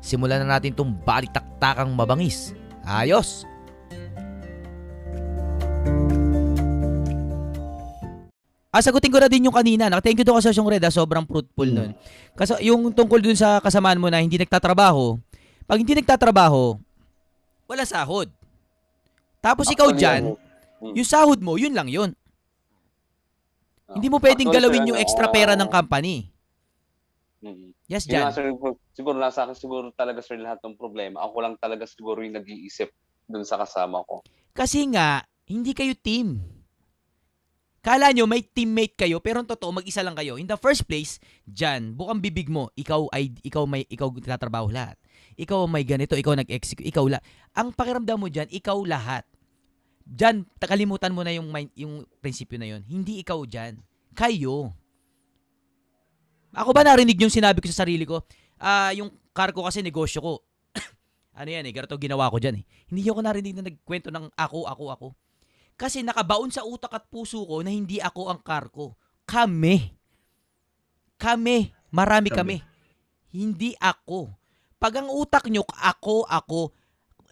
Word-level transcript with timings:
simulan 0.00 0.42
na 0.42 0.56
natin 0.56 0.72
itong 0.72 0.92
balitaktakang 1.04 1.92
mabangis. 1.92 2.56
Ayos! 2.84 3.44
Ah, 8.70 8.78
sagutin 8.78 9.10
ko 9.10 9.18
na 9.18 9.26
din 9.26 9.50
yung 9.50 9.54
kanina. 9.54 9.90
Thank 9.98 10.22
you 10.22 10.26
to 10.26 10.30
Kasosyong 10.30 10.70
Red, 10.70 10.86
ah. 10.86 10.94
sobrang 10.94 11.26
fruitful 11.26 11.66
Mm. 11.66 11.74
nun. 11.74 11.90
Kasi 12.38 12.54
yung 12.70 12.94
tungkol 12.94 13.18
dun 13.18 13.34
sa 13.34 13.58
kasamaan 13.58 13.98
mo 13.98 14.06
na 14.06 14.22
hindi 14.22 14.38
nagtatrabaho, 14.38 15.18
pag 15.66 15.82
hindi 15.82 15.98
nagtatrabaho, 15.98 16.78
wala 17.66 17.82
sahod. 17.82 18.30
Tapos 19.42 19.66
ikaw 19.66 19.90
Actually, 19.90 20.02
dyan, 20.06 20.22
ano, 20.22 20.38
mm. 20.86 20.94
yung 21.02 21.08
sahod 21.08 21.40
mo, 21.42 21.58
yun 21.58 21.74
lang 21.74 21.90
yun. 21.90 22.14
Ah, 23.90 23.98
Hindi 23.98 24.06
mo 24.06 24.22
pwedeng 24.22 24.54
actually, 24.54 24.70
galawin 24.70 24.90
yung 24.94 25.00
extra 25.02 25.26
pera 25.26 25.58
ng 25.58 25.66
ah, 25.66 25.74
company. 25.74 26.30
Mm. 27.44 27.70
Yes, 27.90 28.06
Yun 28.06 28.22
nga, 28.22 28.30
Jan. 28.30 28.36
sir, 28.36 28.46
siguro 28.94 29.16
nasa 29.16 29.44
akin 29.44 29.56
siguro 29.56 29.90
talaga 29.92 30.20
sir 30.24 30.38
lahat 30.40 30.60
ng 30.64 30.76
problema. 30.76 31.24
Ako 31.24 31.36
lang 31.40 31.54
talaga 31.60 31.84
siguro 31.88 32.20
yung 32.20 32.36
nag-iisip 32.36 32.92
dun 33.26 33.44
sa 33.44 33.58
kasama 33.60 34.04
ko. 34.04 34.22
Kasi 34.52 34.86
nga, 34.90 35.24
hindi 35.50 35.74
kayo 35.74 35.94
team. 35.98 36.40
Kala 37.80 38.12
nyo 38.12 38.28
may 38.28 38.44
teammate 38.44 38.92
kayo 38.92 39.24
pero 39.24 39.40
ang 39.40 39.48
totoo 39.48 39.72
mag-isa 39.80 40.04
lang 40.04 40.12
kayo. 40.12 40.36
In 40.36 40.44
the 40.44 40.60
first 40.60 40.84
place, 40.84 41.16
Jan, 41.48 41.96
bukang 41.96 42.20
bibig 42.20 42.52
mo, 42.52 42.68
ikaw 42.76 43.08
ay 43.08 43.32
ikaw 43.40 43.64
may 43.64 43.88
ikaw 43.88 44.12
tatrabaho 44.20 44.68
lahat. 44.68 45.00
Ikaw 45.40 45.64
may 45.64 45.88
ganito, 45.88 46.12
ikaw 46.12 46.36
nag-execute, 46.36 46.84
ikaw 46.84 47.08
la. 47.08 47.24
Ang 47.56 47.72
pakiramdam 47.72 48.20
mo 48.20 48.28
diyan, 48.28 48.52
ikaw 48.52 48.76
lahat. 48.84 49.24
Jan, 50.04 50.44
takalimutan 50.60 51.16
mo 51.16 51.24
na 51.24 51.32
yung 51.32 51.48
yung 51.72 52.04
prinsipyo 52.20 52.60
na 52.60 52.68
yon. 52.68 52.84
Hindi 52.84 53.24
ikaw 53.24 53.40
Jan. 53.48 53.80
Kayo. 54.12 54.76
Ako 56.54 56.74
ba 56.74 56.82
narinig 56.82 57.18
yung 57.18 57.30
sinabi 57.30 57.62
ko 57.62 57.70
sa 57.70 57.86
sarili 57.86 58.02
ko? 58.02 58.26
Ah, 58.58 58.90
yung 58.92 59.10
car 59.30 59.54
ko 59.54 59.62
kasi 59.66 59.80
negosyo 59.80 60.18
ko. 60.20 60.32
ano 61.38 61.48
yan 61.48 61.66
eh, 61.66 61.72
ganito 61.72 61.94
ginawa 61.96 62.30
ko 62.30 62.42
dyan 62.42 62.60
eh. 62.60 62.64
Hindi 62.90 63.06
ako 63.06 63.20
narinig 63.22 63.54
na 63.54 63.64
nagkwento 63.70 64.10
ng 64.10 64.34
ako, 64.34 64.66
ako, 64.66 64.84
ako. 64.90 65.08
Kasi 65.80 66.04
nakabaon 66.04 66.52
sa 66.52 66.66
utak 66.66 66.92
at 66.92 67.08
puso 67.08 67.40
ko 67.46 67.64
na 67.64 67.72
hindi 67.72 68.02
ako 68.02 68.28
ang 68.28 68.40
car 68.44 68.68
ko. 68.68 68.98
Kami. 69.24 69.96
Kami. 71.16 71.72
Marami 71.94 72.28
kami. 72.28 72.60
Kami. 72.60 72.68
Hindi 73.30 73.72
ako. 73.78 74.28
Pag 74.80 75.04
ang 75.04 75.08
utak 75.12 75.46
nyo, 75.48 75.62
ako, 75.64 76.26
ako, 76.26 76.72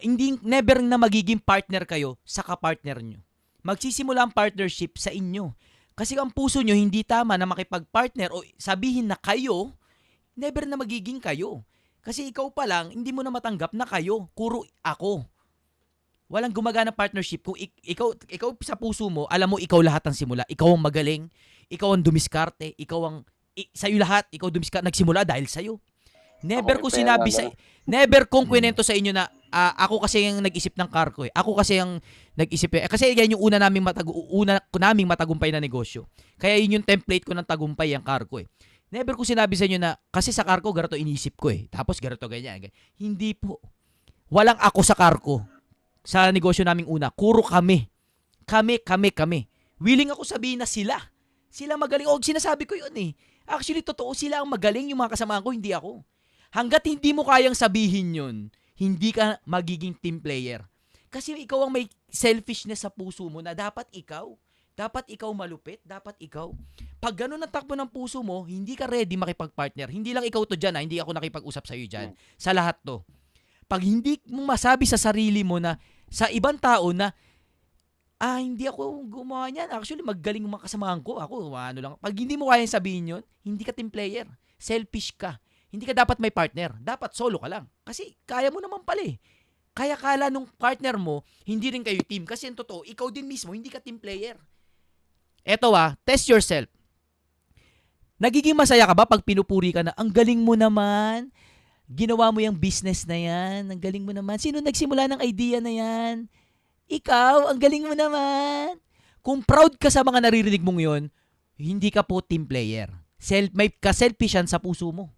hindi, 0.05 0.39
never 0.44 0.78
na 0.84 1.00
magiging 1.00 1.42
partner 1.42 1.83
kayo 1.89 2.20
sa 2.22 2.44
kapartner 2.44 3.02
nyo. 3.02 3.19
Magsisimula 3.66 4.24
ang 4.24 4.33
partnership 4.33 4.96
sa 5.00 5.11
inyo. 5.11 5.52
Kasi 5.99 6.15
ang 6.15 6.31
puso 6.31 6.63
nyo 6.63 6.79
hindi 6.79 7.03
tama 7.03 7.35
na 7.35 7.43
makipag-partner 7.43 8.31
o 8.31 8.47
sabihin 8.55 9.11
na 9.11 9.19
kayo, 9.19 9.75
never 10.39 10.63
na 10.63 10.79
magiging 10.79 11.19
kayo. 11.19 11.67
Kasi 12.07 12.31
ikaw 12.31 12.55
pa 12.55 12.71
lang, 12.71 12.95
hindi 12.95 13.11
mo 13.11 13.27
na 13.27 13.35
matanggap 13.35 13.75
na 13.75 13.83
kayo. 13.83 14.31
Kuro 14.31 14.63
ako. 14.87 15.27
Walang 16.31 16.55
gumagana 16.55 16.95
partnership 16.95 17.42
kung 17.42 17.58
ik- 17.58 17.83
ikaw 17.83 18.14
ikaw 18.31 18.55
sa 18.63 18.79
puso 18.79 19.11
mo, 19.11 19.27
alam 19.27 19.51
mo 19.51 19.58
ikaw 19.58 19.83
lahat 19.83 20.07
ang 20.07 20.14
simula. 20.14 20.47
Ikaw 20.47 20.69
ang 20.70 20.83
magaling, 20.87 21.27
ikaw 21.67 21.98
ang 21.98 22.05
dumiskarte, 22.07 22.79
ikaw 22.79 23.01
ang 23.03 23.17
i- 23.58 23.67
sa'yo 23.75 23.98
lahat, 23.98 24.31
ikaw 24.31 24.55
dumiskarte 24.55 24.87
nagsimula 24.87 25.27
dahil 25.27 25.51
sa'yo. 25.51 25.83
Never 26.47 26.79
ko 26.79 26.87
sinabi 26.87 27.35
sa 27.35 27.51
never 27.89 28.29
kong 28.29 28.45
kwento 28.45 28.85
sa 28.85 28.93
inyo 28.93 29.17
na 29.17 29.33
ah, 29.49 29.73
ako 29.89 30.05
kasi 30.05 30.29
yung 30.29 30.45
nag-isip 30.45 30.77
ng 30.77 30.89
car 30.93 31.09
ko 31.11 31.25
eh. 31.25 31.33
Ako 31.33 31.57
kasi 31.57 31.81
yung 31.81 32.05
nag-isip 32.37 32.69
eh. 32.77 32.85
Kasi 32.85 33.17
yan 33.17 33.33
yung 33.35 33.43
una 33.43 33.57
naming 33.57 33.83
matag 33.83 34.07
una 34.13 34.61
naming 34.77 35.09
matagumpay 35.09 35.49
na 35.49 35.59
negosyo. 35.59 36.05
Kaya 36.37 36.61
yun 36.61 36.81
yung 36.81 36.87
template 36.87 37.25
ko 37.25 37.33
ng 37.33 37.49
tagumpay 37.49 37.97
ang 37.97 38.05
car 38.05 38.29
ko 38.29 38.45
eh. 38.45 38.47
Never 38.93 39.17
ko 39.17 39.25
sinabi 39.25 39.57
sa 39.57 39.65
inyo 39.65 39.81
na 39.81 39.97
kasi 40.13 40.33
sa 40.33 40.45
car 40.45 40.61
ko 40.61 40.73
ganito 40.77 41.01
inisip 41.01 41.41
ko 41.41 41.49
eh. 41.49 41.65
Tapos 41.73 41.97
ganito 41.97 42.29
ganyan. 42.29 42.61
ganyan. 42.61 42.77
Hindi 43.01 43.33
po. 43.33 43.61
Walang 44.29 44.61
ako 44.61 44.81
sa 44.85 44.93
car 44.93 45.17
ko. 45.25 45.41
Sa 46.05 46.29
negosyo 46.29 46.65
naming 46.65 46.89
una, 46.89 47.09
kuro 47.13 47.45
kami. 47.45 47.89
Kami, 48.49 48.81
kami, 48.81 49.13
kami. 49.13 49.41
Willing 49.77 50.09
ako 50.09 50.25
sabihin 50.25 50.65
na 50.65 50.69
sila. 50.69 50.97
Sila 51.53 51.77
magaling. 51.77 52.09
O, 52.09 52.17
sinasabi 52.17 52.65
ko 52.65 52.77
yun 52.77 52.93
eh. 52.97 53.11
Actually, 53.45 53.85
totoo, 53.85 54.17
sila 54.17 54.41
ang 54.41 54.49
magaling. 54.49 54.89
Yung 54.93 55.01
mga 55.01 55.17
kasamahan 55.17 55.45
ko, 55.45 55.53
hindi 55.53 55.73
ako. 55.73 56.01
Hanggat 56.48 56.85
hindi 56.89 57.13
mo 57.13 57.29
kayang 57.29 57.57
sabihin 57.57 58.17
yun, 58.17 58.36
hindi 58.79 59.13
ka 59.13 59.41
magiging 59.45 59.92
team 59.98 60.23
player. 60.23 60.64
Kasi 61.09 61.36
ikaw 61.36 61.69
ang 61.69 61.73
may 61.73 61.89
selfishness 62.09 62.85
sa 62.85 62.92
puso 62.92 63.29
mo 63.29 63.41
na 63.41 63.53
dapat 63.53 63.89
ikaw. 63.92 64.33
Dapat 64.79 65.11
ikaw 65.11 65.35
malupit, 65.35 65.83
dapat 65.83 66.14
ikaw. 66.23 66.55
Pag 67.03 67.27
ganun 67.27 67.42
ang 67.42 67.51
takbo 67.51 67.75
ng 67.75 67.91
puso 67.91 68.23
mo, 68.23 68.47
hindi 68.47 68.79
ka 68.79 68.87
ready 68.87 69.19
makipag-partner. 69.19 69.91
Hindi 69.91 70.14
lang 70.14 70.23
ikaw 70.23 70.47
to 70.47 70.55
dyan, 70.55 70.79
ha? 70.79 70.81
hindi 70.87 71.03
ako 71.03 71.19
nakipag-usap 71.19 71.64
sa'yo 71.67 71.85
dyan. 71.91 72.14
Sa 72.39 72.55
lahat 72.55 72.79
to. 72.87 73.03
Pag 73.67 73.83
hindi 73.83 74.23
mo 74.31 74.47
masabi 74.47 74.87
sa 74.87 74.95
sarili 74.95 75.42
mo 75.42 75.58
na 75.58 75.77
sa 76.08 76.31
ibang 76.31 76.57
tao 76.57 76.95
na 76.95 77.11
ah, 78.19 78.39
hindi 78.39 78.67
ako 78.67 79.07
gumawa 79.07 79.51
niyan. 79.51 79.70
Actually, 79.70 80.03
magaling 80.03 80.42
yung 80.42 80.55
mga 80.55 80.67
kasamahan 80.67 81.03
ko. 81.03 81.23
Ako, 81.23 81.55
ano 81.55 81.79
lang. 81.79 81.95
Pag 81.98 82.14
hindi 82.14 82.35
mo 82.35 82.51
kayang 82.51 82.70
sabihin 82.70 83.11
yun, 83.19 83.23
hindi 83.47 83.63
ka 83.63 83.75
team 83.75 83.91
player. 83.91 84.27
Selfish 84.58 85.14
ka. 85.14 85.39
Hindi 85.68 85.84
ka 85.84 85.92
dapat 85.92 86.17
may 86.17 86.33
partner. 86.33 86.77
Dapat 86.80 87.12
solo 87.12 87.36
ka 87.40 87.48
lang. 87.48 87.68
Kasi 87.84 88.17
kaya 88.24 88.48
mo 88.48 88.61
naman 88.61 88.80
pala 88.84 89.05
eh. 89.05 89.20
Kaya 89.77 89.95
kala 89.95 90.27
nung 90.27 90.48
partner 90.58 90.98
mo, 90.98 91.23
hindi 91.46 91.70
rin 91.70 91.84
kayo 91.84 92.02
team. 92.02 92.24
Kasi 92.27 92.51
yung 92.51 92.58
totoo, 92.58 92.83
ikaw 92.89 93.12
din 93.14 93.29
mismo, 93.29 93.55
hindi 93.55 93.70
ka 93.70 93.78
team 93.78 94.01
player. 94.01 94.34
Eto 95.46 95.70
ah, 95.77 95.95
test 96.02 96.27
yourself. 96.27 96.67
Nagiging 98.18 98.58
masaya 98.58 98.83
ka 98.83 98.95
ba 98.98 99.07
pag 99.07 99.23
pinupuri 99.23 99.70
ka 99.70 99.86
na, 99.86 99.95
ang 99.95 100.11
galing 100.11 100.42
mo 100.42 100.58
naman, 100.58 101.30
ginawa 101.86 102.34
mo 102.34 102.42
yung 102.42 102.58
business 102.58 103.07
na 103.07 103.14
yan, 103.14 103.70
ang 103.70 103.78
galing 103.78 104.02
mo 104.02 104.11
naman. 104.11 104.42
Sino 104.42 104.58
nagsimula 104.58 105.07
ng 105.14 105.20
idea 105.23 105.62
na 105.62 105.70
yan? 105.70 106.27
Ikaw, 106.90 107.46
ang 107.46 107.58
galing 107.62 107.86
mo 107.86 107.95
naman. 107.95 108.83
Kung 109.23 109.46
proud 109.46 109.78
ka 109.78 109.92
sa 109.92 110.02
mga 110.02 110.27
naririnig 110.27 110.64
mong 110.64 110.80
yon, 110.83 111.02
hindi 111.55 111.95
ka 111.95 112.02
po 112.02 112.18
team 112.18 112.42
player. 112.42 112.90
Self, 113.23 113.55
may 113.55 113.70
ka-selfish 113.70 114.34
sa 114.51 114.58
puso 114.58 114.90
mo. 114.90 115.14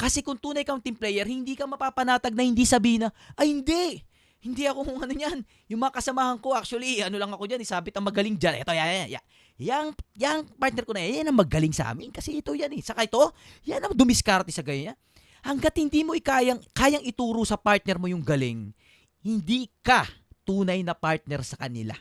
Kasi 0.00 0.24
kung 0.24 0.40
tunay 0.40 0.64
kang 0.64 0.80
team 0.80 0.96
player, 0.96 1.28
hindi 1.28 1.52
ka 1.52 1.68
mapapanatag 1.68 2.32
na 2.32 2.40
hindi 2.40 2.64
sabihin 2.64 3.04
na, 3.04 3.08
ay 3.36 3.52
hindi, 3.52 4.00
hindi 4.40 4.64
ako 4.64 4.80
kung 4.88 4.98
ano 5.04 5.12
yan. 5.12 5.44
Yung 5.68 5.80
mga 5.84 6.00
kasamahan 6.00 6.40
ko, 6.40 6.56
actually, 6.56 7.04
ano 7.04 7.20
lang 7.20 7.28
ako 7.28 7.44
dyan, 7.44 7.60
isabit 7.60 7.92
ang 7.92 8.08
magaling 8.08 8.32
dyan. 8.40 8.64
Ito, 8.64 8.72
yan, 8.72 8.88
yan, 8.88 9.08
yan. 9.20 9.24
Yang, 9.60 9.86
yang 10.16 10.38
partner 10.56 10.88
ko 10.88 10.96
na 10.96 11.04
yan, 11.04 11.20
yan 11.20 11.26
ang 11.28 11.36
magaling 11.36 11.76
sa 11.76 11.92
amin. 11.92 12.08
Kasi 12.08 12.40
ito 12.40 12.56
yan 12.56 12.72
eh. 12.72 12.80
Saka 12.80 13.04
ito, 13.04 13.20
yan 13.68 13.84
ang 13.84 13.92
dumiskarte 13.92 14.48
sa 14.48 14.64
ganyan. 14.64 14.96
Hanggat 15.44 15.76
hindi 15.76 16.00
mo 16.00 16.16
ikayang, 16.16 16.64
kayang 16.72 17.04
ituro 17.04 17.44
sa 17.44 17.60
partner 17.60 18.00
mo 18.00 18.08
yung 18.08 18.24
galing, 18.24 18.72
hindi 19.20 19.68
ka 19.84 20.08
tunay 20.48 20.80
na 20.80 20.96
partner 20.96 21.44
sa 21.44 21.60
kanila. 21.60 21.92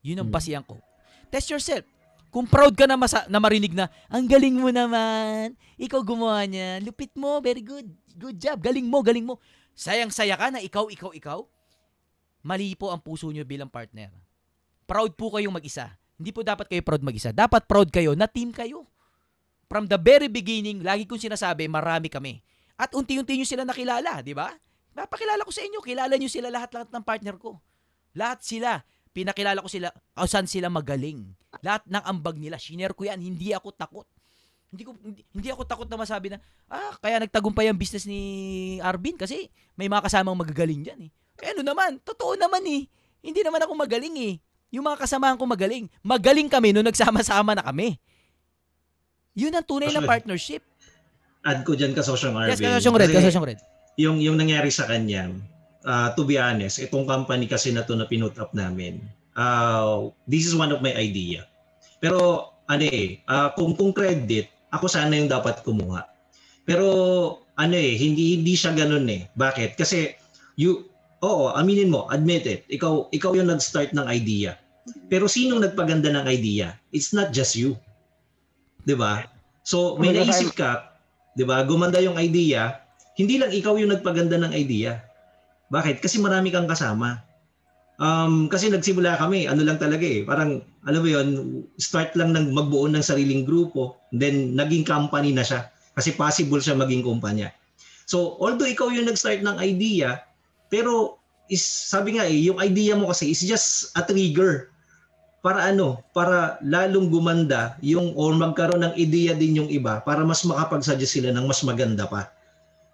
Yun 0.00 0.24
ang 0.24 0.28
Hmm. 0.32 0.36
basihan 0.40 0.64
ko. 0.64 0.80
Test 1.28 1.52
yourself. 1.52 1.84
Kung 2.30 2.44
proud 2.44 2.76
ka 2.76 2.84
na, 2.84 2.98
masa, 2.98 3.24
na 3.30 3.40
marinig 3.40 3.72
na, 3.72 3.88
ang 4.10 4.26
galing 4.28 4.56
mo 4.56 4.68
naman, 4.68 5.56
ikaw 5.80 6.02
gumawa 6.04 6.44
niya, 6.44 6.82
lupit 6.84 7.14
mo, 7.16 7.40
very 7.40 7.64
good, 7.64 7.86
good 8.18 8.36
job, 8.36 8.60
galing 8.60 8.84
mo, 8.84 9.00
galing 9.00 9.24
mo. 9.24 9.40
Sayang-saya 9.76 10.36
ka 10.36 10.52
na 10.52 10.60
ikaw, 10.60 10.88
ikaw, 10.88 11.12
ikaw. 11.12 11.40
Mali 12.46 12.78
po 12.78 12.94
ang 12.94 13.02
puso 13.02 13.28
nyo 13.32 13.42
bilang 13.42 13.68
partner. 13.68 14.12
Proud 14.86 15.18
po 15.18 15.34
kayong 15.34 15.54
mag-isa. 15.54 15.98
Hindi 16.16 16.30
po 16.32 16.46
dapat 16.46 16.70
kayo 16.70 16.80
proud 16.80 17.02
mag-isa. 17.02 17.34
Dapat 17.34 17.68
proud 17.68 17.90
kayo 17.90 18.16
na 18.16 18.30
team 18.30 18.54
kayo. 18.54 18.86
From 19.66 19.90
the 19.90 19.98
very 19.98 20.30
beginning, 20.30 20.80
lagi 20.80 21.04
kong 21.04 21.20
sinasabi, 21.20 21.66
marami 21.66 22.06
kami. 22.06 22.38
At 22.78 22.94
unti-unti 22.94 23.34
nyo 23.34 23.46
sila 23.48 23.66
nakilala, 23.66 24.22
di 24.22 24.32
ba? 24.32 24.52
Napakilala 24.96 25.44
ko 25.44 25.52
sa 25.52 25.60
inyo, 25.66 25.82
kilala 25.84 26.14
nyo 26.16 26.30
sila 26.30 26.48
lahat-lahat 26.48 26.88
ng 26.88 27.04
partner 27.04 27.36
ko. 27.36 27.60
Lahat 28.16 28.40
sila. 28.40 28.80
Pinakilala 29.16 29.64
ko 29.64 29.68
sila, 29.72 29.88
kung 30.12 30.28
saan 30.28 30.44
sila 30.44 30.68
magaling. 30.68 31.24
Lahat 31.64 31.80
ng 31.88 32.04
ambag 32.04 32.36
nila, 32.36 32.60
shinare 32.60 32.92
ko 32.92 33.08
yan, 33.08 33.16
hindi 33.16 33.56
ako 33.56 33.72
takot. 33.72 34.04
Hindi 34.68 34.82
ko 34.84 34.92
hindi, 35.00 35.24
hindi 35.32 35.48
ako 35.48 35.62
takot 35.64 35.88
na 35.88 35.96
masabi 35.96 36.26
na 36.28 36.42
ah 36.68 36.92
kaya 37.00 37.22
nagtagumpay 37.22 37.70
ang 37.70 37.78
business 37.78 38.04
ni 38.04 38.20
Arvin 38.82 39.14
kasi 39.16 39.46
may 39.78 39.86
mga 39.86 40.04
kasamang 40.04 40.36
magagaling 40.36 40.84
diyan 40.84 41.00
eh. 41.06 41.10
Eh 41.40 41.56
ano 41.56 41.64
naman, 41.64 41.96
totoo 42.04 42.36
naman 42.36 42.60
eh. 42.68 42.84
Hindi 43.24 43.40
naman 43.40 43.62
ako 43.64 43.72
magaling 43.72 44.16
eh. 44.20 44.34
Yung 44.74 44.84
mga 44.84 45.00
kasamahan 45.06 45.40
ko 45.40 45.48
magaling. 45.48 45.88
Magaling 46.04 46.50
kami 46.52 46.76
nung 46.76 46.84
nagsama-sama 46.84 47.56
na 47.56 47.64
kami. 47.64 47.96
Yun 49.32 49.54
ang 49.54 49.64
tunay 49.64 49.88
na 49.94 50.04
partnership. 50.04 50.60
add 51.46 51.62
ko 51.62 51.72
dyan 51.78 51.94
kasosyong 51.94 52.36
Arvin. 52.36 52.52
Yes, 52.52 52.60
kasosyong 52.60 52.96
red, 52.98 53.08
Kasi 53.08 53.32
kasosyong 53.32 53.46
red. 53.48 53.60
yung 53.96 54.18
yung 54.20 54.36
nangyari 54.36 54.68
sa 54.68 54.84
kanya, 54.84 55.30
uh, 55.86 56.10
to 56.18 56.26
be 56.26 56.36
honest, 56.36 56.82
itong 56.82 57.06
company 57.06 57.46
kasi 57.46 57.70
na 57.70 57.86
to 57.86 57.94
na 57.94 58.04
pinut 58.10 58.34
up 58.42 58.50
namin, 58.52 59.00
uh, 59.38 60.10
this 60.26 60.44
is 60.44 60.58
one 60.58 60.74
of 60.74 60.82
my 60.82 60.92
idea. 60.92 61.46
Pero 62.02 62.50
ano 62.66 62.84
eh, 62.84 63.22
uh, 63.30 63.54
kung 63.54 63.78
kung 63.78 63.94
credit, 63.94 64.50
ako 64.74 64.90
sana 64.90 65.14
yung 65.14 65.30
dapat 65.30 65.62
kumuha. 65.62 66.04
Pero 66.66 66.86
ano 67.56 67.76
eh, 67.78 67.94
hindi 67.94 68.42
hindi 68.42 68.58
siya 68.58 68.74
ganoon 68.74 69.06
eh. 69.08 69.22
Bakit? 69.38 69.78
Kasi 69.78 70.12
you 70.58 70.90
oo, 71.22 71.54
aminin 71.54 71.88
mo, 71.88 72.10
admit 72.10 72.44
it. 72.44 72.66
Ikaw 72.68 73.14
ikaw 73.14 73.32
yung 73.38 73.48
nag-start 73.48 73.94
ng 73.94 74.04
idea. 74.10 74.58
Pero 75.10 75.26
sinong 75.26 75.62
nagpaganda 75.62 76.10
ng 76.12 76.26
idea? 76.26 76.74
It's 76.90 77.14
not 77.14 77.30
just 77.30 77.54
you. 77.54 77.78
'Di 78.84 78.98
ba? 78.98 79.26
So 79.66 79.98
may 79.98 80.14
naisip 80.14 80.54
ka, 80.54 80.94
'di 81.34 81.46
ba? 81.46 81.62
Gumanda 81.66 81.98
yung 81.98 82.18
idea, 82.18 82.82
hindi 83.18 83.40
lang 83.40 83.50
ikaw 83.50 83.74
yung 83.80 83.90
nagpaganda 83.94 84.36
ng 84.38 84.52
idea. 84.54 85.02
Bakit? 85.70 85.98
Kasi 85.98 86.22
marami 86.22 86.54
kang 86.54 86.70
kasama. 86.70 87.22
Um, 87.96 88.52
kasi 88.52 88.68
nagsimula 88.68 89.16
kami, 89.16 89.48
ano 89.48 89.64
lang 89.64 89.80
talaga 89.80 90.04
eh, 90.04 90.20
parang, 90.20 90.60
alam 90.84 91.00
mo 91.00 91.08
yun, 91.08 91.28
start 91.80 92.12
lang 92.12 92.36
ng 92.36 92.52
magbuo 92.52 92.84
ng 92.92 93.00
sariling 93.00 93.48
grupo, 93.48 93.96
then 94.12 94.52
naging 94.52 94.84
company 94.84 95.32
na 95.32 95.40
siya. 95.40 95.72
Kasi 95.96 96.12
possible 96.12 96.60
siya 96.60 96.76
maging 96.76 97.00
kumpanya. 97.00 97.56
So, 98.04 98.36
although 98.38 98.68
ikaw 98.68 98.92
yung 98.92 99.08
nag-start 99.08 99.40
ng 99.40 99.56
idea, 99.58 100.22
pero 100.68 101.18
is, 101.48 101.64
sabi 101.64 102.20
nga 102.20 102.28
eh, 102.28 102.36
yung 102.52 102.60
idea 102.60 102.94
mo 102.94 103.10
kasi 103.10 103.32
is 103.32 103.42
just 103.42 103.94
a 103.96 104.02
trigger 104.04 104.70
para 105.40 105.70
ano, 105.70 106.02
para 106.10 106.58
lalong 106.62 107.06
gumanda 107.06 107.78
yung 107.78 108.12
or 108.18 108.34
magkaroon 108.34 108.82
ng 108.82 108.94
ideya 108.98 109.30
din 109.32 109.62
yung 109.62 109.70
iba 109.70 110.02
para 110.02 110.26
mas 110.26 110.42
makapagsuggest 110.42 111.16
sila 111.22 111.30
ng 111.30 111.46
mas 111.46 111.62
maganda 111.62 112.02
pa. 112.10 112.34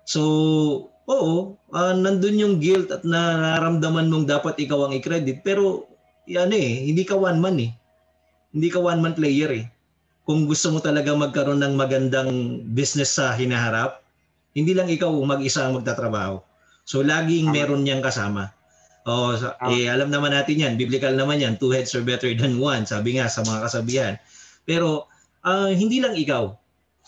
So, 0.04 0.91
oo, 1.06 1.58
uh, 1.74 1.94
nandun 1.94 2.38
yung 2.38 2.54
guilt 2.62 2.90
at 2.94 3.02
nararamdaman 3.02 4.10
mong 4.10 4.26
dapat 4.28 4.54
ikaw 4.62 4.86
ang 4.86 4.92
i-credit. 4.94 5.42
Pero, 5.42 5.86
yan 6.28 6.54
eh, 6.54 6.86
hindi 6.86 7.02
ka 7.02 7.18
one 7.18 7.38
man 7.42 7.56
eh. 7.58 7.72
Hindi 8.54 8.68
ka 8.70 8.78
one 8.78 9.00
man 9.02 9.14
player 9.16 9.50
eh. 9.50 9.64
Kung 10.22 10.46
gusto 10.46 10.70
mo 10.70 10.78
talaga 10.78 11.10
magkaroon 11.10 11.58
ng 11.58 11.74
magandang 11.74 12.30
business 12.70 13.18
sa 13.18 13.34
hinaharap, 13.34 13.98
hindi 14.54 14.76
lang 14.76 14.86
ikaw 14.86 15.10
mag-isa 15.26 15.66
ang 15.66 15.82
magtatrabaho. 15.82 16.38
So, 16.86 17.02
laging 17.02 17.50
meron 17.50 17.82
niyang 17.82 18.04
kasama. 18.04 18.54
Oh, 19.02 19.34
so, 19.34 19.50
eh, 19.66 19.90
alam 19.90 20.14
naman 20.14 20.30
natin 20.30 20.62
yan, 20.62 20.74
biblical 20.78 21.10
naman 21.10 21.42
yan, 21.42 21.58
two 21.58 21.74
heads 21.74 21.90
are 21.98 22.06
better 22.06 22.30
than 22.38 22.62
one, 22.62 22.86
sabi 22.86 23.18
nga 23.18 23.26
sa 23.26 23.42
mga 23.42 23.66
kasabihan. 23.66 24.14
Pero, 24.62 25.10
uh, 25.42 25.70
hindi 25.74 25.98
lang 25.98 26.14
ikaw, 26.14 26.54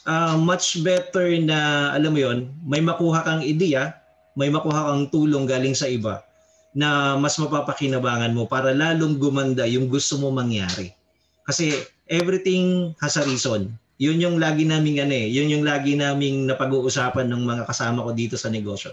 uh, 0.08 0.36
much 0.40 0.80
better 0.84 1.28
na 1.40 1.90
alam 1.96 2.12
mo 2.14 2.20
yon 2.20 2.38
may 2.64 2.80
makuha 2.80 3.24
kang 3.24 3.42
ideya 3.44 3.96
may 4.34 4.50
makuha 4.50 4.90
kang 4.90 5.08
tulong 5.10 5.46
galing 5.46 5.74
sa 5.74 5.86
iba 5.86 6.22
na 6.74 7.14
mas 7.14 7.38
mapapakinabangan 7.38 8.34
mo 8.34 8.50
para 8.50 8.74
lalong 8.74 9.14
gumanda 9.14 9.62
yung 9.62 9.86
gusto 9.86 10.18
mo 10.18 10.34
mangyari. 10.34 10.90
Kasi 11.46 11.70
everything 12.10 12.90
has 12.98 13.14
a 13.14 13.22
reason. 13.22 13.70
Yun 14.02 14.18
yung 14.18 14.36
lagi 14.42 14.66
naming 14.66 14.98
ano 14.98 15.14
eh 15.14 15.30
yun 15.30 15.54
yung 15.54 15.62
lagi 15.62 15.94
naming 15.94 16.50
napag-uusapan 16.50 17.30
ng 17.30 17.46
mga 17.46 17.62
kasama 17.70 18.02
ko 18.02 18.10
dito 18.10 18.34
sa 18.34 18.50
negosyo. 18.50 18.90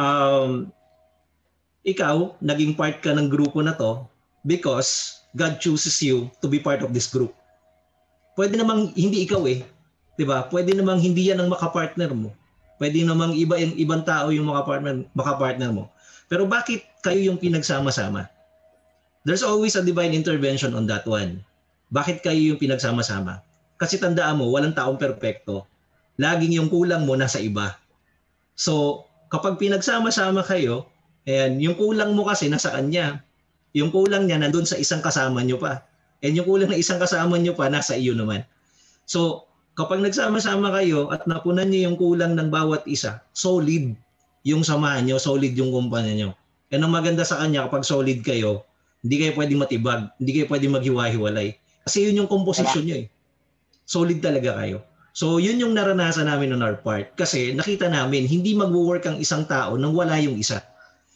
Um, 0.00 0.72
ikaw 1.84 2.40
naging 2.40 2.80
part 2.80 3.04
ka 3.04 3.12
ng 3.12 3.28
grupo 3.28 3.60
na 3.60 3.76
to 3.76 4.08
because 4.48 5.20
God 5.36 5.60
chooses 5.60 6.00
you 6.00 6.32
to 6.40 6.48
be 6.48 6.56
part 6.56 6.80
of 6.80 6.96
this 6.96 7.12
group. 7.12 7.36
Pwede 8.40 8.56
namang 8.56 8.96
hindi 8.96 9.28
ikaw 9.28 9.44
eh 9.44 9.75
'Di 10.16 10.24
ba? 10.24 10.48
Pwede 10.48 10.72
namang 10.72 11.00
hindi 11.00 11.28
yan 11.28 11.44
ang 11.44 11.52
makapartner 11.52 12.10
mo. 12.16 12.32
Pwede 12.76 13.04
namang 13.04 13.32
iba 13.36 13.56
yung 13.56 13.76
ibang 13.76 14.02
tao 14.04 14.32
yung 14.32 14.48
makapartner 14.48 15.08
makapartner 15.16 15.70
mo. 15.72 15.92
Pero 16.26 16.44
bakit 16.44 16.82
kayo 17.04 17.22
yung 17.22 17.38
pinagsama-sama? 17.38 18.26
There's 19.22 19.46
always 19.46 19.78
a 19.78 19.82
divine 19.82 20.14
intervention 20.14 20.74
on 20.74 20.86
that 20.90 21.06
one. 21.06 21.42
Bakit 21.94 22.22
kayo 22.26 22.54
yung 22.54 22.58
pinagsama-sama? 22.58 23.42
Kasi 23.78 24.00
tandaan 24.00 24.42
mo, 24.42 24.50
walang 24.50 24.74
taong 24.74 24.98
perpekto. 24.98 25.66
Laging 26.18 26.58
yung 26.58 26.70
kulang 26.72 27.06
mo 27.06 27.14
nasa 27.14 27.38
iba. 27.38 27.78
So, 28.58 29.04
kapag 29.30 29.60
pinagsama-sama 29.60 30.42
kayo, 30.42 30.88
ayan, 31.28 31.60
yung 31.62 31.76
kulang 31.78 32.16
mo 32.16 32.26
kasi 32.26 32.50
nasa 32.50 32.74
kanya. 32.74 33.22
Yung 33.76 33.92
kulang 33.92 34.26
niya 34.26 34.40
nandun 34.40 34.64
sa 34.64 34.80
isang 34.80 35.04
kasama 35.04 35.44
nyo 35.44 35.60
pa. 35.60 35.84
And 36.24 36.34
yung 36.34 36.48
kulang 36.48 36.72
ng 36.72 36.80
isang 36.80 36.98
kasama 36.98 37.36
nyo 37.36 37.52
pa, 37.52 37.68
nasa 37.68 37.94
iyo 37.94 38.16
naman. 38.16 38.42
So, 39.04 39.45
kapag 39.76 40.00
nagsama-sama 40.00 40.72
kayo 40.80 41.12
at 41.12 41.28
napunan 41.28 41.68
niyo 41.68 41.92
yung 41.92 41.96
kulang 42.00 42.32
ng 42.32 42.48
bawat 42.48 42.82
isa, 42.88 43.20
solid 43.36 43.92
yung 44.42 44.64
samahan 44.64 45.04
niyo, 45.04 45.20
solid 45.20 45.52
yung 45.52 45.68
kumpanya 45.68 46.16
niyo. 46.16 46.30
Yan 46.72 46.88
ang 46.88 46.96
maganda 46.96 47.22
sa 47.22 47.38
kanya 47.38 47.68
kapag 47.68 47.84
solid 47.84 48.24
kayo, 48.24 48.64
hindi 49.04 49.22
kayo 49.22 49.32
pwedeng 49.36 49.60
matibag, 49.60 50.10
hindi 50.16 50.30
kayo 50.32 50.46
pwedeng 50.48 50.74
maghiwa-hiwalay. 50.80 51.54
Kasi 51.86 52.08
yun 52.08 52.24
yung 52.24 52.30
composition 52.32 52.82
niyo 52.82 52.96
eh. 53.04 53.06
Solid 53.86 54.18
talaga 54.18 54.58
kayo. 54.58 54.82
So 55.12 55.38
yun 55.38 55.60
yung 55.60 55.76
naranasan 55.76 56.26
namin 56.26 56.56
on 56.56 56.64
our 56.64 56.80
part. 56.80 57.12
Kasi 57.14 57.52
nakita 57.52 57.92
namin, 57.92 58.24
hindi 58.24 58.56
magwo-work 58.56 59.04
ang 59.06 59.20
isang 59.20 59.44
tao 59.44 59.76
nang 59.76 59.92
wala 59.92 60.16
yung 60.18 60.40
isa. 60.40 60.64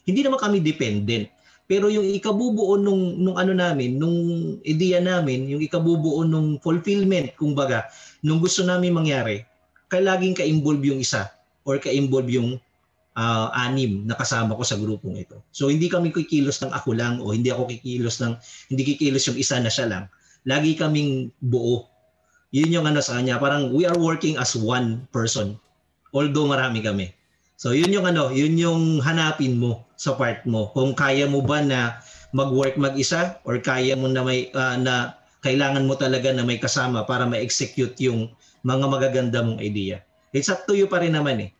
Hindi 0.05 0.23
naman 0.23 0.39
kami 0.39 0.61
dependent. 0.61 1.33
Pero 1.71 1.87
yung 1.87 2.03
ikabubuo 2.03 2.75
nung, 2.83 3.15
nung 3.23 3.39
ano 3.39 3.55
namin, 3.55 3.95
nung 3.95 4.19
ideya 4.67 4.99
namin, 4.99 5.47
yung 5.47 5.63
ikabubuo 5.63 6.27
nung 6.27 6.59
fulfillment, 6.59 7.31
kumbaga, 7.39 7.87
nung 8.25 8.41
gusto 8.41 8.65
namin 8.65 8.93
mangyari, 8.95 9.45
kaya 9.91 10.15
laging 10.15 10.39
ka-involve 10.39 10.83
yung 10.87 11.01
isa 11.03 11.29
or 11.67 11.77
ka-involve 11.83 12.31
yung 12.31 12.51
uh, 13.17 13.49
anim 13.53 14.07
na 14.07 14.15
kasama 14.15 14.55
ko 14.55 14.63
sa 14.63 14.79
grupong 14.79 15.19
ito. 15.19 15.43
So 15.51 15.69
hindi 15.69 15.91
kami 15.91 16.15
kikilos 16.15 16.63
ng 16.63 16.73
ako 16.73 16.95
lang 16.95 17.19
o 17.19 17.35
hindi 17.35 17.51
ako 17.51 17.69
kikilos 17.69 18.23
ng 18.23 18.37
hindi 18.71 18.83
kikilos 18.95 19.27
yung 19.29 19.39
isa 19.41 19.59
na 19.59 19.71
siya 19.73 19.87
lang. 19.91 20.05
Lagi 20.47 20.79
kaming 20.79 21.35
buo. 21.43 21.91
Yun 22.51 22.75
yung 22.75 22.87
ano 22.89 22.99
sa 22.99 23.21
kanya, 23.21 23.39
parang 23.39 23.71
we 23.71 23.87
are 23.87 23.99
working 23.99 24.35
as 24.41 24.57
one 24.59 25.07
person. 25.15 25.59
Although 26.11 26.51
marami 26.51 26.83
kami. 26.83 27.15
So 27.61 27.77
yun 27.77 27.93
yung 27.93 28.09
ano, 28.09 28.33
yun 28.33 28.57
yung 28.57 29.05
hanapin 29.05 29.61
mo 29.61 29.85
sa 29.95 30.17
part 30.17 30.43
mo. 30.49 30.73
Kung 30.73 30.97
kaya 30.97 31.29
mo 31.29 31.45
ba 31.45 31.61
na 31.61 32.01
mag-work 32.33 32.81
mag-isa 32.81 33.39
or 33.45 33.61
kaya 33.61 33.95
mo 33.95 34.09
na 34.09 34.25
may 34.25 34.49
uh, 34.57 34.81
na 34.81 35.20
kailangan 35.41 35.85
mo 35.89 35.97
talaga 35.97 36.33
na 36.33 36.45
may 36.45 36.61
kasama 36.61 37.05
para 37.09 37.25
ma-execute 37.25 37.97
yung 38.05 38.33
mga 38.61 38.85
magaganda 38.87 39.41
mong 39.41 39.61
idea. 39.61 40.05
It's 40.31 40.53
up 40.53 40.69
to 40.69 40.77
you 40.77 40.87
pa 40.87 41.01
rin 41.01 41.17
naman 41.17 41.49
eh. 41.49 41.51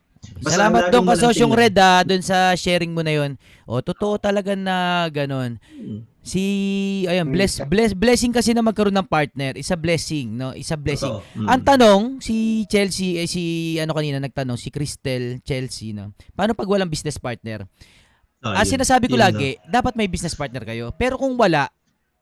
Basta 0.45 0.61
Salamat 0.61 0.93
doon 0.93 1.09
ka 1.09 1.17
Sosyong 1.17 1.55
Red 1.57 1.77
ah, 1.81 2.05
doon 2.05 2.21
sa 2.21 2.53
sharing 2.53 2.93
mo 2.93 3.01
na 3.01 3.17
yon. 3.17 3.41
O 3.65 3.81
totoo 3.81 4.21
talaga 4.21 4.53
na 4.53 5.09
ganun. 5.09 5.57
Hmm. 5.57 6.05
Si 6.21 6.45
ayun, 7.09 7.33
bless 7.33 7.65
bless 7.65 7.97
blessing 7.97 8.29
kasi 8.29 8.53
na 8.53 8.61
magkaroon 8.61 8.93
ng 8.93 9.09
partner, 9.09 9.57
isa 9.57 9.73
blessing, 9.73 10.37
no? 10.37 10.53
Isa 10.53 10.77
blessing. 10.77 11.17
Mm. 11.33 11.49
Ang 11.49 11.63
tanong 11.65 12.03
si 12.21 12.69
Chelsea 12.69 13.17
eh, 13.17 13.25
si 13.25 13.75
ano 13.81 13.97
kanina 13.97 14.21
nagtanong 14.21 14.61
si 14.61 14.69
Crystal 14.69 15.41
Chelsea, 15.41 15.97
no. 15.97 16.13
Paano 16.37 16.53
pag 16.53 16.69
walang 16.69 16.93
business 16.93 17.17
partner? 17.17 17.65
Oh, 18.45 18.53
ah, 18.53 18.69
sinasabi 18.69 19.09
ko 19.09 19.17
yun, 19.17 19.25
lagi, 19.25 19.57
no? 19.65 19.81
dapat 19.81 19.97
may 19.97 20.13
business 20.13 20.37
partner 20.37 20.65
kayo. 20.69 20.93
Pero 20.97 21.17
kung 21.17 21.41
wala, 21.41 21.73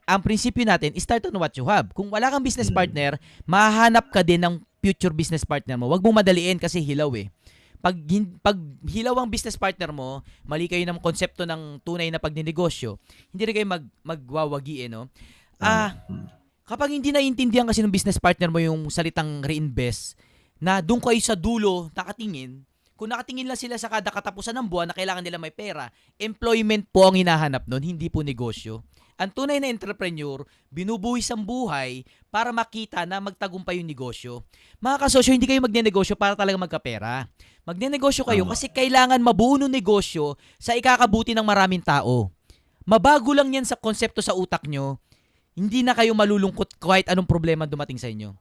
ang 0.08 0.24
prinsipyo 0.24 0.64
natin, 0.64 0.96
start 0.96 1.28
on 1.28 1.36
what 1.36 1.52
you 1.52 1.68
have. 1.68 1.92
Kung 1.92 2.08
wala 2.08 2.32
kang 2.32 2.40
business 2.40 2.72
mm. 2.72 2.76
partner, 2.80 3.20
mahanap 3.44 4.08
ka 4.08 4.24
din 4.24 4.40
ng 4.40 4.64
future 4.80 5.12
business 5.12 5.44
partner 5.44 5.76
mo. 5.76 5.92
Huwag 5.92 6.00
mong 6.00 6.24
madaliin 6.24 6.56
kasi 6.56 6.80
hilaw 6.80 7.12
eh 7.12 7.28
pag, 7.78 7.94
pag 8.42 8.58
hilaw 8.90 9.14
ang 9.22 9.30
business 9.30 9.54
partner 9.54 9.94
mo, 9.94 10.26
mali 10.42 10.66
kayo 10.66 10.82
ng 10.82 10.98
konsepto 10.98 11.46
ng 11.46 11.82
tunay 11.86 12.10
na 12.10 12.18
pagninegosyo, 12.18 12.98
hindi 13.30 13.42
rin 13.46 13.54
kayo 13.54 13.68
mag, 13.70 13.84
magwawagi 14.02 14.86
eh, 14.86 14.88
no? 14.90 15.06
Ah, 15.62 15.94
kapag 16.66 16.94
hindi 16.94 17.14
naiintindihan 17.14 17.66
kasi 17.66 17.82
ng 17.82 17.94
business 17.94 18.18
partner 18.18 18.50
mo 18.50 18.58
yung 18.58 18.90
salitang 18.90 19.42
reinvest, 19.46 20.18
na 20.58 20.82
doon 20.82 20.98
kayo 20.98 21.18
sa 21.22 21.38
dulo 21.38 21.86
nakatingin, 21.94 22.66
kung 22.98 23.14
nakatingin 23.14 23.46
lang 23.46 23.58
sila 23.58 23.78
sa 23.78 23.86
kada 23.86 24.10
katapusan 24.10 24.58
ng 24.58 24.66
buwan 24.66 24.90
na 24.90 24.94
kailangan 24.98 25.22
nila 25.22 25.38
may 25.38 25.54
pera, 25.54 25.86
employment 26.18 26.82
po 26.90 27.06
ang 27.06 27.14
hinahanap 27.14 27.62
noon, 27.70 27.94
hindi 27.94 28.10
po 28.10 28.26
negosyo. 28.26 28.82
Ang 29.18 29.34
tunay 29.34 29.58
na 29.58 29.66
entrepreneur, 29.66 30.46
binubuhis 30.70 31.26
ang 31.34 31.42
buhay 31.42 32.06
para 32.30 32.54
makita 32.54 33.02
na 33.02 33.18
magtagumpay 33.18 33.82
yung 33.82 33.90
negosyo. 33.90 34.46
Mga 34.78 34.96
kasosyo, 35.02 35.34
hindi 35.34 35.50
kayo 35.50 35.58
magnenegosyo 35.58 36.14
para 36.14 36.38
talaga 36.38 36.54
magkapera. 36.54 37.26
Magnenegosyo 37.66 38.22
kayo 38.22 38.46
Tama. 38.46 38.54
kasi 38.54 38.70
kailangan 38.70 39.18
mabuo 39.18 39.58
ng 39.58 39.74
negosyo 39.74 40.38
sa 40.62 40.78
ikakabuti 40.78 41.34
ng 41.34 41.42
maraming 41.42 41.82
tao. 41.82 42.30
Mabago 42.86 43.34
lang 43.34 43.50
yan 43.50 43.66
sa 43.66 43.74
konsepto 43.74 44.22
sa 44.22 44.38
utak 44.38 44.70
nyo, 44.70 45.02
hindi 45.58 45.82
na 45.82 45.98
kayo 45.98 46.14
malulungkot 46.14 46.78
kahit 46.78 47.10
anong 47.10 47.26
problema 47.26 47.66
dumating 47.66 47.98
sa 47.98 48.06
inyo. 48.06 48.38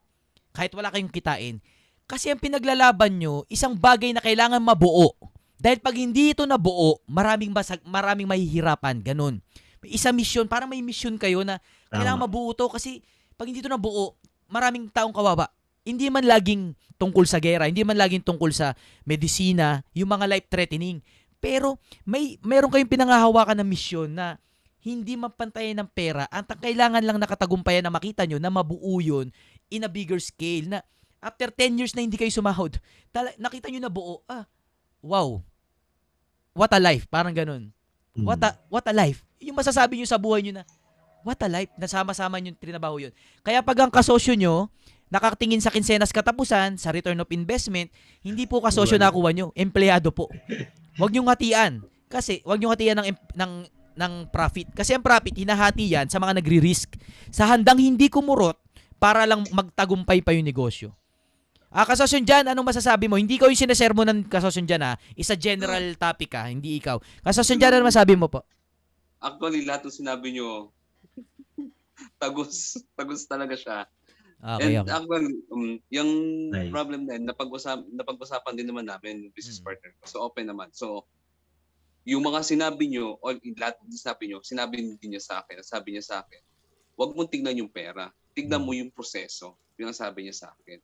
Kahit 0.54 0.78
wala 0.78 0.94
kayong 0.94 1.10
kitain. 1.10 1.58
Kasi 2.06 2.30
ang 2.30 2.38
pinaglalaban 2.38 3.18
nyo, 3.18 3.50
isang 3.50 3.74
bagay 3.74 4.14
na 4.14 4.22
kailangan 4.22 4.62
mabuo. 4.62 5.18
Dahil 5.58 5.82
pag 5.82 5.98
hindi 5.98 6.38
ito 6.38 6.46
nabuo, 6.46 7.02
maraming, 7.10 7.50
basag, 7.50 7.82
maraming 7.82 8.30
mahihirapan. 8.30 9.02
Ganun 9.02 9.42
isa 9.86 10.10
mission, 10.16 10.50
para 10.50 10.66
may 10.66 10.82
mission 10.82 11.14
kayo 11.20 11.46
na 11.46 11.62
kailangan 11.94 12.26
mabuo 12.26 12.56
to 12.56 12.66
kasi 12.72 13.06
pag 13.38 13.46
hindi 13.46 13.62
to 13.62 13.70
nabuo, 13.70 14.18
maraming 14.50 14.90
taong 14.90 15.14
kawawa. 15.14 15.52
hindi 15.88 16.12
man 16.12 16.28
laging 16.28 16.76
tungkol 17.00 17.24
sa 17.24 17.40
gera, 17.40 17.72
hindi 17.72 17.80
man 17.88 17.96
laging 17.96 18.20
tungkol 18.20 18.52
sa 18.52 18.76
medisina, 19.08 19.88
yung 19.96 20.12
mga 20.12 20.28
life-threatening. 20.28 21.00
Pero 21.40 21.80
may 22.04 22.36
meron 22.44 22.68
kayong 22.68 22.92
pinangahawakan 22.92 23.56
na 23.56 23.64
misyon 23.64 24.12
na 24.12 24.36
hindi 24.84 25.16
mapantayan 25.16 25.80
ng 25.80 25.90
pera. 25.92 26.28
Ang 26.28 26.44
kailangan 26.44 27.00
lang 27.00 27.16
nakatagumpayan 27.24 27.88
na 27.88 27.94
makita 27.94 28.28
nyo 28.28 28.36
na 28.36 28.52
mabuo 28.52 29.00
yun 29.00 29.32
in 29.72 29.88
a 29.88 29.92
bigger 29.92 30.20
scale 30.20 30.68
na 30.68 30.80
after 31.20 31.52
10 31.52 31.80
years 31.80 31.94
na 31.96 32.04
hindi 32.06 32.16
kayo 32.16 32.32
sumahod, 32.32 32.78
tala- 33.12 33.36
nakita 33.42 33.68
nyo 33.68 33.82
na 33.82 33.92
buo, 33.92 34.24
ah, 34.30 34.46
wow, 35.04 35.42
what 36.56 36.72
a 36.72 36.80
life, 36.80 37.10
parang 37.10 37.36
ganun. 37.36 37.74
Mm. 38.16 38.26
What 38.26 38.42
a, 38.42 38.50
what 38.72 38.86
a 38.88 38.94
life. 38.96 39.27
Yung 39.41 39.58
masasabi 39.58 40.00
nyo 40.01 40.08
sa 40.10 40.17
buhay 40.17 40.41
nyo 40.46 40.62
na, 40.62 40.63
what 41.22 41.38
a 41.44 41.50
life, 41.50 41.72
nasama-sama 41.77 42.41
nyo 42.41 42.56
trinabaho 42.58 42.98
yun. 43.01 43.13
Kaya 43.46 43.62
pag 43.62 43.77
ang 43.84 43.91
kasosyo 43.94 44.34
nyo, 44.34 44.72
nakatingin 45.13 45.62
sa 45.63 45.72
kinsenas 45.72 46.12
katapusan, 46.12 46.75
sa 46.75 46.91
return 46.91 47.20
of 47.22 47.29
investment, 47.32 47.91
hindi 48.25 48.50
po 48.50 48.60
kasosyo 48.60 48.98
Wala. 49.00 49.12
nakuha 49.12 49.29
nyo, 49.36 49.46
empleyado 49.53 50.10
po. 50.12 50.27
Huwag 50.98 51.13
nyo 51.13 51.27
hatian. 51.29 51.86
Kasi, 52.08 52.41
huwag 52.44 52.60
nyo 52.60 52.72
hatian 52.74 52.98
ng, 53.03 53.08
ng, 53.36 53.53
ng 54.00 54.13
profit. 54.32 54.72
Kasi 54.74 54.96
ang 54.96 55.03
profit, 55.03 55.36
hinahati 55.36 55.86
yan 55.94 56.08
sa 56.08 56.17
mga 56.17 56.39
nagri-risk. 56.41 56.98
Sa 57.29 57.46
handang 57.46 57.77
hindi 57.77 58.08
kumurot, 58.08 58.58
para 58.98 59.29
lang 59.29 59.46
magtagumpay 59.53 60.25
pa 60.25 60.34
yung 60.34 60.46
negosyo. 60.46 60.94
Ah, 61.70 61.86
kasosyon 61.86 62.25
dyan, 62.25 62.50
anong 62.50 62.74
masasabi 62.74 63.06
mo? 63.06 63.20
Hindi 63.20 63.38
ko 63.38 63.46
yung 63.46 63.60
sinasermo 63.60 64.01
ng 64.01 64.25
kasosyon 64.32 64.65
dyan 64.65 64.82
ha. 64.82 64.94
Isa 65.13 65.38
general 65.38 65.94
topic 66.00 66.34
ha, 66.34 66.50
hindi 66.50 66.82
ikaw. 66.82 66.98
Kasosyon 67.22 67.62
dyan, 67.62 67.77
ano 67.77 67.86
masabi 67.86 68.17
mo 68.17 68.32
po? 68.32 68.41
Actually, 69.18 69.66
lahat 69.66 69.86
ng 69.88 70.00
sinabi 70.04 70.38
nyo, 70.38 70.72
tagus, 72.22 72.78
tagus 72.94 73.26
talaga 73.26 73.58
siya. 73.58 73.90
Okay, 74.38 74.78
And 74.78 74.86
okay. 74.86 74.92
actually, 74.94 75.34
um, 75.50 75.82
yung 75.90 76.12
Nice. 76.54 76.70
problem 76.70 77.10
na 77.10 77.18
yun, 77.18 77.26
napag-usap, 77.26 77.82
napag-usapan 77.94 78.54
din 78.58 78.70
naman 78.70 78.86
namin 78.86 79.30
yung 79.30 79.34
business 79.34 79.58
Mm. 79.62 79.66
partner 79.66 79.92
ko. 79.98 80.04
So, 80.06 80.18
open 80.26 80.46
naman. 80.50 80.70
So, 80.74 81.10
yung 82.08 82.24
mga 82.24 82.40
sinabi 82.46 82.88
nyo, 82.88 83.20
o 83.20 83.36
lahat 83.36 83.76
ng 83.84 83.92
sinabi 83.92 84.24
nyo, 84.32 84.40
sinabi 84.46 84.80
din 84.80 85.12
niya 85.12 85.22
sa 85.22 85.36
akin, 85.44 85.60
sabi 85.66 85.98
niya 85.98 86.06
sa 86.06 86.16
akin, 86.24 86.40
huwag 86.96 87.14
mong 87.18 87.30
tignan 87.34 87.60
yung 87.60 87.72
pera, 87.74 88.14
tignan 88.38 88.64
mo 88.64 88.72
yung 88.78 88.94
proseso. 88.94 89.60
Yung 89.78 89.92
ang 89.92 89.98
sabi 89.98 90.26
niya 90.26 90.36
sa 90.36 90.48
akin. 90.56 90.80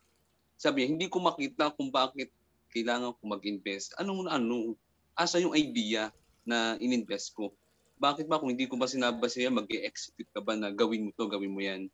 Sabi 0.60 0.84
niya, 0.84 0.90
hindi 0.98 1.08
ko 1.10 1.24
makita 1.24 1.74
kung 1.78 1.90
bakit 1.94 2.30
kailangan 2.74 3.16
ko 3.18 3.24
mag-invest. 3.26 3.96
Anong 4.02 4.28
ano? 4.30 4.76
Asa 5.16 5.38
yung 5.40 5.54
idea 5.56 6.10
na 6.44 6.76
ininvest 6.82 7.34
ko? 7.38 7.54
Bakit 7.98 8.26
ba 8.28 8.42
kung 8.42 8.52
hindi 8.54 8.66
ko 8.66 8.76
ba 8.76 8.90
sinabi 8.90 9.22
sa'yo, 9.26 9.54
mag-execute 9.54 10.30
ka 10.34 10.42
ba 10.42 10.58
na 10.58 10.74
gawin 10.74 11.08
mo 11.08 11.12
to, 11.16 11.30
gawin 11.30 11.54
mo 11.54 11.62
yan? 11.62 11.88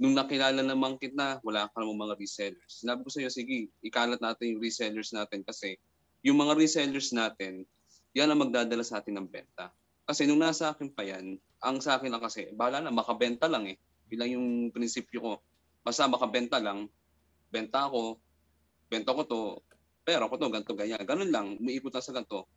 Nung 0.00 0.16
nakilala 0.16 0.64
naman 0.64 0.96
kita, 0.96 1.44
wala 1.44 1.68
ka 1.68 1.76
namang 1.76 2.08
mga 2.08 2.16
resellers. 2.16 2.80
Sinabi 2.80 3.04
ko 3.04 3.10
sa'yo, 3.12 3.28
sige, 3.28 3.68
ikalat 3.84 4.18
natin 4.18 4.56
yung 4.56 4.60
resellers 4.64 5.12
natin 5.12 5.44
kasi 5.44 5.76
yung 6.24 6.40
mga 6.40 6.56
resellers 6.56 7.12
natin, 7.12 7.68
yan 8.16 8.32
ang 8.32 8.40
magdadala 8.40 8.80
sa 8.80 9.00
atin 9.00 9.20
ng 9.20 9.28
benta. 9.28 9.70
Kasi 10.08 10.26
nung 10.26 10.42
nasa 10.42 10.72
akin 10.72 10.90
pa 10.90 11.06
yan, 11.06 11.38
ang 11.62 11.78
sa 11.78 12.00
akin 12.00 12.10
lang 12.10 12.24
kasi, 12.24 12.50
bahala 12.56 12.80
na, 12.80 12.90
makabenta 12.90 13.46
lang 13.46 13.68
eh. 13.68 13.76
Bilang 14.10 14.40
yung 14.40 14.46
prinsipyo 14.74 15.20
ko. 15.20 15.32
Basta 15.84 16.10
makabenta 16.10 16.58
lang, 16.58 16.90
benta 17.52 17.86
ako, 17.86 18.18
benta 18.90 19.14
ko 19.14 19.22
to, 19.28 19.40
pera 20.02 20.26
ko 20.26 20.34
to, 20.34 20.50
ganito, 20.50 20.74
ganyan. 20.74 21.04
Ganun 21.06 21.30
lang, 21.30 21.46
umiikot 21.60 21.94
lang 21.94 22.04
sa 22.04 22.16
ganito. 22.16 22.50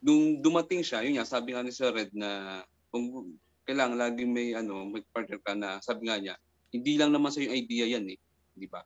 Nung 0.00 0.40
dumating 0.40 0.80
siya, 0.80 1.04
yun 1.04 1.20
nga, 1.20 1.28
sabi 1.28 1.52
nga 1.52 1.64
ni 1.64 1.72
Sir 1.72 1.92
Red 1.92 2.12
na 2.16 2.60
kung 2.88 3.36
kailangan 3.68 4.00
lagi 4.00 4.24
may 4.24 4.56
ano, 4.56 4.88
may 4.88 5.04
partner 5.12 5.38
ka 5.44 5.52
na 5.52 5.78
sabi 5.84 6.08
nga 6.08 6.16
niya, 6.16 6.34
hindi 6.72 6.96
lang 6.96 7.12
naman 7.12 7.30
sa 7.30 7.44
yung 7.44 7.52
idea 7.54 7.84
yan 7.86 8.08
eh, 8.08 8.18
di 8.56 8.66
ba? 8.66 8.80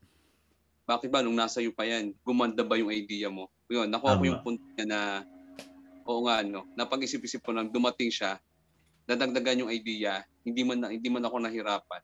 Bakit 0.84 1.08
ba 1.08 1.24
nung 1.24 1.38
nasa 1.38 1.64
iyo 1.64 1.72
pa 1.72 1.88
yan, 1.88 2.12
gumanda 2.26 2.60
ba 2.60 2.76
yung 2.76 2.92
idea 2.92 3.32
mo? 3.32 3.48
Yun, 3.72 3.88
nakuha 3.88 4.20
ko 4.20 4.24
yung 4.28 4.42
punto 4.44 4.64
niya 4.76 4.84
na 4.84 5.00
oo 6.04 6.20
nga 6.28 6.44
no, 6.44 6.68
napag-isip-isip 6.76 7.40
ko 7.40 7.56
nang 7.56 7.72
dumating 7.72 8.12
siya, 8.12 8.36
dadagdagan 9.08 9.64
yung 9.64 9.72
idea, 9.72 10.20
hindi 10.44 10.60
man 10.64 10.78
na, 10.84 10.88
hindi 10.92 11.08
man 11.08 11.24
ako 11.24 11.36
nahirapan. 11.40 12.02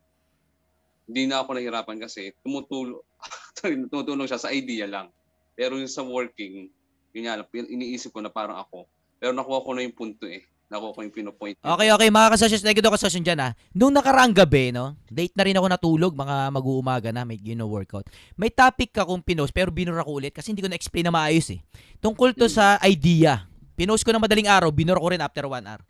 Hindi 1.11 1.23
na 1.29 1.43
ako 1.43 1.51
nahirapan 1.59 1.99
kasi 2.01 2.33
tumutulong 2.41 3.03
tumutulong 3.93 4.29
siya 4.31 4.41
sa 4.41 4.53
idea 4.55 4.89
lang. 4.89 5.13
Pero 5.53 5.77
yung 5.77 5.91
sa 5.91 6.01
working, 6.01 6.73
yun 7.13 7.25
nga, 7.27 7.45
iniisip 7.53 8.15
ko 8.15 8.25
na 8.25 8.33
parang 8.33 8.57
ako. 8.57 8.89
Pero 9.21 9.37
nakuha 9.37 9.61
ko 9.61 9.71
na 9.77 9.85
yung 9.85 9.93
punto 9.93 10.25
eh. 10.25 10.49
Nakuha 10.71 10.95
ko 10.95 11.03
yung 11.03 11.11
pinopoint. 11.11 11.59
Okay, 11.59 11.91
okay, 11.91 12.09
mga 12.15 12.31
kasosyon, 12.31 12.63
na 12.63 12.73
gito 12.73 12.95
kasosyon 12.95 13.27
dyan 13.27 13.41
ha. 13.43 13.49
Nung 13.75 13.91
nakaraang 13.91 14.31
gabi, 14.31 14.71
no, 14.71 14.95
late 15.11 15.35
na 15.35 15.43
rin 15.43 15.59
ako 15.59 15.67
natulog, 15.67 16.13
mga 16.15 16.47
mag-uumaga 16.55 17.11
na, 17.11 17.27
may 17.27 17.43
gino 17.43 17.67
workout. 17.67 18.07
May 18.39 18.55
topic 18.55 18.95
ka 18.95 19.03
kung 19.03 19.19
pinost, 19.19 19.51
pero 19.51 19.75
binura 19.75 20.07
ko 20.07 20.23
ulit 20.23 20.31
kasi 20.31 20.55
hindi 20.55 20.63
ko 20.63 20.71
na-explain 20.71 21.11
na 21.11 21.13
maayos 21.13 21.51
eh. 21.51 21.59
Tungkol 21.99 22.39
to 22.39 22.47
sa 22.47 22.79
idea. 22.87 23.51
Pinost 23.75 24.07
ko 24.07 24.15
na 24.15 24.23
madaling 24.23 24.47
araw, 24.47 24.71
binura 24.71 25.03
ko 25.03 25.11
rin 25.11 25.19
after 25.19 25.43
one 25.51 25.67
hour. 25.67 25.83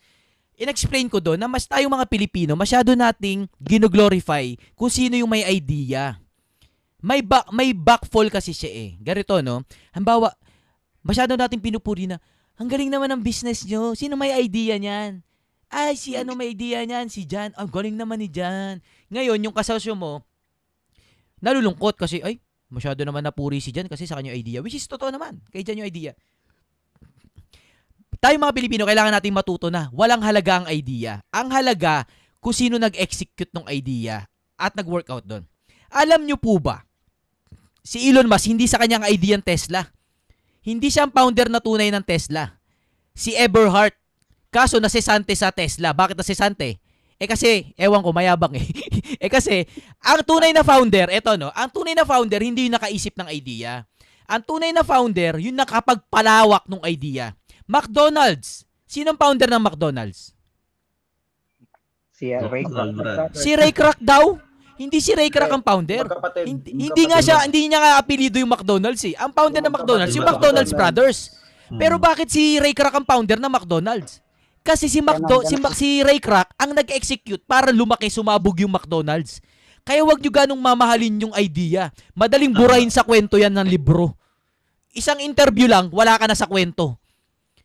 In-explain 0.57 1.13
ko 1.13 1.21
doon 1.21 1.37
na 1.37 1.45
mas 1.45 1.69
tayong 1.69 1.93
mga 1.93 2.09
Pilipino, 2.09 2.57
masyado 2.57 2.97
nating 2.97 3.53
gino-glorify 3.61 4.57
kung 4.73 4.89
sino 4.89 5.13
yung 5.13 5.29
may 5.29 5.45
idea. 5.45 6.17
May 7.05 7.21
back, 7.21 7.53
may 7.53 7.77
backfall 7.77 8.33
kasi 8.33 8.57
siya 8.57 8.73
eh. 8.73 8.91
Ganito, 8.97 9.37
no? 9.45 9.61
Hambawa, 9.93 10.33
masyado 11.05 11.37
nating 11.37 11.61
pinupuri 11.61 12.09
na, 12.09 12.17
ang 12.61 12.69
galing 12.69 12.93
naman 12.93 13.09
ng 13.09 13.25
business 13.25 13.65
nyo. 13.65 13.97
Sino 13.97 14.21
may 14.21 14.37
idea 14.37 14.77
niyan? 14.77 15.25
Ay, 15.73 15.97
si 15.97 16.13
ano 16.13 16.37
may 16.37 16.53
idea 16.53 16.85
niyan? 16.85 17.09
Si 17.09 17.25
Jan. 17.25 17.57
Ang 17.57 17.73
galing 17.73 17.97
naman 17.97 18.21
ni 18.21 18.29
Jan. 18.29 18.85
Ngayon, 19.09 19.41
yung 19.41 19.57
kasosyo 19.57 19.97
mo, 19.97 20.21
nalulungkot 21.41 21.97
kasi, 21.97 22.21
ay, 22.21 22.37
masyado 22.69 23.01
naman 23.01 23.25
napuri 23.25 23.65
si 23.65 23.73
Jan 23.73 23.89
kasi 23.89 24.05
sa 24.05 24.21
kanya 24.21 24.37
idea. 24.37 24.61
Which 24.61 24.77
is 24.77 24.85
totoo 24.85 25.09
naman. 25.09 25.41
Kay 25.49 25.65
Jan 25.65 25.81
yung 25.81 25.89
idea. 25.89 26.13
Tayo 28.21 28.37
mga 28.37 28.53
Pilipino, 28.53 28.85
kailangan 28.85 29.17
nating 29.17 29.33
matuto 29.33 29.73
na 29.73 29.89
walang 29.97 30.21
halaga 30.21 30.61
ang 30.61 30.67
idea. 30.69 31.25
Ang 31.33 31.49
halaga 31.57 32.05
kung 32.45 32.53
sino 32.53 32.77
nag-execute 32.77 33.57
ng 33.57 33.65
idea 33.73 34.29
at 34.61 34.77
nag-workout 34.77 35.25
doon. 35.25 35.49
Alam 35.89 36.29
nyo 36.29 36.37
po 36.37 36.61
ba, 36.61 36.85
si 37.81 38.05
Elon 38.13 38.29
Musk, 38.29 38.53
hindi 38.53 38.69
sa 38.69 38.77
kanyang 38.77 39.09
idea 39.09 39.41
ang 39.41 39.45
Tesla. 39.49 39.89
Hindi 40.61 40.93
siya 40.93 41.09
ang 41.09 41.13
founder 41.13 41.49
na 41.49 41.61
tunay 41.61 41.89
ng 41.89 42.05
Tesla. 42.05 42.61
Si 43.17 43.33
Eberhard. 43.33 43.97
Kaso 44.51 44.83
nasesante 44.83 45.31
sa 45.39 45.55
Tesla. 45.55 45.95
Bakit 45.95 46.19
nasesante? 46.19 46.83
Eh 47.21 47.29
kasi, 47.29 47.71
ewan 47.77 48.01
ko, 48.01 48.11
mayabang 48.17 48.57
eh. 48.57 48.67
eh 49.25 49.31
kasi, 49.31 49.69
ang 50.01 50.25
tunay 50.25 50.57
na 50.57 50.65
founder, 50.65 51.13
eto 51.13 51.37
no, 51.37 51.53
ang 51.53 51.69
tunay 51.69 51.93
na 51.93 52.09
founder, 52.09 52.41
hindi 52.41 52.67
yung 52.67 52.81
nakaisip 52.81 53.13
ng 53.15 53.29
idea. 53.29 53.85
Ang 54.25 54.43
tunay 54.43 54.73
na 54.73 54.81
founder, 54.81 55.37
yung 55.37 55.55
nakapagpalawak 55.55 56.65
ng 56.65 56.81
idea. 56.89 57.37
McDonald's. 57.69 58.65
Sinong 58.89 59.21
founder 59.21 59.47
ng 59.53 59.63
McDonald's? 59.63 60.35
Si 62.11 62.33
uh, 62.33 62.49
Ray 62.49 62.65
Kroc. 62.67 62.91
Si 63.37 63.51
Ray 63.55 63.73
Kroc 63.77 64.01
daw. 64.01 64.41
Hindi 64.81 64.97
si 65.05 65.13
Ray 65.13 65.29
Kroc 65.29 65.53
ang 65.53 65.61
founder. 65.61 66.09
Magkapatid. 66.09 66.45
Hindi, 66.49 66.89
hindi 66.89 67.03
nga 67.05 67.21
siya, 67.21 67.45
hindi 67.45 67.69
niya 67.69 67.85
nga 67.85 67.93
apelido 68.01 68.41
yung 68.41 68.49
McDonald's 68.49 69.05
eh. 69.05 69.13
Ang 69.21 69.37
founder 69.37 69.61
ng 69.61 69.75
McDonald's, 69.77 70.17
yung 70.17 70.25
McDonald's 70.25 70.73
Brothers. 70.73 71.19
Pero 71.77 72.01
Hmm. 72.01 72.05
bakit 72.09 72.33
si 72.33 72.57
Ray 72.57 72.73
Kroc 72.73 72.97
ang 72.97 73.05
founder 73.05 73.37
ng 73.37 73.53
McDonald's? 73.53 74.25
Kasi 74.65 74.89
si 74.89 75.05
McDo, 75.05 75.45
si, 75.45 75.61
si 75.77 76.01
Ray 76.01 76.17
Kroc 76.17 76.49
ang 76.57 76.73
nag-execute 76.73 77.45
para 77.45 77.77
lumaki, 77.77 78.09
sumabog 78.09 78.57
yung 78.65 78.73
McDonald's. 78.73 79.45
Kaya 79.85 80.01
wag 80.01 80.21
nyo 80.21 80.33
ganong 80.33 80.61
mamahalin 80.61 81.29
yung 81.29 81.35
idea. 81.37 81.93
Madaling 82.17 82.53
burahin 82.53 82.93
sa 82.93 83.05
kwento 83.05 83.37
yan 83.37 83.53
ng 83.53 83.69
libro. 83.69 84.17
Isang 84.97 85.21
interview 85.21 85.69
lang, 85.69 85.93
wala 85.93 86.17
ka 86.17 86.25
na 86.25 86.37
sa 86.37 86.49
kwento. 86.49 86.97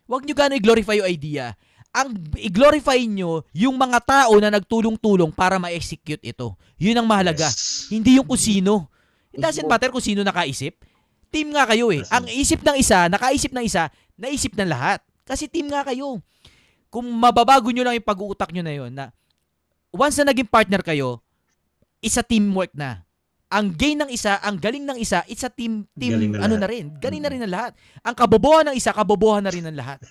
Wag 0.05 0.24
nyo 0.24 0.36
gano'y 0.36 0.62
glorify 0.62 1.00
yung 1.00 1.10
idea. 1.10 1.55
Ang 1.96 2.20
i-glorify 2.36 3.00
nyo 3.08 3.48
yung 3.56 3.80
mga 3.80 4.04
tao 4.04 4.36
na 4.44 4.52
nagtulong-tulong 4.52 5.32
para 5.32 5.56
ma-execute 5.56 6.20
ito. 6.20 6.60
Yun 6.75 7.00
ang 7.00 7.08
mahalaga. 7.08 7.48
Yes. 7.48 7.88
Hindi 7.88 8.20
yung 8.20 8.28
kung 8.28 8.40
sino. 8.40 8.92
It 9.32 9.40
doesn't 9.40 9.64
matter 9.64 9.88
kung 9.96 10.04
sino 10.04 10.20
nakaisip. 10.20 10.75
Team 11.32 11.56
nga 11.56 11.64
kayo 11.64 11.96
eh. 11.96 12.04
Ang 12.12 12.28
isip 12.28 12.60
ng 12.64 12.75
isa, 12.75 13.08
nakaisip 13.08 13.56
ng 13.56 13.64
isa, 13.64 13.88
naisip 14.20 14.52
ng 14.60 14.68
lahat. 14.68 15.00
Kasi 15.24 15.48
team 15.48 15.72
nga 15.72 15.88
kayo. 15.88 16.20
Kung 16.92 17.08
mababago 17.16 17.72
nyo 17.72 17.84
lang 17.88 17.96
yung 17.96 18.08
pag-uutak 18.08 18.52
nyo 18.52 18.64
na 18.64 18.74
yun, 18.75 18.92
na 18.92 19.12
once 19.92 20.20
na 20.20 20.32
naging 20.32 20.48
partner 20.48 20.84
kayo, 20.84 21.24
isa 22.04 22.20
teamwork 22.24 22.72
na. 22.75 23.08
Ang 23.48 23.72
gain 23.72 24.00
ng 24.04 24.12
isa, 24.12 24.36
ang 24.44 24.60
galing 24.60 24.84
ng 24.84 25.00
isa, 25.00 25.24
it's 25.32 25.44
a 25.48 25.52
team, 25.52 25.88
team 25.96 26.12
Galing 26.20 26.32
na 26.36 26.44
ano 26.44 26.56
lahat. 26.56 26.64
na 26.64 26.68
rin. 26.68 26.86
Galing 27.00 27.22
na 27.24 27.30
rin 27.32 27.42
ng 27.44 27.52
lahat. 27.52 27.72
Ang 28.04 28.16
kabobohan 28.16 28.68
ng 28.68 28.75
isa, 28.75 28.92
kabobohan 28.92 29.44
na 29.44 29.52
rin 29.54 29.64
ng 29.64 29.75
lahat. 29.75 30.04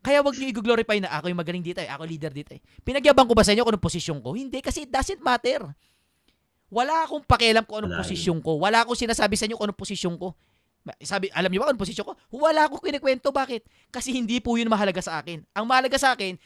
Kaya 0.00 0.24
wag 0.24 0.32
niyo 0.32 0.48
i-glorify 0.48 0.96
na 0.96 1.12
ako 1.12 1.28
yung 1.28 1.40
magaling 1.40 1.60
dito 1.60 1.80
eh, 1.84 1.88
ako 1.88 2.08
leader 2.08 2.32
dito 2.32 2.56
eh. 2.56 2.60
Pinagyabang 2.80 3.28
ko 3.28 3.36
ba 3.36 3.44
sa 3.44 3.52
inyo 3.52 3.60
kung 3.64 3.76
anong 3.76 3.84
posisyon 3.84 4.18
ko? 4.24 4.32
Hindi, 4.32 4.64
kasi 4.64 4.88
it 4.88 4.90
doesn't 4.92 5.20
matter. 5.20 5.60
Wala 6.72 7.04
akong 7.04 7.26
pakialam 7.26 7.68
kung 7.68 7.84
anong 7.84 7.98
Wala 7.98 8.02
posisyon 8.06 8.38
ko. 8.40 8.56
Wala 8.56 8.80
akong 8.80 8.96
sinasabi 8.96 9.36
sa 9.36 9.44
inyo 9.44 9.60
kung 9.60 9.68
anong 9.68 9.80
posisyon 9.80 10.16
ko. 10.16 10.32
Sabi, 11.04 11.28
alam 11.36 11.52
niyo 11.52 11.60
ba 11.60 11.68
kung 11.68 11.76
anong 11.76 11.84
posisyon 11.84 12.06
ko? 12.08 12.14
Wala 12.32 12.64
akong 12.64 12.80
kinikwento. 12.80 13.28
Bakit? 13.28 13.92
Kasi 13.92 14.16
hindi 14.16 14.40
po 14.40 14.56
yun 14.56 14.72
mahalaga 14.72 15.04
sa 15.04 15.20
akin. 15.20 15.44
Ang 15.52 15.64
mahalaga 15.68 16.00
sa 16.00 16.16
akin, 16.16 16.40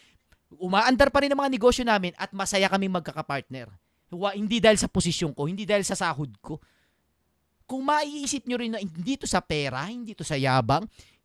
umaandar 0.59 1.15
pa 1.15 1.23
rin 1.23 1.31
ang 1.31 1.39
mga 1.39 1.55
negosyo 1.55 1.87
namin 1.87 2.11
at 2.19 2.35
masaya 2.35 2.67
kaming 2.67 2.91
magkakapartner. 2.91 3.71
Wa, 4.11 4.35
hindi 4.35 4.59
dahil 4.59 4.83
sa 4.83 4.91
posisyon 4.91 5.31
ko, 5.31 5.47
hindi 5.47 5.63
dahil 5.63 5.87
sa 5.87 5.95
sahod 5.95 6.31
ko. 6.43 6.59
kung 7.65 7.81
maiisip 7.81 8.45
nyo 8.45 8.57
rin 8.61 8.73
na 8.77 8.81
hindi 8.81 9.17
to 9.17 9.25
sa 9.25 9.41
pera, 9.41 9.89
hindi 9.89 10.13
to 10.13 10.21
sa 10.25 10.37
yabang, 10.37 10.85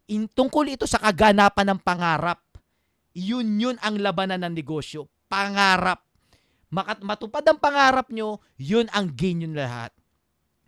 in, 0.09 0.25
tungkol 0.27 0.65
ito 0.73 0.89
sa 0.89 0.97
kaganapan 0.97 1.73
ng 1.73 1.79
pangarap. 1.85 2.41
Yun 3.13 3.61
yun 3.61 3.77
ang 3.79 4.01
labanan 4.01 4.41
ng 4.43 4.53
negosyo. 4.53 5.07
Pangarap. 5.29 6.03
Makat 6.69 7.01
matupad 7.01 7.45
ang 7.45 7.57
pangarap 7.57 8.09
nyo, 8.13 8.41
yun 8.57 8.85
ang 8.93 9.09
gain 9.13 9.45
yun 9.45 9.57
lahat. 9.57 9.89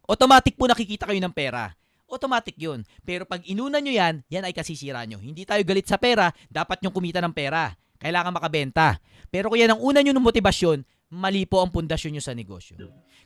Automatic 0.09 0.57
po 0.57 0.65
nakikita 0.65 1.05
kayo 1.05 1.21
ng 1.21 1.33
pera. 1.33 1.69
Automatic 2.09 2.57
yun. 2.57 2.83
Pero 3.05 3.23
pag 3.23 3.45
inuna 3.45 3.79
nyo 3.79 3.93
yan, 3.93 4.25
yan 4.27 4.43
ay 4.43 4.51
kasisira 4.51 5.05
nyo. 5.05 5.21
Hindi 5.21 5.45
tayo 5.45 5.61
galit 5.63 5.87
sa 5.87 6.01
pera, 6.01 6.33
dapat 6.49 6.81
nyo 6.81 6.91
kumita 6.91 7.21
ng 7.21 7.31
pera. 7.31 7.71
Kailangan 8.01 8.33
makabenta. 8.33 8.97
Pero 9.29 9.53
kung 9.53 9.61
yan 9.61 9.77
ang 9.77 9.81
una 9.81 10.01
nyo 10.01 10.11
ng 10.11 10.25
motibasyon, 10.25 10.83
mali 11.13 11.45
po 11.45 11.61
ang 11.61 11.69
pundasyon 11.69 12.17
nyo 12.17 12.23
sa 12.23 12.33
negosyo. 12.35 12.75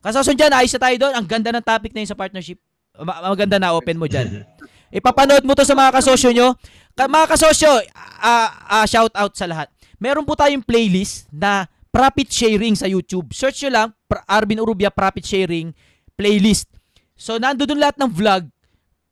Kasasun 0.03 0.37
dyan, 0.37 0.53
ayos 0.53 0.75
na 0.75 0.81
tayo 0.85 0.95
doon. 1.01 1.13
Ang 1.17 1.25
ganda 1.25 1.49
ng 1.49 1.65
topic 1.65 1.95
na 1.95 2.05
yun 2.05 2.11
sa 2.11 2.19
partnership. 2.19 2.59
Ma- 3.01 3.23
maganda 3.25 3.57
na 3.57 3.73
open 3.73 3.97
mo 3.97 4.05
dyan. 4.05 4.45
Ipapanood 4.93 5.43
mo 5.45 5.57
to 5.57 5.65
sa 5.65 5.77
mga 5.77 5.91
kasosyo 6.01 6.29
nyo. 6.33 6.53
Ka- 6.93 7.09
mga 7.09 7.27
kasosyo, 7.35 7.69
ah, 8.21 8.49
ah, 8.81 8.85
shout 8.85 9.13
out 9.13 9.33
sa 9.33 9.49
lahat. 9.49 9.67
Meron 9.97 10.27
po 10.27 10.35
tayong 10.35 10.63
playlist 10.63 11.29
na 11.31 11.65
profit 11.89 12.27
sharing 12.27 12.75
sa 12.75 12.85
YouTube. 12.85 13.31
Search 13.31 13.63
nyo 13.65 13.71
lang, 13.71 13.87
Arvin 14.27 14.59
Urubia 14.59 14.91
profit 14.91 15.23
sharing 15.23 15.71
playlist. 16.19 16.67
So, 17.15 17.39
nandoon 17.39 17.79
lahat 17.79 17.95
ng 17.95 18.11
vlog. 18.11 18.51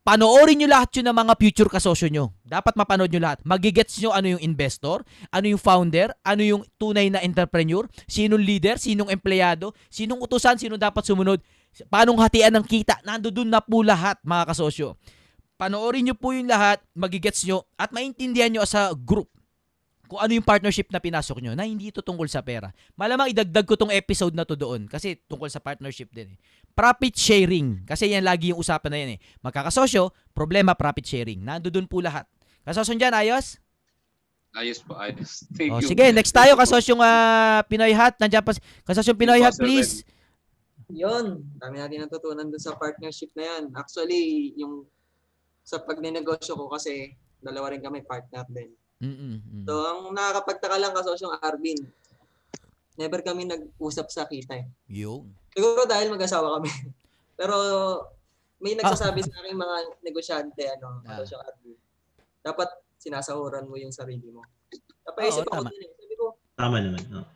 Panoorin 0.04 0.60
nyo 0.60 0.68
lahat 0.68 1.00
yun 1.00 1.08
ng 1.08 1.16
mga 1.16 1.34
future 1.40 1.72
kasosyo 1.72 2.12
nyo. 2.12 2.36
Dapat 2.44 2.76
mapanood 2.76 3.08
nyo 3.08 3.24
lahat. 3.24 3.40
Magigets 3.48 3.96
nyo 4.04 4.12
ano 4.12 4.36
yung 4.36 4.44
investor, 4.44 5.00
ano 5.32 5.48
yung 5.48 5.62
founder, 5.64 6.12
ano 6.28 6.44
yung 6.44 6.68
tunay 6.76 7.08
na 7.08 7.24
entrepreneur, 7.24 7.88
sinong 8.04 8.44
leader, 8.44 8.76
sinong 8.76 9.08
empleyado, 9.08 9.72
sinong 9.88 10.20
utusan, 10.20 10.60
sinong 10.60 10.76
dapat 10.76 11.08
sumunod, 11.08 11.40
paanong 11.88 12.20
hatian 12.20 12.52
ng 12.52 12.68
kita. 12.68 13.00
Nandoon 13.08 13.48
na 13.48 13.64
po 13.64 13.80
lahat 13.80 14.20
mga 14.28 14.44
kasosyo. 14.52 15.00
Panoorin 15.64 16.04
nyo 16.12 16.16
po 16.20 16.36
yung 16.36 16.52
lahat, 16.52 16.84
magigets 16.92 17.48
nyo, 17.48 17.64
at 17.80 17.96
maintindihan 17.96 18.52
nyo 18.52 18.68
as 18.68 18.76
a 18.76 18.92
group 18.92 19.32
kung 20.12 20.20
ano 20.20 20.36
yung 20.36 20.44
partnership 20.44 20.92
na 20.92 21.00
pinasok 21.00 21.40
nyo 21.40 21.56
na 21.56 21.64
hindi 21.64 21.88
ito 21.88 22.04
tungkol 22.04 22.28
sa 22.28 22.44
pera. 22.44 22.76
Malamang 23.00 23.32
idagdag 23.32 23.64
ko 23.64 23.80
tong 23.80 23.88
episode 23.88 24.36
na 24.36 24.44
to 24.44 24.60
doon 24.60 24.92
kasi 24.92 25.24
tungkol 25.24 25.48
sa 25.48 25.64
partnership 25.64 26.12
din 26.12 26.36
eh. 26.36 26.38
Profit 26.76 27.16
sharing. 27.16 27.88
Kasi 27.88 28.12
yan 28.12 28.28
lagi 28.28 28.52
yung 28.52 28.60
usapan 28.60 28.92
na 28.92 29.00
yan 29.00 29.10
eh. 29.16 29.20
Magkakasosyo, 29.40 30.12
problema 30.36 30.76
profit 30.76 31.08
sharing. 31.08 31.40
Nandoon 31.40 31.88
po 31.88 32.04
lahat. 32.04 32.28
Kasosyo 32.68 33.00
dyan, 33.00 33.16
ayos? 33.16 33.64
Ayos 34.52 34.84
po, 34.84 35.00
ayos. 35.00 35.48
Thank 35.56 35.72
O, 35.72 35.80
you. 35.80 35.88
Oh, 35.88 35.90
sige, 35.96 36.12
next 36.12 36.36
tayo 36.36 36.60
kasosyong 36.60 37.00
uh, 37.00 37.64
Pinoy 37.72 37.96
Hat. 37.96 38.20
Nandiyan 38.20 38.44
pa, 38.44 38.52
kasosyong 38.84 39.16
Pinoy 39.16 39.40
Hat, 39.40 39.56
please. 39.56 40.04
Yun, 40.92 41.40
dami 41.56 41.80
natin 41.80 42.04
natutunan 42.04 42.52
dun 42.52 42.60
sa 42.60 42.76
partnership 42.76 43.32
na 43.40 43.48
yan. 43.48 43.64
Actually, 43.80 44.52
yung 44.60 44.84
sa 45.64 45.80
pagnenegosyo 45.80 46.54
ko 46.54 46.68
kasi 46.68 47.16
dalawa 47.40 47.72
rin 47.72 47.82
kami 47.82 48.04
partner 48.04 48.44
din. 48.52 48.72
Mm-mm, 49.04 49.36
mm. 49.42 49.66
So, 49.68 49.74
ang 49.84 50.00
nakakapagtaka 50.12 50.76
lang 50.80 50.96
kasosyong 50.96 51.40
Arvin, 51.40 51.80
never 52.96 53.20
kami 53.20 53.48
nag-usap 53.48 54.08
sa 54.08 54.24
kita 54.24 54.60
eh. 54.60 54.68
Yung. 54.92 55.28
Siguro 55.52 55.84
dahil 55.84 56.12
mag-asawa 56.12 56.60
kami. 56.60 56.70
Pero 57.40 57.56
may 58.60 58.76
Ah. 58.76 58.86
nagsasabi 58.86 59.20
sa 59.24 59.44
akin 59.44 59.56
mga 59.56 59.76
negosyante, 60.04 60.64
ano, 60.70 61.04
Ah. 61.04 61.20
kasosyong 61.20 61.44
Arvin, 61.44 61.78
dapat 62.40 62.70
sinasahuran 63.00 63.68
mo 63.68 63.76
yung 63.76 63.92
sarili 63.92 64.32
mo. 64.32 64.44
Napaisip 65.04 65.44
Oo, 65.44 65.52
ako 65.52 65.64
tama. 65.68 65.72
din 65.72 65.84
eh. 65.84 65.92
Sabi 65.96 66.16
ko, 66.16 66.26
Tama 66.54 66.78
naman. 66.80 67.04
Oh. 67.12 67.28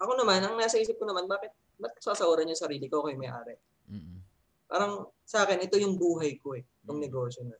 ako 0.00 0.12
naman, 0.16 0.40
ang 0.40 0.56
nasa 0.56 0.80
isip 0.80 0.96
ko 0.96 1.04
naman, 1.04 1.28
bakit, 1.28 1.52
ba't 1.76 1.92
sasahuran 2.00 2.48
yung 2.48 2.56
sarili 2.58 2.88
ko 2.88 3.04
kay 3.04 3.16
may-ari? 3.16 3.56
Mm-mm. 3.88 4.16
parang 4.64 5.02
sa 5.26 5.42
akin, 5.42 5.60
ito 5.60 5.74
yung 5.76 5.98
buhay 5.98 6.38
ko 6.38 6.54
eh, 6.54 6.62
itong 6.84 7.00
negosyo 7.00 7.44
na. 7.46 7.56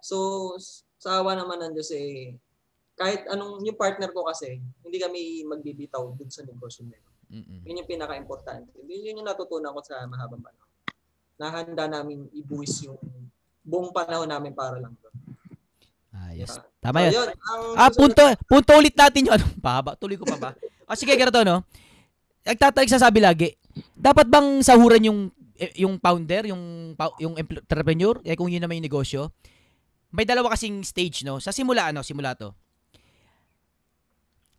So, 0.00 0.54
sa 0.96 1.20
awa 1.20 1.34
naman 1.34 1.60
ng 1.62 1.72
Diyos 1.74 1.90
eh, 1.94 2.38
kahit 2.96 3.28
anong, 3.28 3.60
yung 3.66 3.76
partner 3.76 4.08
ko 4.14 4.24
kasi, 4.24 4.62
hindi 4.80 4.96
kami 4.96 5.44
magbibitaw 5.44 6.16
dun 6.16 6.30
sa 6.32 6.46
negosyo 6.46 6.88
na 6.88 6.96
yun. 6.96 7.14
Mm-mm. 7.26 7.60
Yun 7.66 7.80
yung 7.82 7.90
pinaka-importante. 7.90 8.70
Yun 8.86 9.02
yun 9.02 9.18
yung 9.20 9.28
natutunan 9.28 9.74
ko 9.74 9.82
sa 9.82 10.06
mahabang 10.06 10.40
panahon. 10.40 10.70
Nahanda 11.36 11.84
namin 11.90 12.30
ibuwis 12.32 12.86
yung 12.86 12.96
buong 13.66 13.90
panahon 13.90 14.30
namin 14.30 14.54
para 14.54 14.78
lang 14.78 14.94
doon. 14.96 15.14
Ayos. 16.16 16.56
Ah, 16.56 16.64
Tama 16.80 17.10
So, 17.10 17.18
yun, 17.20 17.28
ang 17.34 17.62
Ah, 17.76 17.90
punto, 17.92 18.22
punto 18.48 18.70
ulit 18.78 18.94
natin 18.94 19.26
yun. 19.26 19.34
Ano, 19.36 19.44
pahaba, 19.58 19.98
tuloy 19.98 20.16
ko 20.16 20.24
pa 20.24 20.38
ba? 20.38 20.50
O 20.86 20.94
sige, 20.96 21.12
ganito, 21.18 21.42
no? 21.42 21.66
Nagtatalig 22.46 22.94
sasabi 22.94 23.18
lagi, 23.18 23.58
dapat 23.92 24.30
bang 24.30 24.62
sahuran 24.62 25.02
yung 25.02 25.20
yung 25.76 25.98
founder, 26.00 26.48
yung 26.50 26.94
yung 27.20 27.34
entrepreneur, 27.36 28.20
eh 28.22 28.36
kung 28.36 28.48
yun 28.48 28.62
naman 28.62 28.80
yung 28.80 28.88
negosyo? 28.88 29.32
May 30.14 30.24
dalawa 30.24 30.54
kasing 30.54 30.80
stage, 30.86 31.26
no? 31.26 31.42
Sa 31.42 31.50
simula, 31.52 31.90
ano? 31.90 32.00
Simula 32.00 32.32
to. 32.38 32.54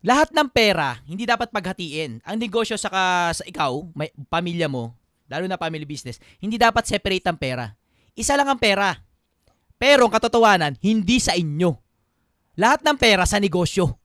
Lahat 0.06 0.30
ng 0.30 0.46
pera, 0.46 1.02
hindi 1.10 1.26
dapat 1.26 1.50
paghatiin. 1.50 2.22
Ang 2.22 2.36
negosyo 2.38 2.78
saka 2.78 3.34
sa 3.34 3.42
ikaw, 3.42 3.82
may, 3.98 4.14
pamilya 4.30 4.70
mo, 4.70 4.94
lalo 5.26 5.50
na 5.50 5.58
family 5.58 5.82
business, 5.82 6.22
hindi 6.38 6.54
dapat 6.54 6.86
separate 6.86 7.26
ang 7.26 7.34
pera. 7.34 7.74
Isa 8.14 8.38
lang 8.38 8.46
ang 8.46 8.60
pera. 8.62 8.94
Pero 9.74 10.06
ang 10.06 10.14
katotohanan, 10.14 10.78
hindi 10.78 11.18
sa 11.18 11.34
inyo. 11.34 11.74
Lahat 12.58 12.82
ng 12.86 12.98
pera 12.98 13.26
sa 13.26 13.42
negosyo. 13.42 13.98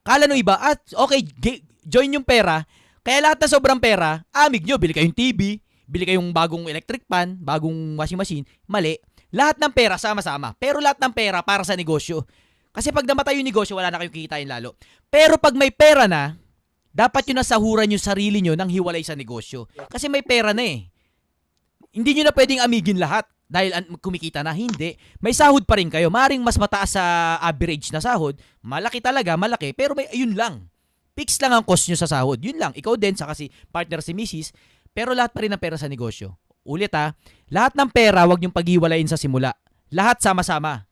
Kala 0.00 0.24
nung 0.24 0.40
iba, 0.40 0.56
at 0.56 0.80
okay, 0.96 1.20
gi- 1.20 1.64
join 1.84 2.16
yung 2.16 2.24
pera, 2.24 2.64
kaya 3.00 3.20
lahat 3.24 3.44
na 3.44 3.48
sobrang 3.48 3.80
pera, 3.80 4.24
amig 4.32 4.64
nyo, 4.64 4.76
bili 4.76 4.92
kayong 4.92 5.16
TV, 5.16 5.60
bili 5.90 6.06
kayong 6.06 6.30
bagong 6.30 6.70
electric 6.70 7.02
pan, 7.10 7.34
bagong 7.42 7.98
washing 7.98 8.14
machine, 8.14 8.44
mali. 8.70 8.94
Lahat 9.34 9.58
ng 9.58 9.74
pera 9.74 9.98
sama-sama, 9.98 10.54
pero 10.54 10.78
lahat 10.78 11.02
ng 11.02 11.10
pera 11.10 11.42
para 11.42 11.66
sa 11.66 11.74
negosyo. 11.74 12.22
Kasi 12.70 12.94
pag 12.94 13.02
namatay 13.02 13.42
yung 13.42 13.46
negosyo, 13.46 13.74
wala 13.74 13.90
na 13.90 13.98
kayong 13.98 14.14
kikitain 14.14 14.46
lalo. 14.46 14.78
Pero 15.10 15.34
pag 15.42 15.58
may 15.58 15.74
pera 15.74 16.06
na, 16.06 16.38
dapat 16.94 17.26
yun 17.30 17.42
nasahuran 17.42 17.90
yung 17.90 18.02
sarili 18.02 18.38
nyo 18.38 18.54
ng 18.54 18.70
hiwalay 18.70 19.02
sa 19.02 19.18
negosyo. 19.18 19.66
Kasi 19.90 20.06
may 20.06 20.22
pera 20.22 20.54
na 20.54 20.62
eh. 20.62 20.86
Hindi 21.90 22.10
nyo 22.14 22.30
na 22.30 22.34
pwedeng 22.34 22.62
amigin 22.62 22.98
lahat 23.02 23.26
dahil 23.50 23.74
kumikita 23.98 24.46
na. 24.46 24.54
Hindi. 24.54 24.94
May 25.18 25.34
sahod 25.34 25.66
pa 25.66 25.78
rin 25.78 25.90
kayo. 25.90 26.06
Maring 26.06 26.42
mas 26.42 26.54
mataas 26.54 26.94
sa 26.94 27.38
average 27.42 27.90
na 27.90 27.98
sahod. 27.98 28.38
Malaki 28.62 29.02
talaga, 29.02 29.34
malaki. 29.34 29.74
Pero 29.74 29.98
may 29.98 30.06
ayun 30.14 30.38
lang. 30.38 30.70
Fix 31.18 31.42
lang 31.42 31.50
ang 31.50 31.66
cost 31.66 31.90
nyo 31.90 31.98
sa 31.98 32.06
sahod. 32.06 32.38
Yun 32.38 32.62
lang. 32.62 32.72
Ikaw 32.78 32.94
din, 32.94 33.18
sa 33.18 33.26
kasi 33.26 33.50
partner 33.74 33.98
si 33.98 34.14
Mrs. 34.14 34.54
Pero 34.90 35.14
lahat 35.14 35.30
pa 35.30 35.46
rin 35.46 35.52
ng 35.54 35.62
pera 35.62 35.78
sa 35.78 35.86
negosyo. 35.86 36.36
Ulit 36.66 36.92
ha, 36.92 37.16
lahat 37.48 37.72
ng 37.74 37.88
pera 37.88 38.26
wag 38.28 38.42
yung 38.42 38.52
paghiwalayin 38.52 39.08
sa 39.08 39.16
simula. 39.16 39.56
Lahat 39.90 40.20
sama-sama. 40.20 40.86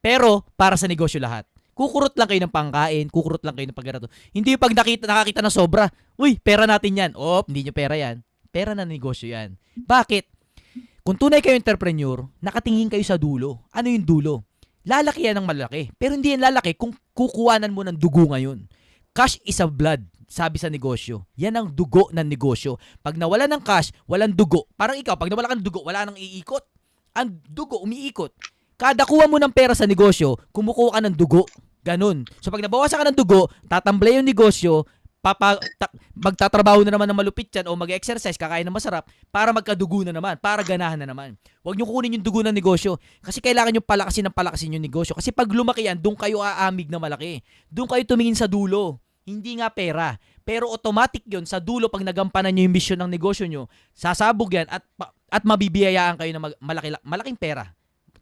Pero 0.00 0.46
para 0.54 0.78
sa 0.78 0.86
negosyo 0.86 1.18
lahat. 1.18 1.46
Kukurot 1.72 2.12
lang 2.20 2.28
kayo 2.28 2.40
ng 2.44 2.52
pangkain, 2.52 3.08
kukurot 3.08 3.40
lang 3.42 3.56
kayo 3.56 3.66
ng 3.72 3.76
pagkarato. 3.76 4.06
Hindi 4.36 4.60
pag 4.60 4.76
nakita, 4.76 5.08
nakakita 5.08 5.40
ng 5.40 5.54
sobra, 5.54 5.88
uy, 6.20 6.36
pera 6.36 6.68
natin 6.68 6.92
yan. 6.92 7.12
Op, 7.16 7.48
hindi 7.48 7.64
nyo 7.64 7.72
pera 7.72 7.96
yan. 7.96 8.20
Pera 8.52 8.76
na 8.76 8.84
negosyo 8.84 9.32
yan. 9.32 9.56
Bakit? 9.72 10.28
Kung 11.02 11.16
tunay 11.16 11.40
kayo 11.40 11.56
entrepreneur, 11.56 12.28
nakatingin 12.44 12.92
kayo 12.92 13.02
sa 13.02 13.16
dulo. 13.16 13.66
Ano 13.72 13.88
yung 13.88 14.04
dulo? 14.04 14.44
Lalaki 14.84 15.24
yan 15.26 15.40
ng 15.40 15.48
malaki. 15.48 15.90
Pero 15.96 16.14
hindi 16.14 16.36
yan 16.36 16.44
lalaki 16.44 16.76
kung 16.76 16.92
kukuhanan 17.16 17.72
mo 17.72 17.82
ng 17.82 17.96
dugo 17.96 18.28
ngayon. 18.28 18.68
Cash 19.16 19.40
is 19.42 19.58
a 19.58 19.66
blood, 19.66 20.04
sabi 20.32 20.56
sa 20.56 20.72
negosyo. 20.72 21.28
Yan 21.36 21.60
ang 21.60 21.68
dugo 21.68 22.08
ng 22.08 22.24
negosyo. 22.24 22.80
Pag 23.04 23.20
nawala 23.20 23.44
ng 23.44 23.60
cash, 23.60 23.92
walang 24.08 24.32
dugo. 24.32 24.64
Parang 24.72 24.96
ikaw, 24.96 25.20
pag 25.20 25.28
nawala 25.28 25.52
ka 25.52 25.56
ng 25.60 25.66
dugo, 25.68 25.84
wala 25.84 26.08
nang 26.08 26.16
iikot. 26.16 26.64
Ang 27.12 27.44
dugo, 27.44 27.84
umiikot. 27.84 28.32
Kada 28.80 29.04
kuha 29.04 29.28
mo 29.28 29.36
ng 29.36 29.52
pera 29.52 29.76
sa 29.76 29.84
negosyo, 29.84 30.40
kumukuha 30.56 30.96
ka 30.96 31.00
ng 31.04 31.14
dugo. 31.14 31.44
Ganun. 31.84 32.24
So 32.40 32.48
pag 32.48 32.64
nabawasan 32.64 33.04
ka 33.04 33.06
ng 33.12 33.18
dugo, 33.18 33.52
tatamblay 33.68 34.16
yung 34.16 34.24
negosyo, 34.24 34.88
papa, 35.22 35.54
ta- 35.78 35.92
magtatrabaho 36.18 36.82
na 36.82 36.90
naman 36.90 37.06
ng 37.06 37.14
malupit 37.14 37.46
yan 37.54 37.70
o 37.70 37.78
mag-exercise, 37.78 38.34
kakain 38.34 38.66
ng 38.66 38.74
masarap 38.74 39.06
para 39.30 39.54
magkadugo 39.54 40.02
na 40.02 40.10
naman, 40.10 40.34
para 40.40 40.66
ganahan 40.66 40.98
na 40.98 41.06
naman. 41.06 41.38
Huwag 41.62 41.78
niyo 41.78 41.86
kunin 41.86 42.18
yung 42.18 42.26
dugo 42.26 42.42
ng 42.42 42.54
negosyo 42.54 42.98
kasi 43.22 43.38
kailangan 43.38 43.70
niyo 43.70 43.82
palakasin 43.86 44.26
ng 44.30 44.34
palakasin 44.34 44.74
yung 44.74 44.82
negosyo. 44.82 45.14
Kasi 45.14 45.30
pag 45.30 45.46
lumaki 45.46 45.86
yan, 45.86 46.00
doon 46.02 46.18
kayo 46.18 46.42
aamig 46.42 46.90
na 46.90 46.98
malaki. 46.98 47.38
Doon 47.70 47.86
kayo 47.86 48.02
tumingin 48.02 48.34
sa 48.34 48.50
dulo. 48.50 48.98
Hindi 49.22 49.62
nga 49.62 49.70
pera. 49.70 50.18
Pero 50.42 50.66
automatic 50.66 51.22
yon 51.30 51.46
sa 51.46 51.62
dulo 51.62 51.86
pag 51.86 52.02
nagampanan 52.02 52.50
niyo 52.50 52.66
yung 52.66 52.74
mission 52.74 52.98
ng 52.98 53.10
negosyo 53.10 53.46
niyo, 53.46 53.70
sasabog 53.94 54.50
yan 54.50 54.66
at 54.66 54.82
at 55.32 55.42
mabibiyayaan 55.46 56.18
kayo 56.18 56.30
ng 56.34 56.42
malaki, 56.60 56.92
malaking 57.06 57.38
pera. 57.38 57.70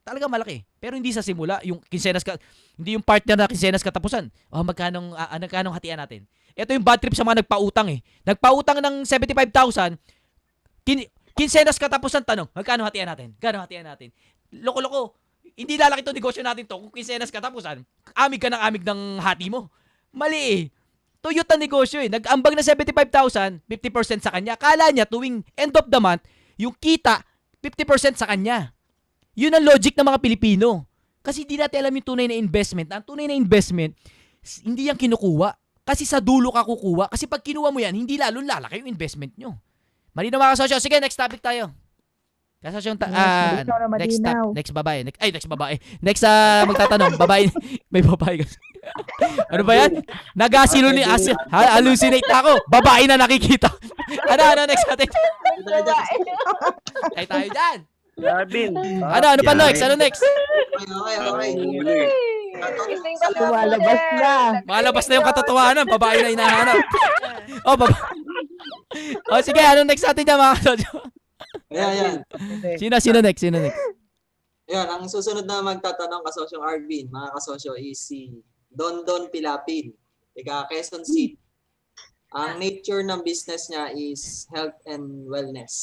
Talaga 0.05 0.29
malaki. 0.29 0.65
Pero 0.79 0.97
hindi 0.97 1.13
sa 1.13 1.25
simula, 1.25 1.61
yung 1.65 1.81
kinsenas 1.89 2.25
ka, 2.25 2.37
hindi 2.77 2.97
yung 2.97 3.05
partner 3.05 3.37
na 3.37 3.51
kinsenas 3.51 3.85
katapusan. 3.85 4.29
Oh, 4.53 4.65
magkano 4.65 5.13
uh, 5.13 5.39
magkano 5.41 5.73
hatian 5.73 6.01
natin? 6.01 6.25
Ito 6.57 6.73
yung 6.77 6.85
bad 6.85 7.01
trip 7.01 7.17
sa 7.17 7.25
mga 7.25 7.45
nagpautang 7.45 7.89
eh. 7.95 8.01
Nagpautang 8.25 8.81
ng 8.81 9.05
75,000, 9.05 9.97
kin 10.85 11.05
kinsenas 11.37 11.81
katapusan 11.81 12.25
tanong, 12.25 12.49
magkano 12.53 12.85
hatian 12.85 13.09
natin? 13.09 13.33
Magkano 13.37 13.59
hatian 13.65 13.85
natin? 13.87 14.09
Loko-loko. 14.53 15.17
Hindi 15.57 15.77
lalaki 15.77 16.01
to 16.05 16.15
negosyo 16.15 16.43
natin 16.45 16.65
to 16.65 16.77
kung 16.79 16.93
kinsenas 16.93 17.33
katapusan. 17.33 17.85
Amig 18.17 18.41
ka 18.41 18.49
ng 18.49 18.61
amig 18.61 18.85
ng 18.85 19.21
hati 19.21 19.49
mo. 19.51 19.69
Mali 20.11 20.41
eh. 20.41 20.63
Toyota 21.21 21.55
negosyo 21.61 22.01
eh. 22.01 22.09
Nag-ambag 22.09 22.57
na 22.57 22.65
75,000, 22.65 23.61
50% 23.69 24.25
sa 24.25 24.33
kanya. 24.33 24.57
Kala 24.57 24.89
niya 24.89 25.05
tuwing 25.05 25.45
end 25.57 25.73
of 25.77 25.87
the 25.93 26.01
month, 26.01 26.25
yung 26.57 26.73
kita 26.77 27.21
50% 27.61 28.17
sa 28.17 28.27
kanya. 28.29 28.73
Yun 29.37 29.53
ang 29.53 29.65
logic 29.65 29.95
ng 29.97 30.07
mga 30.09 30.21
Pilipino. 30.21 30.89
Kasi 31.21 31.45
hindi 31.45 31.61
natin 31.61 31.85
alam 31.85 31.93
yung 31.93 32.07
tunay 32.09 32.27
na 32.33 32.37
investment. 32.37 32.89
Ang 32.89 33.05
tunay 33.05 33.29
na 33.29 33.37
investment, 33.37 33.93
hindi 34.65 34.89
yan 34.89 34.97
kinukuha. 34.97 35.53
Kasi 35.85 36.09
sa 36.09 36.21
dulo 36.21 36.49
ka 36.53 36.65
kukuha. 36.65 37.13
Kasi 37.13 37.29
pag 37.29 37.45
kinuha 37.45 37.69
mo 37.69 37.81
yan, 37.81 37.93
hindi 37.93 38.17
lalo 38.17 38.41
lalaki 38.41 38.81
yung 38.81 38.89
investment 38.89 39.37
nyo. 39.37 39.57
Malinaw 40.17 40.41
mga 40.41 40.53
kasosyo. 40.57 40.81
Sige, 40.81 40.97
next 40.99 41.21
topic 41.21 41.45
tayo. 41.45 41.73
Ta- 42.61 42.69
Yes, 42.69 42.77
ah, 43.17 43.65
malinaw 43.65 43.77
na 43.81 43.97
next 43.97 44.21
malinaw. 44.21 44.45
top, 44.45 44.53
next 44.53 44.73
babae. 44.77 44.99
Next, 45.01 45.19
ay, 45.25 45.31
next 45.33 45.49
babae. 45.49 45.75
Next 46.05 46.23
ah, 46.29 46.69
magtatanong, 46.69 47.17
babae. 47.17 47.49
May 47.93 48.05
babae 48.05 48.45
kasi. 48.45 48.61
ano 49.49 49.63
ba 49.65 49.73
yan? 49.81 50.05
Nagasilo 50.37 50.93
ni 50.93 51.01
as, 51.01 51.25
ha, 51.33 51.81
hallucinate 51.81 52.29
na 52.29 52.45
ako. 52.45 52.61
Babae 52.69 53.09
na 53.09 53.17
nakikita. 53.17 53.65
ano, 54.29 54.43
ano, 54.45 54.61
next 54.69 54.85
natin? 54.93 55.09
Ay, 57.17 57.25
tayo 57.25 57.49
dyan. 57.49 57.79
Gavin. 58.21 58.73
Ano, 59.09 59.27
ano 59.33 59.41
pa 59.41 59.53
next? 59.57 59.81
Ano 59.81 59.97
next? 59.97 60.21
Okay, 60.21 61.17
okay, 61.17 61.53
okay. 61.81 62.05
Ka 62.61 63.41
na. 64.21 64.61
Malabas 64.69 65.09
na 65.09 65.17
yung 65.17 65.25
katotohanan. 65.25 65.89
Babae 65.89 66.17
na 66.21 66.29
hinahanap. 66.29 66.77
Oh, 67.65 67.73
baba. 67.73 67.97
oh, 69.33 69.41
sige. 69.41 69.65
Ano 69.65 69.89
next 69.89 70.05
natin 70.05 70.29
dyan, 70.29 70.37
mga 70.37 70.57
kasosyo? 70.61 71.20
Ayan, 71.71 71.89
ayan. 71.91 72.19
Sino, 72.77 72.95
sino 72.99 73.19
next? 73.23 73.41
Sino 73.41 73.59
next? 73.59 73.79
Ayan, 74.71 74.87
ang 74.87 75.03
susunod 75.11 75.51
na 75.51 75.59
magtatanong 75.67 76.23
kasosyong 76.23 76.63
Arvin, 76.63 77.11
mga 77.11 77.35
kasosyo, 77.35 77.75
is 77.75 78.07
si 78.07 78.31
Don 78.71 79.03
Don 79.03 79.27
Pilapil. 79.27 79.91
Ika 80.39 80.71
Quezon 80.71 81.03
City. 81.03 81.35
Ang 82.31 82.63
nature 82.63 83.03
ng 83.03 83.27
business 83.27 83.67
niya 83.67 83.91
is 83.91 84.47
health 84.55 84.79
and 84.87 85.27
wellness. 85.27 85.75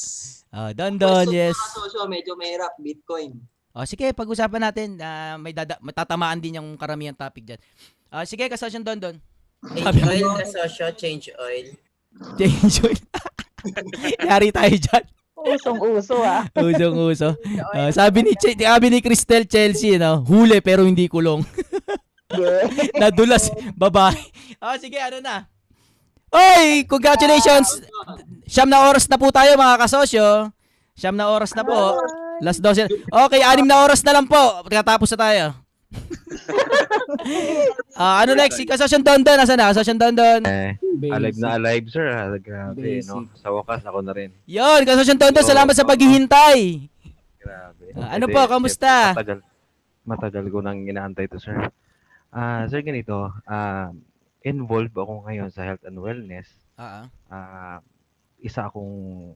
Oh, 0.56 0.72
Don 0.72 0.96
Don, 0.96 1.28
yes. 1.28 1.52
Mga 1.52 1.68
kasosyo, 1.68 2.00
medyo 2.08 2.32
mahirap, 2.40 2.72
Bitcoin. 2.80 3.36
Oh, 3.76 3.84
sige, 3.84 4.08
pag-usapan 4.16 4.72
natin. 4.72 4.96
Ah, 5.04 5.36
may 5.36 5.52
dada 5.52 5.76
matatamaan 5.84 6.40
din 6.40 6.56
yung 6.56 6.72
karamihan 6.80 7.12
topic 7.12 7.44
dyan. 7.44 7.60
Ah, 8.08 8.24
sige, 8.24 8.48
kasosyo 8.48 8.80
Don 8.80 8.96
Don. 8.96 9.16
Change 9.68 10.00
oil 10.08 10.32
na 10.32 10.46
sosyo, 10.48 10.86
change 10.96 11.28
oil. 11.36 11.66
Change 12.40 12.76
oil. 12.88 13.00
Yari 14.32 14.48
tayo 14.48 14.76
dyan. 14.80 15.04
Usong-uso 15.46 16.16
ah. 16.22 16.42
Usong-uso. 16.58 17.38
Ah, 17.70 17.90
sabi 17.94 18.26
ni 18.26 18.32
Ch- 18.34 18.58
sabi 18.58 18.86
ni 18.90 18.98
Cristel 18.98 19.46
Chelsea, 19.46 19.94
no, 19.98 20.22
huli 20.26 20.58
pero 20.58 20.82
hindi 20.82 21.06
kulong. 21.06 21.46
Nadulas, 23.00 23.48
babae. 23.72 24.18
Oh, 24.60 24.76
sige, 24.76 24.98
ano 25.00 25.22
na. 25.22 25.46
Oy, 26.28 26.84
congratulations. 26.84 27.80
Siyam 28.44 28.68
na 28.68 28.84
oras 28.84 29.08
na 29.08 29.16
po 29.16 29.32
tayo 29.32 29.56
mga 29.56 29.80
kasosyo. 29.80 30.52
Siyam 30.92 31.16
na 31.16 31.32
oras 31.32 31.56
na 31.56 31.64
po. 31.64 31.96
Last 32.44 32.60
12. 32.60 33.08
Okay, 33.08 33.40
anim 33.40 33.64
na 33.64 33.80
oras 33.80 34.04
na 34.04 34.12
lang 34.12 34.28
po. 34.28 34.62
Pagkatapos 34.66 35.08
na 35.14 35.18
tayo. 35.18 35.44
Ah, 37.98 38.22
ano 38.22 38.38
next? 38.38 38.54
Si 38.60 38.68
Kasosyo 38.68 39.02
Don 39.02 39.24
Don. 39.26 39.34
Nasaan 39.34 39.58
na? 39.58 39.72
Kasosyo 39.74 39.96
Don 39.98 40.14
Don. 40.14 40.40
Eh, 41.00 41.12
alive 41.12 41.38
na 41.38 41.54
alive, 41.54 41.86
sir. 41.86 42.06
Ah, 42.06 42.34
grabe, 42.34 42.98
no? 43.04 43.28
Sa 43.34 43.52
wakas, 43.52 43.82
ako 43.82 43.98
na 44.00 44.12
rin. 44.12 44.30
Yon, 44.44 44.82
Kasosyo 44.82 45.14
Don 45.14 45.30
Don. 45.30 45.44
Salamat 45.44 45.70
sa 45.72 45.86
paghihintay. 45.86 46.90
Grabe. 47.38 47.84
Ah, 47.94 48.16
ano 48.16 48.26
Kasi, 48.26 48.34
po, 48.34 48.40
kamusta? 48.44 48.92
Matagal, 49.14 49.38
matagal 50.02 50.44
ko 50.48 50.58
nang 50.58 50.82
inaantay 50.82 51.26
to, 51.26 51.38
sir. 51.38 51.70
Ah, 52.28 52.66
sir, 52.66 52.82
ganito. 52.82 53.30
Ah, 53.44 53.94
involved 54.42 54.92
ako 54.92 55.24
ngayon 55.24 55.48
sa 55.48 55.62
health 55.62 55.84
and 55.84 55.96
wellness. 55.96 56.50
Ah, 56.74 57.06
Ah, 57.26 57.78
isa 58.38 58.64
akong 58.64 59.34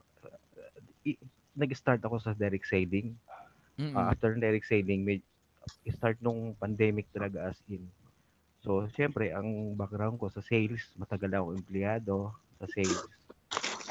i- 1.02 1.18
nag-start 1.52 2.00
ako 2.00 2.18
sa 2.18 2.32
direct 2.32 2.66
selling. 2.66 3.14
mm 3.74 3.94
Ah, 3.94 4.10
after 4.10 4.34
direct 4.34 4.64
selling, 4.64 5.02
may 5.02 5.18
start 5.88 6.18
nung 6.18 6.54
pandemic 6.54 7.06
talaga 7.10 7.48
as 7.48 7.58
in. 7.66 7.86
So, 8.62 8.86
syempre, 8.94 9.34
ang 9.34 9.74
background 9.74 10.22
ko 10.22 10.30
sa 10.30 10.38
sales, 10.38 10.86
matagal 10.94 11.30
ako 11.34 11.46
empleyado 11.58 12.16
sa 12.62 12.66
sales. 12.70 13.02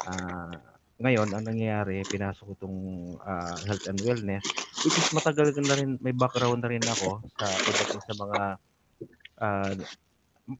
Ah, 0.04 0.56
ngayon, 1.02 1.28
ang 1.34 1.44
nangyayari, 1.44 2.04
pinasok 2.08 2.44
ko 2.44 2.54
itong 2.58 2.78
ah, 3.24 3.60
health 3.68 3.84
and 3.88 4.00
wellness, 4.00 4.44
which 4.84 4.96
is 4.96 5.08
matagal 5.12 5.52
na 5.60 5.76
rin, 5.76 6.00
may 6.00 6.16
background 6.16 6.64
na 6.64 6.72
rin 6.72 6.86
ako 6.88 7.20
sa 7.36 7.60
pagdating 7.64 8.02
sa 8.04 8.14
mga 8.16 8.40
ah, 9.40 9.74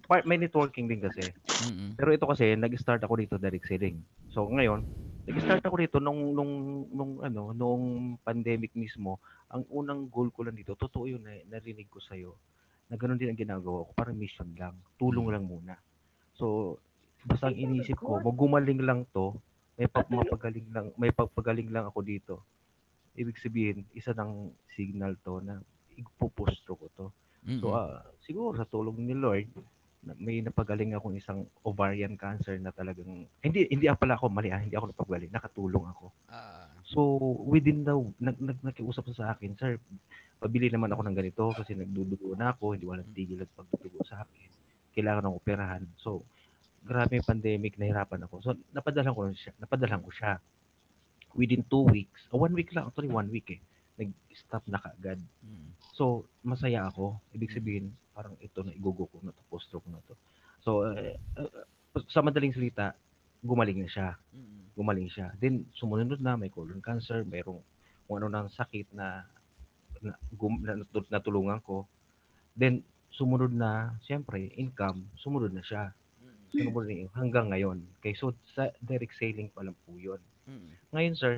part, 0.08 0.24
may 0.28 0.38
networking 0.40 0.86
din 0.90 1.02
kasi. 1.02 1.32
mm 1.60 1.96
Pero 1.98 2.10
ito 2.12 2.26
kasi, 2.28 2.54
nag-start 2.56 3.02
ako 3.04 3.14
dito 3.20 3.36
direct 3.40 3.68
selling. 3.68 4.02
So 4.32 4.48
ngayon, 4.48 4.84
nag-start 5.28 5.62
ako 5.64 5.76
dito 5.80 5.96
nung 6.02 6.34
nung 6.36 6.52
nung 6.92 7.12
ano, 7.24 7.52
nung 7.56 7.84
pandemic 8.24 8.72
mismo. 8.76 9.20
Ang 9.52 9.64
unang 9.70 10.08
goal 10.08 10.32
ko 10.32 10.44
lang 10.44 10.56
dito, 10.56 10.74
totoo 10.76 11.06
yun 11.08 11.22
na 11.24 11.36
narinig 11.48 11.88
ko 11.92 12.00
sa 12.00 12.16
na 12.92 13.00
ganun 13.00 13.16
din 13.16 13.32
ang 13.32 13.40
ginagawa 13.40 13.88
ko, 13.88 13.90
parang 13.96 14.20
mission 14.20 14.52
lang, 14.52 14.76
tulong 15.00 15.32
lang 15.32 15.48
muna. 15.48 15.80
So 16.36 16.76
basta 17.24 17.48
ang 17.48 17.56
inisip 17.56 17.96
ko, 17.96 18.20
magumaling 18.20 18.84
lang 18.84 19.08
to, 19.16 19.32
may 19.80 19.88
pag 19.88 20.04
mapagaling 20.12 20.68
lang, 20.68 20.92
may 21.00 21.08
pagpagaling 21.08 21.72
lang 21.72 21.88
ako 21.88 22.04
dito. 22.04 22.34
Ibig 23.16 23.40
sabihin, 23.40 23.78
isa 23.96 24.12
ng 24.12 24.52
signal 24.76 25.16
to 25.24 25.40
na 25.40 25.56
ipupusto 25.96 26.76
ko 26.76 26.86
to. 26.92 27.06
So, 27.58 27.74
ah, 27.74 28.04
siguro 28.22 28.54
sa 28.54 28.68
tulong 28.68 29.02
ni 29.02 29.16
Lord, 29.16 29.48
may 30.18 30.42
napagaling 30.42 30.94
akong 30.94 31.14
isang 31.14 31.46
ovarian 31.62 32.18
cancer 32.18 32.58
na 32.58 32.74
talagang 32.74 33.26
hindi 33.42 33.60
hindi 33.70 33.86
ah, 33.86 33.98
pala 33.98 34.18
ako 34.18 34.30
mali 34.30 34.50
ah, 34.50 34.62
hindi 34.62 34.74
ako 34.74 34.94
napagaling, 34.94 35.32
nakatulong 35.32 35.86
ako. 35.88 36.06
Ah, 36.30 36.70
So, 36.82 37.16
within 37.46 37.86
the 37.86 37.94
nag, 38.18 38.36
nag 38.42 38.58
nakiusap 38.60 39.06
sa 39.14 39.32
akin, 39.32 39.54
sir, 39.56 39.78
pabili 40.42 40.66
naman 40.66 40.90
ako 40.90 41.06
ng 41.06 41.16
ganito 41.16 41.44
kasi 41.54 41.78
nagdudugo 41.78 42.34
na 42.34 42.50
ako, 42.50 42.74
hindi 42.74 42.90
walang 42.90 43.14
tigil 43.14 43.46
ang 43.46 43.54
pagdudugo 43.54 44.02
sa 44.02 44.26
akin. 44.26 44.50
Kailangan 44.90 45.30
ng 45.30 45.38
operahan. 45.38 45.82
So, 46.02 46.26
grabe 46.82 47.14
yung 47.14 47.30
pandemic, 47.30 47.78
nahirapan 47.78 48.26
ako. 48.26 48.42
So, 48.42 48.50
napadalan 48.74 49.14
ko 49.14 49.30
siya, 49.30 49.54
napadalan 49.62 50.02
ko 50.02 50.10
siya. 50.10 50.42
Within 51.38 51.62
two 51.70 51.86
weeks, 51.86 52.26
oh, 52.34 52.42
one 52.42 52.52
week 52.58 52.74
lang, 52.74 52.90
actually 52.90 53.08
one 53.08 53.30
week 53.30 53.46
eh, 53.54 53.60
nag-stop 54.02 54.66
na 54.66 54.82
kaagad. 54.82 55.22
mm 55.22 55.70
So, 55.94 56.26
masaya 56.40 56.88
ako. 56.88 57.20
Ibig 57.36 57.52
sabihin, 57.52 57.92
parang 58.16 58.34
ito 58.40 58.64
na 58.64 58.72
igugo 58.72 59.06
ko 59.12 59.20
na 59.22 59.30
to, 59.30 59.44
post 59.52 59.70
ko 59.70 59.84
na 59.92 60.00
to. 60.08 60.16
So, 60.64 60.88
eh, 60.90 61.20
eh, 61.38 61.50
sa 62.10 62.24
madaling 62.24 62.56
salita, 62.56 62.96
gumaling 63.44 63.86
na 63.86 63.88
siya. 63.88 64.08
mm 64.34 64.60
Gumaling 64.72 65.12
siya. 65.12 65.36
Then, 65.36 65.68
sumunod 65.76 66.18
na, 66.18 66.34
may 66.34 66.48
colon 66.48 66.80
cancer, 66.80 67.28
mayroong 67.28 67.60
kung 68.08 68.16
ano 68.18 68.28
ng 68.32 68.48
sakit 68.56 68.96
na, 68.96 69.28
na, 70.02 70.12
gum, 70.34 70.60
na 70.62 70.78
natu- 70.82 71.08
natulungan 71.08 71.62
ko. 71.62 71.86
Then, 72.52 72.84
sumunod 73.14 73.52
na, 73.54 73.96
siyempre, 74.04 74.52
income, 74.58 75.08
sumunod 75.20 75.52
na 75.54 75.64
siya. 75.64 75.94
Sumunod 76.52 76.88
na 76.88 77.08
hanggang 77.16 77.48
ngayon. 77.48 77.80
Okay, 78.00 78.12
so, 78.12 78.36
sa 78.52 78.68
direct 78.84 79.16
selling 79.16 79.48
pa 79.48 79.64
lang 79.64 79.76
po 79.86 79.96
yun. 79.96 80.20
mm 80.44 80.92
Ngayon, 80.92 81.14
sir, 81.16 81.34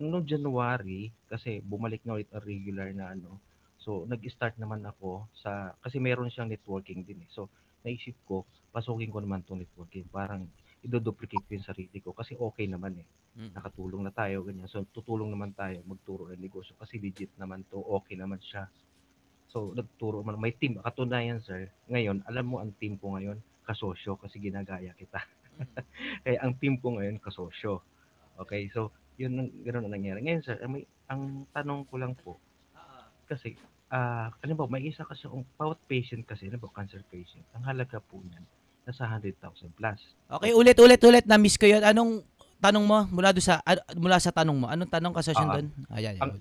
noong 0.00 0.24
January, 0.24 1.12
kasi 1.28 1.60
bumalik 1.60 2.00
na 2.08 2.16
ulit 2.16 2.30
ang 2.32 2.42
regular 2.42 2.88
na 2.96 3.12
ano, 3.12 3.36
so 3.80 4.08
nag-start 4.08 4.56
naman 4.56 4.80
ako 4.84 5.28
sa, 5.36 5.76
kasi 5.84 6.00
meron 6.00 6.32
siyang 6.32 6.48
networking 6.48 7.04
din 7.04 7.20
eh. 7.20 7.30
So, 7.32 7.52
naisip 7.84 8.16
ko, 8.24 8.48
pasukin 8.72 9.12
ko 9.12 9.20
naman 9.20 9.44
itong 9.44 9.60
networking. 9.60 10.08
Parang, 10.08 10.48
idoduplicate 10.80 11.44
ko 11.44 11.50
yung 11.52 11.66
sarili 11.66 11.98
ko 12.00 12.16
kasi 12.16 12.36
okay 12.40 12.64
naman 12.64 12.96
eh. 13.00 13.06
mm 13.36 13.52
Nakatulong 13.56 14.02
na 14.06 14.12
tayo, 14.12 14.44
ganyan. 14.44 14.68
So, 14.70 14.84
tutulong 14.88 15.28
naman 15.28 15.52
tayo 15.52 15.84
magturo 15.84 16.32
ng 16.32 16.40
negosyo 16.40 16.72
kasi 16.80 16.96
legit 16.96 17.30
naman 17.36 17.64
to, 17.68 17.80
okay 17.80 18.16
naman 18.16 18.40
siya. 18.40 18.68
So, 19.50 19.74
nagturo 19.74 20.22
man. 20.22 20.38
May 20.38 20.54
team. 20.54 20.78
Katunayan, 20.80 21.42
sir, 21.42 21.68
ngayon, 21.90 22.24
alam 22.24 22.44
mo 22.46 22.62
ang 22.62 22.72
team 22.78 22.96
ko 22.96 23.18
ngayon, 23.18 23.42
kasosyo 23.66 24.16
kasi 24.16 24.40
ginagaya 24.40 24.94
kita. 24.96 25.20
Kaya 26.24 26.38
ang 26.40 26.56
team 26.56 26.80
ko 26.80 26.96
ngayon, 26.96 27.20
kasosyo. 27.20 27.84
Okay, 28.40 28.70
so, 28.72 28.94
yun 29.20 29.36
ang 29.36 29.50
ganoon 29.66 29.90
ang 29.90 29.94
nangyari. 30.00 30.24
Ngayon, 30.24 30.42
sir, 30.46 30.56
may, 30.64 30.88
ang 31.10 31.44
tanong 31.52 31.84
ko 31.90 31.94
lang 32.00 32.16
po, 32.16 32.40
kasi, 33.28 33.54
ah, 33.92 34.32
ano 34.42 34.52
ba, 34.56 34.64
may 34.66 34.82
isa 34.86 35.04
kasi, 35.04 35.28
ang 35.28 35.44
patient 35.86 36.24
kasi, 36.24 36.48
ano 36.48 36.58
ba, 36.58 36.72
cancer 36.74 37.04
patient, 37.06 37.44
ang 37.54 37.62
halaga 37.68 38.02
po 38.02 38.18
niyan, 38.22 38.42
nasa 38.84 39.04
100,000 39.06 39.70
plus. 39.74 40.00
Okay, 40.30 40.52
ulit, 40.52 40.76
ulit, 40.78 41.00
ulit. 41.02 41.24
Na-miss 41.26 41.60
ko 41.60 41.66
yun. 41.68 41.82
Anong 41.82 42.24
tanong 42.60 42.84
mo 42.84 42.98
mula 43.08 43.32
do 43.32 43.40
sa 43.40 43.60
ano- 43.64 43.84
mula 43.96 44.20
sa 44.20 44.32
tanong 44.32 44.56
mo? 44.56 44.66
Anong 44.68 44.90
tanong 44.90 45.14
ka 45.14 45.22
sa 45.24 45.32
Ah, 45.36 45.56
doon? 45.58 45.66
Ayan, 45.92 46.16
ang, 46.20 46.32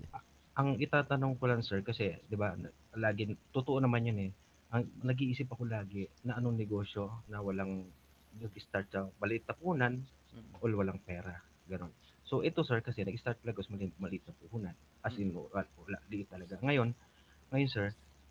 ang 0.55 0.69
itatanong 0.75 1.39
ko 1.39 1.47
lang, 1.47 1.61
sir, 1.63 1.79
kasi, 1.79 2.19
di 2.27 2.35
ba, 2.35 2.51
lagi, 2.95 3.31
totoo 3.55 3.79
naman 3.79 4.07
yun 4.07 4.19
eh, 4.27 4.31
ang, 4.69 4.83
nag-iisip 5.01 5.47
ako 5.49 5.65
lagi 5.65 6.05
na 6.21 6.35
anong 6.37 6.59
negosyo 6.59 7.23
na 7.31 7.39
walang 7.39 7.87
nag-start 8.37 8.87
sa 8.91 9.07
maliit 9.17 9.47
na 9.47 9.55
puhunan 9.55 9.93
o 10.59 10.67
walang 10.67 10.99
pera. 11.01 11.39
Ganon. 11.65 11.89
So, 12.27 12.45
ito, 12.45 12.61
sir, 12.61 12.77
kasi 12.83 13.01
nag-start 13.01 13.41
talaga 13.41 13.65
sa 13.65 13.73
maliit, 13.73 13.95
maliit 13.97 14.21
na 14.27 14.35
puhunan. 14.37 14.75
As 15.01 15.17
in, 15.17 15.33
wala, 15.33 15.65
wala, 15.79 15.97
liit 16.11 16.29
talaga. 16.29 16.59
Ngayon, 16.61 16.93
ngayon, 17.49 17.69
sir, 17.71 17.87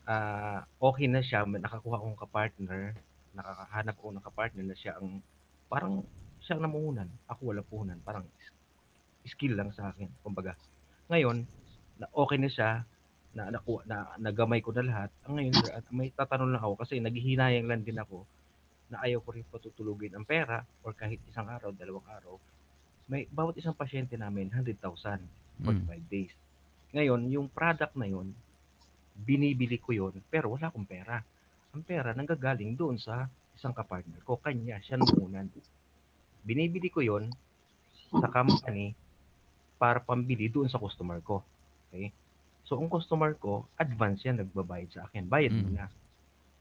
ah 0.08 0.64
okay 0.80 1.04
na 1.04 1.20
siya, 1.20 1.44
nakakuha 1.44 2.00
akong 2.00 2.16
kapartner, 2.16 2.96
nakakahanap 3.38 3.94
ako 3.94 4.08
ng 4.10 4.24
kapartner 4.26 4.66
na 4.66 4.76
siya 4.76 4.98
ang, 4.98 5.22
parang, 5.70 6.02
siya 6.42 6.58
ang 6.58 6.66
namuhunan. 6.66 7.08
Ako 7.30 7.54
wala 7.54 7.62
puhunan. 7.62 7.98
Parang, 8.02 8.26
skill 9.28 9.54
lang 9.54 9.70
sa 9.76 9.94
akin, 9.94 10.08
kumbaga. 10.24 10.56
Ngayon, 11.12 11.44
na 11.98 12.06
okay 12.14 12.38
na 12.40 12.50
siya, 12.50 12.82
na 13.36 13.52
nakuha 13.52 13.84
na 13.84 14.08
nagamay 14.16 14.64
ko 14.64 14.72
na 14.72 14.82
lahat. 14.82 15.10
Ang 15.28 15.34
ngayon 15.38 15.54
at 15.70 15.84
may 15.92 16.08
tatanong 16.10 16.56
lang 16.56 16.62
ako 16.64 16.80
kasi 16.80 16.96
naghihinayang 16.98 17.68
lang 17.68 17.84
din 17.84 18.00
ako 18.00 18.24
na 18.88 19.04
ayaw 19.04 19.20
ko 19.20 19.36
rin 19.36 19.44
patutulugin 19.52 20.16
ang 20.16 20.24
pera 20.24 20.64
or 20.80 20.96
kahit 20.96 21.20
isang 21.28 21.44
araw, 21.44 21.68
dalawang 21.76 22.08
araw. 22.08 22.40
May 23.04 23.28
bawat 23.28 23.60
isang 23.60 23.76
pasyente 23.76 24.16
namin 24.16 24.48
100,000 24.48 25.20
for 25.60 25.76
Mm. 25.76 25.84
5 25.86 26.08
days. 26.08 26.32
Ngayon, 26.96 27.20
yung 27.28 27.48
product 27.52 27.92
na 28.00 28.08
yun, 28.08 28.32
binibili 29.12 29.76
ko 29.76 29.92
yun, 29.92 30.14
pero 30.32 30.56
wala 30.56 30.72
akong 30.72 30.88
pera. 30.88 31.20
Ang 31.76 31.84
pera 31.84 32.16
nanggagaling 32.16 32.72
doon 32.80 32.96
sa 32.96 33.28
isang 33.52 33.76
kapartner 33.76 34.24
ko, 34.24 34.40
kanya, 34.40 34.80
siya 34.80 34.96
numunan. 34.96 35.52
Binibili 36.40 36.88
ko 36.88 37.04
yun 37.04 37.28
sa 38.08 38.30
company 38.32 38.96
para 39.76 40.00
pambili 40.00 40.48
doon 40.48 40.70
sa 40.72 40.80
customer 40.80 41.20
ko. 41.20 41.44
Okay? 41.90 42.08
So, 42.64 42.80
ang 42.80 42.88
customer 42.88 43.36
ko, 43.36 43.68
advance 43.76 44.24
yan, 44.24 44.40
nagbabayad 44.40 44.90
sa 44.92 45.04
akin. 45.08 45.28
Bayad 45.28 45.52
mo 45.52 45.68
Mm. 45.68 45.76
na. 45.76 45.86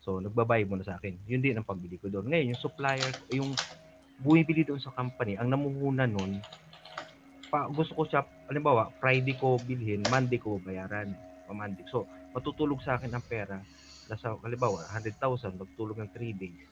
So, 0.03 0.19
nagbabayad 0.23 0.67
mo 0.67 0.75
na 0.79 0.87
sa 0.87 0.95
akin. 0.99 1.19
Yun 1.27 1.43
din 1.43 1.55
ang 1.55 1.67
pagbili 1.67 1.99
ko 1.99 2.07
doon. 2.07 2.31
Ngayon, 2.31 2.55
yung 2.55 2.63
supplier, 2.63 3.11
yung 3.31 3.59
bumibili 4.19 4.63
doon 4.63 4.79
sa 4.79 4.91
company, 4.91 5.35
ang 5.35 5.51
namuhuna 5.51 6.07
nun, 6.07 6.39
pa, 7.47 7.67
gusto 7.71 7.95
ko 7.95 8.03
siya, 8.07 8.23
halimbawa, 8.47 8.91
Friday 8.99 9.35
ko 9.39 9.59
bilhin, 9.59 10.03
Monday 10.07 10.39
ko 10.39 10.59
bayaran. 10.59 11.15
Monday. 11.47 11.87
So, 11.87 12.11
matutulog 12.35 12.83
sa 12.83 12.99
akin 12.99 13.11
ang 13.15 13.23
pera. 13.23 13.63
Nasa, 14.07 14.35
halimbawa, 14.39 14.87
100,000, 14.91 15.59
magtulog 15.59 15.99
ng 15.99 16.11
3 16.15 16.31
days. 16.35 16.63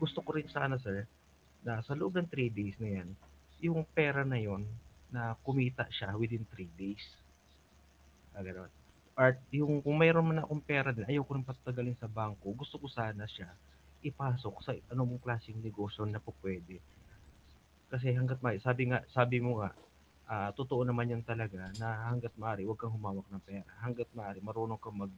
Gusto 0.00 0.24
ko 0.24 0.36
rin 0.36 0.48
sana, 0.48 0.80
sir, 0.80 1.04
na 1.62 1.84
sa 1.84 1.92
loob 1.92 2.16
ng 2.16 2.28
3 2.30 2.48
days 2.48 2.76
na 2.80 3.02
yan, 3.02 3.08
yung 3.60 3.82
pera 3.92 4.22
na 4.22 4.38
yon 4.38 4.64
na 5.12 5.34
kumita 5.44 5.84
siya 5.92 6.14
within 6.16 6.46
3 6.54 6.68
days. 6.78 7.04
Ah, 8.32 8.44
ganun. 8.44 8.70
Or 9.18 9.34
yung 9.50 9.82
kung 9.82 9.98
mayroon 9.98 10.30
man 10.30 10.40
akong 10.40 10.62
pera 10.62 10.94
din, 10.94 11.02
ayoko 11.02 11.34
rin 11.34 11.42
patagalin 11.42 11.98
sa 11.98 12.06
bangko. 12.06 12.54
Gusto 12.54 12.78
ko 12.78 12.86
sana 12.86 13.26
siya 13.26 13.50
ipasok 13.98 14.54
sa 14.62 14.70
anong 14.94 15.18
klaseng 15.18 15.58
negosyo 15.58 16.06
na 16.06 16.22
po 16.22 16.30
pwede. 16.38 16.78
Kasi 17.90 18.14
hanggat 18.14 18.38
may 18.38 18.62
sabi 18.62 18.86
nga 18.86 19.02
sabi 19.10 19.42
mo 19.42 19.58
nga 19.58 19.74
ah, 20.30 20.50
totoo 20.54 20.86
naman 20.86 21.10
yan 21.10 21.24
talaga 21.26 21.72
na 21.82 22.06
hanggat 22.06 22.30
maaari 22.38 22.62
huwag 22.62 22.78
kang 22.78 22.94
humawak 22.94 23.26
ng 23.26 23.42
pera. 23.42 23.66
Hanggat 23.82 24.06
maaari 24.14 24.38
marunong 24.38 24.78
kang 24.78 24.94
mag 24.94 25.10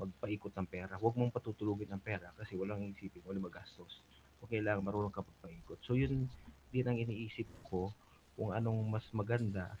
magpaikot 0.00 0.52
ng 0.56 0.68
pera. 0.68 0.96
Huwag 0.96 1.14
mong 1.20 1.34
patutulugin 1.36 1.92
ng 1.92 2.02
pera 2.02 2.32
kasi 2.40 2.56
walang 2.56 2.80
isipin, 2.88 3.20
walang 3.28 3.44
magastos. 3.44 4.00
O 4.40 4.48
kailangan 4.48 4.80
marunong 4.80 5.12
ka 5.12 5.20
magpaikot. 5.20 5.78
So 5.84 5.92
yun 5.94 6.26
din 6.72 6.86
ang 6.88 6.96
iniisip 6.96 7.46
ko 7.68 7.92
kung 8.34 8.56
anong 8.56 8.80
mas 8.88 9.04
maganda. 9.12 9.76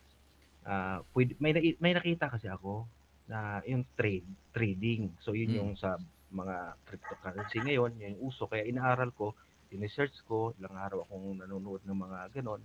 Ah, 0.60 1.00
pwede, 1.16 1.32
may, 1.40 1.56
may 1.80 1.96
nakita 1.96 2.28
kasi 2.28 2.44
ako 2.46 2.84
na 3.24 3.64
yung 3.64 3.88
trade, 3.96 4.28
trading. 4.52 5.08
So 5.24 5.32
yun 5.32 5.54
Mm. 5.54 5.58
yung 5.58 5.72
sa 5.80 5.96
mga 6.30 6.76
cryptocurrency 6.84 7.58
ngayon, 7.64 7.96
yun 7.96 8.14
yung 8.20 8.28
uso. 8.28 8.44
Kaya 8.44 8.68
inaaral 8.68 9.10
ko, 9.16 9.32
in-research 9.72 10.14
ko, 10.28 10.52
ilang 10.60 10.76
araw 10.76 11.06
akong 11.06 11.40
nanonood 11.40 11.80
ng 11.86 11.96
mga 11.96 12.18
ganon. 12.38 12.60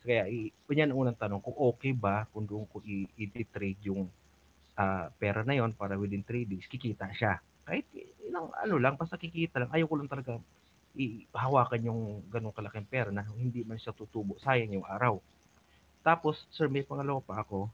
So, 0.00 0.12
kaya, 0.12 0.28
yan 0.70 0.92
ang 0.92 1.00
unang 1.00 1.18
tanong, 1.18 1.40
kung 1.40 1.56
okay 1.56 1.96
ba 1.96 2.28
kung 2.30 2.44
doon 2.44 2.68
ko 2.68 2.84
i-trade 2.84 3.80
yung 3.88 4.08
ah, 4.78 5.10
pera 5.16 5.46
na 5.46 5.54
yon 5.54 5.74
para 5.74 5.98
within 5.98 6.26
3 6.26 6.46
days, 6.46 6.66
kikita 6.66 7.10
siya. 7.14 7.38
Kahit 7.64 7.86
ilang 8.26 8.50
ano 8.52 8.76
lang, 8.76 8.94
basta 8.98 9.16
kikita 9.16 9.64
lang. 9.64 9.70
Ayaw 9.72 9.86
ko 9.88 9.96
lang 9.98 10.10
talaga 10.10 10.38
ihawakan 10.94 11.88
yung 11.90 12.02
ganong 12.30 12.54
kalaking 12.54 12.86
pera 12.86 13.10
na 13.10 13.26
hindi 13.34 13.66
man 13.66 13.80
siya 13.80 13.96
tutubo. 13.96 14.38
Sayang 14.42 14.78
yung 14.78 14.86
araw. 14.86 15.18
Tapos, 16.06 16.46
sir, 16.54 16.70
may 16.70 16.86
pangalawa 16.86 17.18
pa 17.24 17.42
ako. 17.42 17.66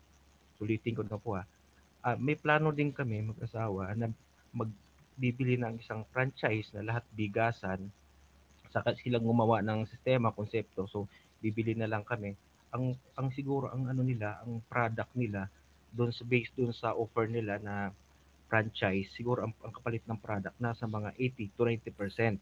Sulitin 0.57 0.97
ko 0.97 1.03
na 1.05 1.21
po 1.21 1.37
ha. 1.37 1.45
Ah, 2.01 2.17
may 2.17 2.39
plano 2.39 2.73
din 2.73 2.95
kami 2.97 3.21
mag-asawa 3.21 3.93
na 3.93 4.09
magbibili 4.57 5.61
ng 5.61 5.85
isang 5.85 6.09
franchise 6.09 6.73
na 6.73 6.81
lahat 6.81 7.05
bigasan 7.13 7.93
saka 8.71 8.95
silang 9.03 9.27
gumawa 9.27 9.61
ng 9.61 9.85
sistema, 9.91 10.31
konsepto. 10.31 10.87
So, 10.87 11.11
bibili 11.43 11.75
na 11.75 11.91
lang 11.91 12.07
kami. 12.07 12.39
Ang 12.71 12.95
ang 13.19 13.35
siguro 13.35 13.67
ang 13.67 13.91
ano 13.91 14.07
nila, 14.07 14.39
ang 14.47 14.63
product 14.71 15.11
nila 15.19 15.51
doon 15.91 16.11
sa 16.15 16.23
based 16.27 16.55
doon 16.55 16.73
sa 16.75 16.95
offer 16.95 17.27
nila 17.27 17.59
na 17.59 17.91
franchise, 18.51 19.07
siguro 19.15 19.47
ang, 19.47 19.55
ang 19.63 19.71
kapalit 19.71 20.03
ng 20.11 20.19
product 20.19 20.59
nasa 20.59 20.85
mga 20.91 21.15
80 21.15 21.55
to 21.55 21.63
90% 21.63 22.39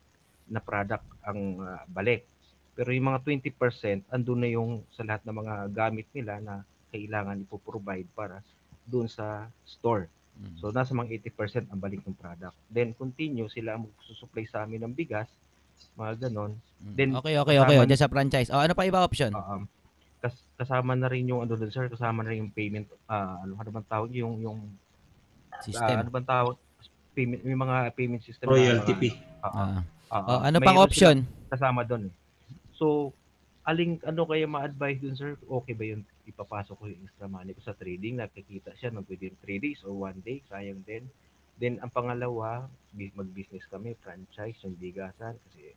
na 0.49 0.61
product 0.65 1.05
ang 1.21 1.61
ah, 1.61 1.85
balik. 1.85 2.25
Pero 2.73 2.95
yung 2.95 3.13
mga 3.13 3.21
20%, 3.27 4.09
andun 4.09 4.41
na 4.41 4.49
yung 4.49 4.81
sa 4.95 5.05
lahat 5.05 5.27
ng 5.27 5.37
mga 5.37 5.55
gamit 5.75 6.07
nila 6.15 6.41
na 6.41 6.55
kailangan 6.89 7.45
ipoprovide 7.45 8.09
para 8.17 8.41
doon 8.89 9.11
sa 9.11 9.51
store. 9.67 10.09
Mm. 10.39 10.57
So, 10.63 10.71
nasa 10.71 10.95
mga 10.95 11.29
80% 11.35 11.69
ang 11.69 11.83
balik 11.83 12.07
ng 12.07 12.15
product. 12.15 12.55
Then, 12.71 12.95
continue 12.95 13.51
sila 13.51 13.77
magsusupply 13.77 14.47
sa 14.47 14.63
amin 14.65 14.87
ng 14.87 14.95
bigas, 14.95 15.27
mga 15.99 16.31
ganon. 16.31 16.55
Then, 16.79 17.19
okay, 17.19 17.35
okay, 17.37 17.59
okay. 17.59 17.77
kasama- 17.77 17.85
O, 17.85 17.89
dyan 17.91 18.01
sa 18.01 18.09
franchise. 18.09 18.49
O, 18.55 18.63
ano 18.63 18.73
pa 18.79 18.87
iba 18.87 19.03
option? 19.03 19.35
Um, 19.35 19.67
kas- 20.19 20.47
kasama 20.55 20.93
na 20.93 21.07
rin 21.07 21.27
yung 21.27 21.41
ano 21.41 21.55
doon 21.55 21.71
sir, 21.71 21.87
kasama 21.87 22.23
na 22.23 22.31
rin 22.31 22.43
yung 22.43 22.53
payment 22.53 22.87
ah 23.07 23.39
ano 23.39 23.55
ano 23.55 23.69
bang 23.71 23.87
tawag 23.87 24.11
yung 24.13 24.39
yung 24.39 24.59
System. 25.59 25.97
ano 25.99 26.11
bang 26.11 26.27
tawag 26.27 26.55
payment 27.13 27.43
may 27.43 27.55
mga 27.55 27.77
payment 27.93 28.23
system 28.23 28.47
Royalty 28.47 28.95
fee. 28.95 29.17
Ah. 29.43 29.83
Oo. 30.09 30.29
O, 30.29 30.41
ano 30.41 30.57
pang 30.59 30.79
option? 30.79 31.27
silang 31.27 31.51
kasama 31.51 31.81
doon. 31.83 32.09
eh. 32.09 32.15
So 32.73 33.11
aling 33.63 34.01
ano 34.03 34.25
kaya 34.25 34.47
ma-advise 34.47 34.99
dun 34.99 35.15
sir? 35.15 35.35
Okay 35.37 35.75
ba 35.75 35.85
yung 35.85 36.03
ipapasok 36.25 36.75
ko 36.75 36.85
yung 36.87 37.03
extra 37.03 37.27
money 37.27 37.53
ko 37.53 37.61
sa 37.61 37.75
trading? 37.75 38.17
Nakikita 38.17 38.73
siya 38.75 38.91
ng 38.91 39.05
within 39.05 39.35
3 39.43 39.59
days 39.59 39.83
or 39.83 39.93
1 39.93 40.23
day, 40.23 40.41
sayang 40.47 40.81
din. 40.83 41.05
Then 41.59 41.83
ang 41.83 41.91
pangalawa, 41.91 42.71
mag-business 42.95 43.67
kami, 43.67 43.99
franchise, 43.99 44.57
yung 44.63 44.79
bigasan 44.79 45.35
kasi 45.43 45.75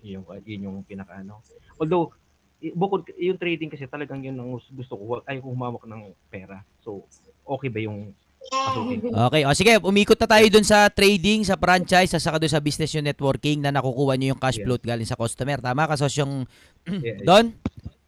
yun 0.00 0.22
yung 0.22 0.26
yun 0.44 0.60
yung 0.64 0.78
pinakaano. 0.80 1.42
Although 1.76 2.14
i- 2.14 2.29
bukod 2.76 3.08
yung 3.16 3.40
trading 3.40 3.72
kasi 3.72 3.88
talagang 3.88 4.20
yun 4.20 4.36
ang 4.36 4.60
gusto 4.76 4.92
ko, 4.94 5.24
ko 5.24 5.46
humawak 5.48 5.88
ng 5.88 6.12
pera. 6.28 6.60
So 6.84 7.08
okay 7.48 7.72
ba 7.72 7.80
yung 7.80 8.12
pasukin? 8.40 9.00
Okay, 9.08 9.42
o 9.48 9.56
sige, 9.56 9.72
umikot 9.80 10.20
na 10.20 10.28
tayo 10.28 10.46
dun 10.52 10.64
sa 10.64 10.88
trading, 10.92 11.44
sa 11.44 11.56
franchise, 11.56 12.12
at 12.16 12.22
saka 12.24 12.40
dun 12.40 12.52
sa 12.52 12.60
business 12.60 12.92
yung 12.92 13.08
networking 13.08 13.64
na 13.64 13.72
nakukuha 13.72 14.16
nyo 14.16 14.36
yung 14.36 14.40
cash 14.40 14.60
Yeah. 14.60 14.68
flow 14.68 14.80
galing 14.80 15.08
sa 15.08 15.16
customer. 15.16 15.60
Tama 15.60 15.88
ka, 15.88 15.96
sosyong 15.96 16.44
Yeah, 16.88 17.20
yeah. 17.20 17.24
Don? 17.24 17.44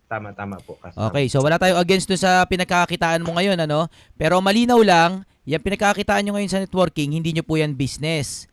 Tama 0.08 0.36
tama 0.36 0.60
po 0.60 0.76
kasi. 0.76 0.96
Okay, 0.96 1.24
so 1.32 1.40
wala 1.40 1.56
tayo 1.56 1.80
against 1.80 2.08
dun 2.08 2.20
sa 2.20 2.44
pinagkakakitaan 2.44 3.24
mo 3.24 3.32
ngayon, 3.36 3.56
ano? 3.56 3.88
Pero 4.20 4.40
malinaw 4.44 4.80
lang, 4.84 5.24
yung 5.48 5.64
pinagkakakitaan 5.64 6.22
nyo 6.28 6.36
ngayon 6.36 6.52
sa 6.52 6.60
networking, 6.60 7.16
hindi 7.16 7.32
nyo 7.32 7.44
po 7.44 7.56
yan 7.56 7.72
business. 7.72 8.51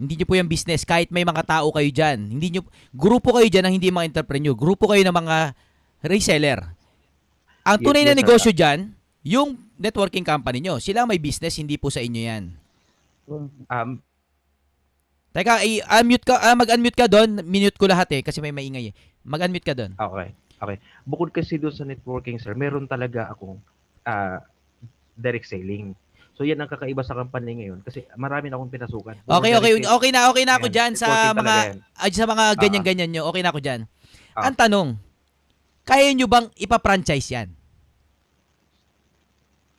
Hindi 0.00 0.16
nyo 0.16 0.26
po 0.26 0.32
yan 0.32 0.48
business 0.48 0.88
kahit 0.88 1.12
may 1.12 1.28
mga 1.28 1.44
tao 1.44 1.68
kayo 1.68 1.90
dyan. 1.92 2.32
Hindi 2.32 2.56
nyo, 2.56 2.64
grupo 2.96 3.36
kayo 3.36 3.44
dyan 3.52 3.68
ng 3.68 3.74
hindi 3.76 3.92
mga 3.92 4.08
entrepreneur. 4.16 4.56
Grupo 4.56 4.88
kayo 4.88 5.04
ng 5.04 5.12
mga 5.12 5.36
reseller. 6.00 6.64
Ang 7.68 7.76
Yes, 7.76 7.84
tunay 7.84 8.02
na 8.02 8.08
yes, 8.08 8.16
sir. 8.16 8.20
negosyo 8.24 8.50
dyan, 8.56 8.78
yung 9.20 9.60
networking 9.76 10.24
company 10.24 10.64
nyo. 10.64 10.80
Sila 10.80 11.04
may 11.04 11.20
business, 11.20 11.60
hindi 11.60 11.76
po 11.76 11.92
sa 11.92 12.00
inyo 12.00 12.20
yan. 12.24 12.44
Um, 13.68 14.00
Teka, 15.30 15.62
i-unmute 15.62 16.26
ka, 16.26 16.40
ah, 16.42 16.56
mag-unmute 16.58 16.98
ka 16.98 17.06
doon. 17.06 17.44
Minute 17.46 17.76
ko 17.78 17.86
lahat 17.86 18.10
eh, 18.16 18.22
kasi 18.24 18.42
may 18.42 18.50
maingay 18.50 18.90
eh. 18.90 18.94
Mag-unmute 19.22 19.68
ka 19.68 19.76
doon. 19.76 19.94
Okay. 19.94 20.34
Okay. 20.60 20.76
Bukod 21.06 21.30
kasi 21.30 21.56
doon 21.56 21.72
sa 21.72 21.86
networking, 21.86 22.40
sir, 22.40 22.56
meron 22.58 22.88
talaga 22.88 23.30
akong 23.30 23.60
ah, 24.02 24.42
direct 25.14 25.46
selling. 25.46 25.94
So 26.40 26.48
yan 26.48 26.56
ang 26.56 26.72
kakaiba 26.72 27.04
sa 27.04 27.12
company 27.12 27.52
ngayon 27.60 27.84
kasi 27.84 28.08
marami 28.16 28.48
na 28.48 28.56
akong 28.56 28.72
pinasukan. 28.72 29.12
Puro 29.12 29.28
Okay, 29.36 29.52
okay, 29.52 29.72
sales. 29.76 29.92
okay 29.92 30.08
na, 30.08 30.20
okay 30.32 30.44
na 30.48 30.56
ako 30.56 30.66
Yan, 30.66 30.72
dyan 30.72 30.92
sa 30.96 31.08
mga 31.36 31.54
yan. 31.68 31.76
ah, 32.00 32.08
sa 32.08 32.24
mga 32.24 32.44
ganyan-ganyan 32.56 33.10
nyo. 33.12 33.22
Okay 33.28 33.42
na 33.44 33.50
ako 33.52 33.60
dyan. 33.60 33.80
Ah. 34.32 34.48
Ang 34.48 34.56
tanong, 34.56 34.88
kaya 35.84 36.08
nyo 36.16 36.24
bang 36.24 36.48
ipa-franchise 36.56 37.28
yan? 37.28 37.48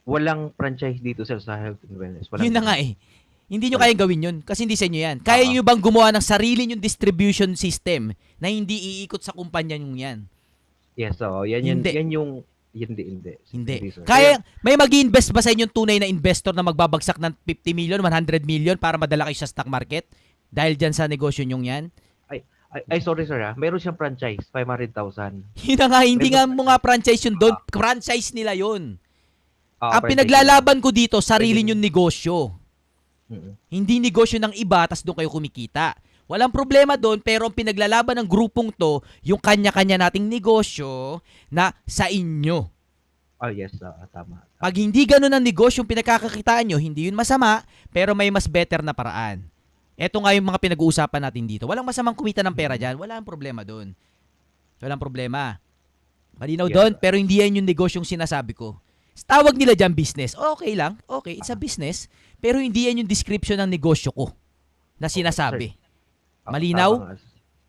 Walang 0.06 0.54
franchise 0.54 1.02
dito 1.02 1.26
sir 1.26 1.42
sa 1.42 1.58
health 1.58 1.82
and 1.82 1.98
wellness. 1.98 2.30
Walang 2.30 2.46
Yun 2.46 2.54
na 2.54 2.62
nga 2.62 2.76
eh. 2.78 2.94
Hindi 3.50 3.66
nyo 3.68 3.82
kayang 3.82 3.98
gawin 4.00 4.22
yun 4.22 4.38
kasi 4.46 4.64
hindi 4.64 4.78
sa 4.78 4.86
inyo 4.86 5.02
yan. 5.02 5.18
Kaya 5.26 5.42
Ah. 5.42 5.50
nyo 5.50 5.66
bang 5.66 5.82
gumawa 5.82 6.14
ng 6.14 6.22
sarili 6.22 6.70
nyong 6.70 6.78
distribution 6.80 7.58
system 7.58 8.14
na 8.38 8.54
hindi 8.54 9.02
iikot 9.02 9.26
sa 9.26 9.34
kumpanya 9.34 9.82
nyo 9.82 9.98
yan? 9.98 10.30
Yes, 10.94 11.18
so 11.18 11.42
yan 11.42 11.66
yun, 11.66 11.82
Hindi. 11.82 11.90
yan 11.90 12.10
yung 12.14 12.30
hindi 12.72 13.04
hindi. 13.04 13.34
Hindi. 13.52 13.76
sir. 13.92 14.08
Kaya, 14.08 14.40
may 14.64 14.80
mag 14.80 14.92
invest 14.92 15.36
ba 15.36 15.44
sa 15.44 15.52
inyong 15.52 15.72
tunay 15.76 16.00
na 16.00 16.08
investor 16.08 16.56
na 16.56 16.64
magbabagsak 16.64 17.20
ng 17.20 17.36
50 17.44 17.76
million, 17.76 18.00
100 18.00 18.48
million 18.48 18.80
para 18.80 18.96
madala 18.96 19.28
kayo 19.28 19.38
sa 19.40 19.52
stock 19.52 19.68
market? 19.68 20.08
Dahil 20.52 20.80
dyan 20.80 20.96
sa 20.96 21.08
negosyo 21.08 21.44
nyong 21.44 21.66
yan? 21.68 21.84
ay, 22.72 22.82
ay, 22.88 23.00
sorry 23.04 23.28
sir 23.28 23.40
ha. 23.44 23.52
Meron 23.60 23.84
siyang 23.84 24.00
franchise, 24.00 24.48
500,000. 24.48 25.44
Yun 25.68 25.80
na 25.80 25.88
nga, 25.92 26.02
hindi 26.08 26.28
nga 26.32 26.48
mo 26.48 26.64
nga 26.72 26.80
franchise 26.80 27.20
yun 27.28 27.36
doon. 27.36 27.56
Franchise 27.68 28.32
nila 28.32 28.56
yun. 28.56 28.96
Ah, 29.76 30.00
Ang 30.00 30.16
pinaglalaban 30.16 30.80
ko 30.80 30.88
dito, 30.94 31.20
sarili 31.20 31.68
nyong 31.68 31.84
negosyo. 31.84 32.54
Mm-mm. 33.28 33.60
Hindi 33.68 34.00
negosyo 34.00 34.40
ng 34.40 34.56
iba, 34.56 34.88
tas 34.88 35.04
doon 35.04 35.20
kayo 35.20 35.28
kumikita. 35.28 36.00
Walang 36.32 36.48
problema 36.48 36.96
doon, 36.96 37.20
pero 37.20 37.52
ang 37.52 37.52
pinaglalaban 37.52 38.16
ng 38.24 38.28
grupong 38.32 38.72
to, 38.72 39.04
yung 39.20 39.36
kanya-kanya 39.36 40.08
nating 40.08 40.32
negosyo 40.32 41.20
na 41.52 41.76
sa 41.84 42.08
inyo. 42.08 42.72
Oh, 43.42 43.52
yes, 43.52 43.76
ah, 43.84 44.08
tama. 44.08 44.40
Pag 44.56 44.80
hindi 44.80 45.04
ganun 45.04 45.34
ang 45.34 45.44
negosyo 45.44 45.84
yung 45.84 45.92
pinagkakakitaan 45.92 46.72
nyo, 46.72 46.80
hindi 46.80 47.12
yun 47.12 47.20
masama, 47.20 47.68
pero 47.92 48.16
may 48.16 48.32
mas 48.32 48.48
better 48.48 48.80
na 48.80 48.96
paraan. 48.96 49.44
Ito 50.00 50.24
nga 50.24 50.32
yung 50.32 50.48
mga 50.48 50.62
pinag-uusapan 50.64 51.20
natin 51.20 51.44
dito. 51.52 51.68
Walang 51.68 51.84
masamang 51.84 52.16
kumita 52.16 52.40
ng 52.40 52.56
pera 52.56 52.80
dyan. 52.80 52.96
Walang 52.96 53.28
problema 53.28 53.68
doon. 53.68 53.92
Walang 54.80 55.04
problema. 55.04 55.60
Malinaw 56.40 56.72
Yes, 56.72 56.76
doon, 56.80 56.92
sir. 56.96 57.00
pero 57.04 57.20
hindi 57.20 57.44
yan 57.44 57.60
yung 57.60 57.68
negosyong 57.68 58.08
sinasabi 58.08 58.56
ko. 58.56 58.80
Tawag 59.28 59.60
nila 59.60 59.76
dyan 59.76 59.92
business. 59.92 60.32
Okay 60.34 60.80
lang. 60.80 60.96
Okay, 61.12 61.36
it's 61.36 61.52
a 61.52 61.60
business. 61.60 62.08
Pero 62.40 62.58
hindi 62.58 62.88
yan 62.88 63.04
yung 63.04 63.10
description 63.12 63.60
ng 63.60 63.70
negosyo 63.70 64.16
ko 64.16 64.32
na 64.96 65.12
sinasabi. 65.12 65.81
Malinaw? 66.44 66.92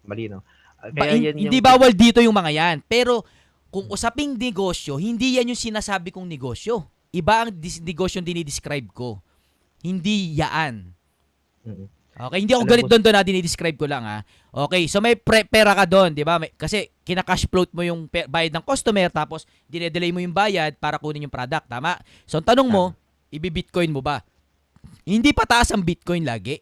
Malinaw. 0.02 0.40
Ah, 0.76 0.90
Ba- 0.90 1.04
Kaya 1.04 1.14
hin- 1.14 1.24
yan 1.24 1.34
hindi 1.38 1.58
yung- 1.58 1.68
bawal 1.68 1.92
dito 1.92 2.18
yung 2.18 2.34
mga 2.34 2.50
yan. 2.50 2.76
Pero 2.82 3.22
kung 3.68 3.86
usaping 3.86 4.34
negosyo, 4.34 4.96
hindi 4.96 5.36
yan 5.36 5.48
yung 5.48 5.60
sinasabi 5.60 6.10
kong 6.10 6.26
negosyo. 6.26 6.84
Iba 7.08 7.44
ang 7.44 7.52
dis- 7.52 7.78
negosyo 7.78 8.18
yung 8.18 8.28
dinidescribe 8.28 8.88
ko. 8.90 9.20
Hindi 9.78 10.34
yaan. 10.34 10.90
Okay, 12.12 12.38
hindi 12.38 12.52
ako 12.52 12.62
Alam 12.62 12.72
galit 12.72 12.84
mo- 12.84 12.90
doon 12.90 13.02
doon 13.02 13.14
na 13.14 13.24
dinidescribe 13.24 13.74
ko 13.74 13.86
lang 13.86 14.02
ha. 14.02 14.20
Okay, 14.50 14.84
so 14.84 15.00
may 15.00 15.14
pre- 15.14 15.44
pera 15.44 15.72
ka 15.72 15.84
doon, 15.84 16.12
di 16.12 16.20
ba? 16.20 16.36
May- 16.36 16.52
Kasi 16.52 16.92
kina-cash 17.00 17.48
float 17.48 17.72
mo 17.72 17.80
yung 17.80 18.04
pe- 18.04 18.26
bayad 18.26 18.52
ng 18.52 18.60
customer 18.60 19.08
tapos 19.08 19.42
dinedelay 19.64 20.10
mo 20.10 20.18
yung 20.18 20.30
bayad 20.30 20.76
para 20.76 20.96
kunin 20.96 21.24
yung 21.24 21.32
product, 21.32 21.66
tama? 21.66 21.96
So 22.24 22.36
ang 22.36 22.44
tanong 22.44 22.68
mo, 22.68 22.92
ibi-bitcoin 23.28 23.88
mo 23.88 24.00
ba? 24.00 24.20
Hindi 25.02 25.32
pataas 25.32 25.72
ang 25.72 25.80
bitcoin 25.80 26.22
lagi. 26.22 26.60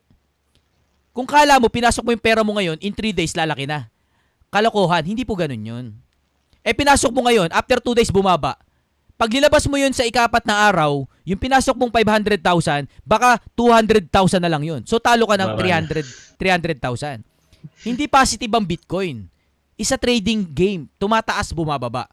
Kung 1.11 1.27
kala 1.27 1.59
mo, 1.59 1.67
pinasok 1.67 2.03
mo 2.07 2.11
yung 2.15 2.23
pera 2.23 2.43
mo 2.47 2.55
ngayon, 2.55 2.79
in 2.79 2.95
3 2.95 3.11
days 3.11 3.35
lalaki 3.35 3.67
na. 3.67 3.91
Kalokohan, 4.51 5.07
hindi 5.07 5.27
po 5.27 5.35
ganun 5.35 5.63
yun. 5.63 5.87
Eh 6.61 6.75
pinasok 6.75 7.11
mo 7.15 7.27
ngayon, 7.27 7.51
after 7.51 7.83
2 7.83 7.99
days 7.99 8.11
bumaba. 8.13 8.59
Pag 9.21 9.37
nilabas 9.37 9.69
mo 9.69 9.77
yun 9.77 9.93
sa 9.93 10.09
ikapat 10.09 10.49
na 10.49 10.65
araw, 10.73 11.05
yung 11.29 11.37
pinasok 11.37 11.77
mong 11.77 11.93
500,000, 11.93 12.89
baka 13.05 13.37
200,000 13.53 14.09
na 14.41 14.49
lang 14.49 14.65
yun. 14.65 14.81
So 14.89 14.97
talo 14.97 15.29
ka 15.29 15.37
ng 15.37 15.61
Bawal. 15.61 15.85
300 15.85 16.41
300,000. 16.41 17.21
Hindi 17.85 18.09
positive 18.09 18.49
ang 18.57 18.65
Bitcoin. 18.65 19.29
Isa 19.77 20.01
trading 20.01 20.49
game, 20.49 20.89
tumataas 20.97 21.53
bumababa. 21.53 22.09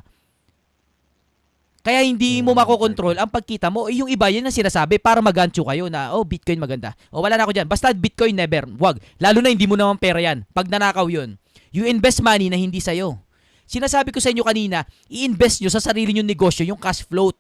Kaya 1.88 2.04
hindi 2.04 2.43
mo 2.43 2.52
Hmm, 2.52 2.60
makokontrol 2.60 3.15
ang 3.15 3.32
pagkita 3.32 3.71
mo. 3.71 3.88
Eh, 3.88 4.04
Yung 4.04 4.12
iba, 4.12 4.28
yun 4.28 4.43
ang 4.43 4.52
sinasabi 4.52 5.00
para 5.00 5.23
magancho 5.23 5.63
kayo 5.63 5.88
na, 5.88 6.12
oh, 6.12 6.28
Bitcoin 6.28 6.60
maganda. 6.60 6.91
O 7.08 7.23
wala 7.23 7.39
na 7.39 7.47
ako 7.47 7.56
dyan. 7.56 7.63
Basta 7.63 7.95
Bitcoin 7.95 8.36
never. 8.36 8.67
Wag. 8.76 9.00
Lalo 9.23 9.39
na 9.39 9.56
hindi 9.56 9.63
mo 9.63 9.80
naman 9.80 9.95
pera 9.95 10.19
yan. 10.19 10.43
Pag 10.52 10.67
nanakaw 10.67 11.08
yun. 11.08 11.39
You 11.71 11.88
invest 11.88 12.19
money 12.19 12.52
na 12.52 12.60
hindi 12.60 12.84
sa'yo. 12.84 13.15
Sinasabi 13.63 14.12
ko 14.12 14.19
sa 14.19 14.36
inyo 14.36 14.43
kanina, 14.43 14.84
i-invest 15.08 15.63
nyo 15.63 15.71
sa 15.71 15.80
sarili 15.80 16.12
nyo 16.12 16.28
negosyo, 16.28 16.67
yung 16.67 16.80
cash 16.80 17.08
float. 17.08 17.39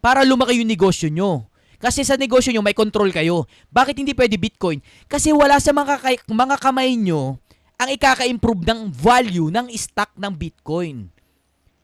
Para 0.00 0.24
lumaki 0.24 0.56
yung 0.56 0.68
negosyo 0.68 1.12
nyo. 1.12 1.52
Kasi 1.76 2.00
sa 2.00 2.16
negosyo 2.16 2.56
nyo, 2.56 2.64
may 2.64 2.72
control 2.72 3.12
kayo. 3.12 3.44
Bakit 3.68 4.00
hindi 4.00 4.16
pwede 4.16 4.40
Bitcoin? 4.40 4.80
Kasi 5.04 5.36
wala 5.36 5.60
sa 5.60 5.76
mga, 5.76 6.00
mga 6.24 6.56
kamay 6.56 6.96
nyo 6.96 7.36
ang 7.76 7.88
ikaka-improve 7.92 8.64
ng 8.64 8.88
value 8.88 9.52
ng 9.52 9.68
stock 9.76 10.16
ng 10.16 10.32
Bitcoin. 10.32 11.12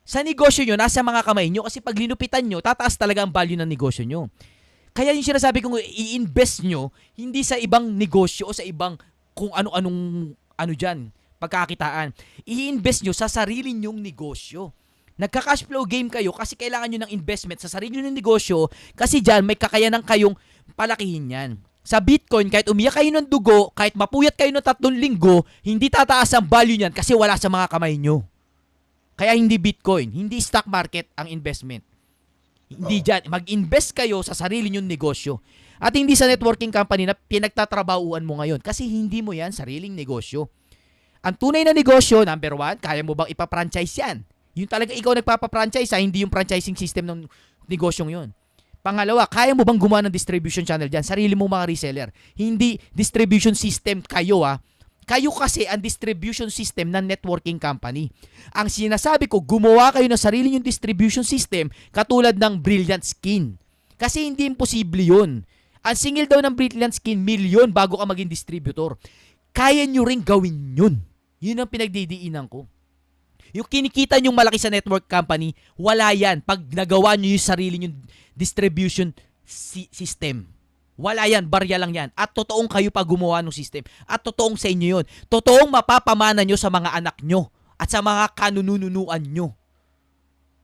Sa 0.03 0.19
negosyo 0.19 0.67
nyo, 0.67 0.75
nasa 0.75 0.99
mga 0.99 1.23
kamay 1.23 1.47
nyo 1.47 1.63
kasi 1.63 1.79
pag 1.79 1.95
linupitan 1.95 2.43
nyo, 2.43 2.59
tataas 2.59 2.99
talaga 2.99 3.23
ang 3.23 3.31
value 3.31 3.55
ng 3.55 3.67
negosyo 3.67 4.03
nyo. 4.03 4.27
Kaya 4.91 5.15
yung 5.15 5.23
sinasabi 5.23 5.63
kong 5.63 5.79
i-invest 5.79 6.67
nyo, 6.67 6.91
hindi 7.15 7.41
sa 7.41 7.55
ibang 7.55 7.87
negosyo 7.95 8.51
o 8.51 8.53
sa 8.53 8.67
ibang 8.67 8.99
kung 9.31 9.49
ano-anong 9.55 10.31
ano 10.59 10.73
dyan, 10.75 11.09
pagkakitaan. 11.39 12.11
I-invest 12.43 13.07
nyo 13.07 13.15
sa 13.15 13.31
sarili 13.31 13.71
nyong 13.73 14.03
negosyo. 14.03 14.75
Nagka-cash 15.15 15.65
flow 15.65 15.87
game 15.87 16.11
kayo 16.11 16.35
kasi 16.35 16.59
kailangan 16.59 16.89
nyo 16.91 16.99
ng 17.07 17.11
investment 17.15 17.63
sa 17.63 17.71
sarili 17.71 18.03
nyong 18.03 18.17
negosyo 18.17 18.67
kasi 18.93 19.23
dyan 19.23 19.47
may 19.47 19.55
kakayanan 19.55 20.03
kayong 20.03 20.35
palakihin 20.75 21.31
yan. 21.31 21.51
Sa 21.83 21.99
Bitcoin, 21.99 22.47
kahit 22.51 22.67
umiyak 22.71 22.95
kayo 22.95 23.11
ng 23.11 23.27
dugo, 23.27 23.71
kahit 23.75 23.95
mapuyat 23.95 24.35
kayo 24.35 24.51
ng 24.55 24.63
tatlong 24.63 24.95
linggo, 24.95 25.43
hindi 25.63 25.91
tataas 25.91 26.31
ang 26.35 26.47
value 26.47 26.79
niyan 26.79 26.95
kasi 26.95 27.11
wala 27.11 27.35
sa 27.35 27.51
mga 27.51 27.71
kamay 27.71 27.99
nyo. 27.99 28.32
Kaya 29.13 29.37
hindi 29.37 29.61
Bitcoin, 29.61 30.09
hindi 30.09 30.41
stock 30.41 30.65
market 30.65 31.09
ang 31.13 31.29
investment. 31.29 31.85
Hindi 32.73 33.05
dyan. 33.05 33.29
Mag-invest 33.29 33.93
kayo 33.93 34.25
sa 34.25 34.33
sarili 34.33 34.73
nyong 34.73 34.89
negosyo. 34.89 35.37
At 35.77 35.93
hindi 35.93 36.17
sa 36.17 36.25
networking 36.25 36.73
company 36.73 37.05
na 37.05 37.13
pinagtatrabahuan 37.13 38.25
mo 38.25 38.41
ngayon. 38.41 38.57
Kasi 38.63 38.89
hindi 38.89 39.21
mo 39.21 39.35
yan 39.35 39.53
sariling 39.53 39.93
negosyo. 39.93 40.49
Ang 41.23 41.37
tunay 41.39 41.63
na 41.63 41.71
negosyo, 41.71 42.25
number 42.25 42.57
one, 42.57 42.75
kaya 42.81 42.99
mo 43.05 43.15
bang 43.15 43.31
ipa-franchise 43.31 43.93
yan? 43.95 44.17
Yung 44.53 44.69
talaga 44.69 44.91
ikaw 44.91 45.15
nagpapa-franchise 45.15 45.89
ha, 45.95 46.01
hindi 46.01 46.21
yung 46.25 46.33
franchising 46.33 46.75
system 46.75 47.07
ng 47.09 47.19
negosyong 47.69 48.11
yun. 48.11 48.29
Pangalawa, 48.83 49.23
kaya 49.31 49.55
mo 49.55 49.63
bang 49.63 49.79
gumawa 49.79 50.03
ng 50.03 50.11
distribution 50.11 50.67
channel 50.67 50.91
dyan? 50.91 51.07
Sarili 51.07 51.31
mong 51.31 51.55
mga 51.55 51.65
reseller. 51.71 52.09
Hindi 52.35 52.75
distribution 52.91 53.55
system 53.55 54.03
kayo 54.03 54.43
ha. 54.43 54.59
Kayo 55.03 55.31
kasi 55.35 55.67
ang 55.67 55.83
distribution 55.83 56.47
system 56.47 56.91
ng 56.91 57.03
networking 57.11 57.59
company. 57.59 58.07
Ang 58.55 58.71
sinasabi 58.71 59.27
ko, 59.27 59.43
gumawa 59.43 59.91
kayo 59.91 60.07
ng 60.07 60.19
sarili 60.19 60.55
yung 60.55 60.63
distribution 60.63 61.27
system 61.27 61.67
katulad 61.91 62.35
ng 62.35 62.59
Brilliant 62.59 63.03
Skin. 63.03 63.59
Kasi 63.99 64.27
hindi 64.27 64.47
imposible 64.47 65.03
yun. 65.03 65.43
Ang 65.83 65.95
singil 65.99 66.25
daw 66.27 66.39
ng 66.39 66.55
Brilliant 66.55 66.95
Skin, 66.95 67.19
milyon 67.19 67.75
bago 67.75 67.99
ka 67.99 68.07
maging 68.07 68.31
distributor. 68.31 68.95
Kaya 69.51 69.83
nyo 69.83 70.07
rin 70.07 70.23
gawin 70.23 70.73
yun. 70.73 71.03
Yun 71.43 71.59
ang 71.59 71.69
pinagdidiinan 71.69 72.47
ko. 72.47 72.65
Yung 73.53 73.67
kinikita 73.69 74.17
nyong 74.17 74.33
malaki 74.33 74.57
sa 74.57 74.73
network 74.73 75.05
company, 75.05 75.53
wala 75.77 76.09
yan. 76.15 76.41
Pag 76.41 76.65
nagawa 76.73 77.13
nyo 77.13 77.29
yung 77.29 77.43
sarili 77.43 77.77
nyong 77.77 77.95
distribution 78.33 79.13
si- 79.45 79.91
system. 79.93 80.49
Wala 80.93 81.25
yan, 81.25 81.49
barya 81.49 81.81
lang 81.81 81.93
yan. 81.93 82.09
At 82.13 82.37
totoong 82.37 82.69
kayo 82.69 82.93
pa 82.93 83.01
gumawa 83.01 83.41
ng 83.41 83.49
system. 83.49 83.81
At 84.05 84.21
totoong 84.21 84.57
sa 84.57 84.69
inyo 84.69 85.01
yun. 85.01 85.05
Totoong 85.25 85.69
mapapamana 85.73 86.45
nyo 86.45 86.53
sa 86.53 86.69
mga 86.69 86.93
anak 86.93 87.17
nyo. 87.25 87.49
At 87.81 87.89
sa 87.89 88.05
mga 88.05 88.29
kanununuan 88.37 89.25
nyo. 89.25 89.57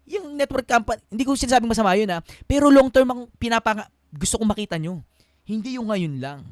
Yung 0.09 0.37
network 0.37 0.65
company, 0.65 1.01
hindi 1.09 1.23
ko 1.25 1.33
sinasabing 1.33 1.69
masama 1.69 1.97
yun 1.97 2.09
ha. 2.13 2.21
Pero 2.45 2.69
long 2.69 2.89
term 2.89 3.09
ang 3.09 3.21
pinapanga, 3.37 3.89
gusto 4.09 4.41
kong 4.41 4.49
makita 4.53 4.77
nyo. 4.77 5.01
Hindi 5.45 5.77
yung 5.77 5.89
ngayon 5.89 6.21
lang. 6.21 6.45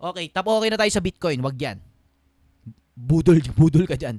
Okay, 0.00 0.30
tapo 0.30 0.54
okay 0.56 0.70
na 0.70 0.78
tayo 0.78 0.90
sa 0.90 1.02
Bitcoin. 1.02 1.38
Wag 1.42 1.58
yan. 1.58 1.78
Budol, 3.00 3.40
budol 3.58 3.84
ka 3.88 3.96
dyan. 3.96 4.18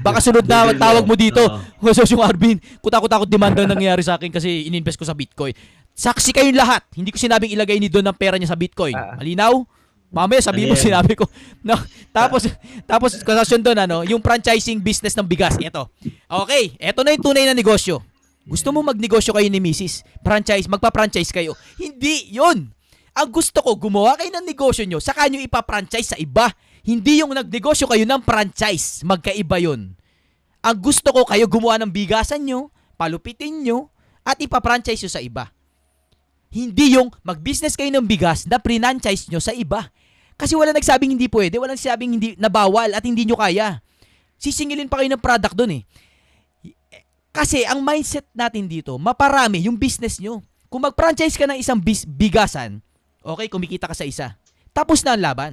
Baka 0.00 0.18
sunod 0.18 0.46
na 0.46 0.72
tawag 0.74 1.04
mo 1.04 1.14
dito. 1.14 1.40
Husos 1.78 2.08
yung 2.14 2.24
Arvin, 2.24 2.58
kutakot-takot 2.80 3.28
demanda 3.28 3.62
ang 3.62 3.72
nangyayari 3.76 4.00
sa 4.00 4.16
akin 4.16 4.32
kasi 4.32 4.66
ininvest 4.70 4.96
ko 4.96 5.04
sa 5.04 5.12
Bitcoin. 5.12 5.52
Saksi 5.92 6.32
kayong 6.32 6.56
lahat. 6.56 6.82
Hindi 6.96 7.12
ko 7.12 7.20
sinabing 7.20 7.52
ilagay 7.52 7.76
ni 7.76 7.92
Don 7.92 8.04
ang 8.08 8.16
pera 8.16 8.40
niya 8.40 8.52
sa 8.52 8.58
Bitcoin. 8.58 8.96
Ah. 8.96 9.20
Malinaw? 9.20 9.64
Mamaya 10.12 10.44
sabihin 10.44 10.68
mo 10.68 10.76
sinabi 10.76 11.16
ko. 11.16 11.24
No, 11.64 11.78
tapos 12.10 12.50
tapos 12.84 13.16
kasasyon 13.22 13.62
doon 13.62 13.78
ano, 13.86 14.02
yung 14.02 14.18
franchising 14.20 14.82
business 14.82 15.14
ng 15.14 15.24
bigas. 15.24 15.56
Ito. 15.56 15.88
Okay, 16.26 16.74
ito 16.74 17.00
na 17.00 17.14
yung 17.14 17.22
tunay 17.24 17.46
na 17.48 17.54
negosyo. 17.54 18.02
Gusto 18.42 18.74
mo 18.74 18.82
magnegosyo 18.82 19.30
kayo 19.30 19.46
ni 19.46 19.62
Mrs. 19.62 20.02
Franchise, 20.26 20.66
magpa-franchise 20.66 21.30
kayo. 21.30 21.54
Hindi 21.78 22.34
'yun. 22.34 22.74
Ang 23.12 23.28
gusto 23.28 23.62
ko, 23.62 23.76
gumawa 23.76 24.18
kayo 24.18 24.32
ng 24.34 24.42
negosyo 24.48 24.88
nyo, 24.88 24.98
saka 24.98 25.28
nyo 25.28 25.38
ipa-franchise 25.44 26.16
sa 26.16 26.18
iba. 26.18 26.50
Hindi 26.82 27.22
yung 27.22 27.36
nagnegosyo 27.36 27.86
kayo 27.86 28.02
ng 28.02 28.24
franchise. 28.26 29.06
Magkaiba 29.06 29.62
yun. 29.62 29.94
Ang 30.64 30.76
gusto 30.82 31.14
ko 31.14 31.22
kayo 31.28 31.46
gumawa 31.46 31.78
ng 31.78 31.92
bigasan 31.92 32.42
nyo, 32.42 32.72
palupitin 32.98 33.62
nyo, 33.62 33.92
at 34.26 34.40
ipa-franchise 34.40 34.98
nyo 35.04 35.12
sa 35.12 35.22
iba. 35.22 35.52
Hindi 36.52 37.00
yung 37.00 37.08
mag-business 37.24 37.74
kayo 37.74 37.88
ng 37.88 38.04
bigas 38.04 38.44
na 38.44 38.60
pre-franchise 38.60 39.32
nyo 39.32 39.40
sa 39.40 39.56
iba. 39.56 39.88
Kasi 40.36 40.52
wala 40.52 40.76
nagsabing 40.76 41.16
hindi 41.16 41.26
pwede, 41.32 41.56
wala 41.56 41.72
nagsabing 41.72 42.20
hindi 42.20 42.36
na 42.36 42.52
bawal 42.52 42.92
at 42.92 43.00
hindi 43.00 43.24
nyo 43.24 43.40
kaya. 43.40 43.80
Sisingilin 44.36 44.92
pa 44.92 45.00
kayo 45.00 45.08
ng 45.08 45.22
product 45.22 45.56
doon 45.56 45.80
eh. 45.80 45.82
Kasi 47.32 47.64
ang 47.64 47.80
mindset 47.80 48.28
natin 48.36 48.68
dito, 48.68 49.00
maparami 49.00 49.64
yung 49.64 49.80
business 49.80 50.20
nyo. 50.20 50.44
Kung 50.68 50.84
mag-franchise 50.84 51.40
ka 51.40 51.48
ng 51.48 51.56
isang 51.56 51.80
bis- 51.80 52.04
bigasan, 52.04 52.84
okay, 53.24 53.48
kumikita 53.48 53.88
ka 53.88 53.96
sa 53.96 54.04
isa. 54.04 54.36
Tapos 54.76 55.00
na 55.00 55.16
ang 55.16 55.24
laban. 55.24 55.52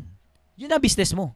Yun 0.60 0.72
ang 0.76 0.84
business 0.84 1.16
mo. 1.16 1.32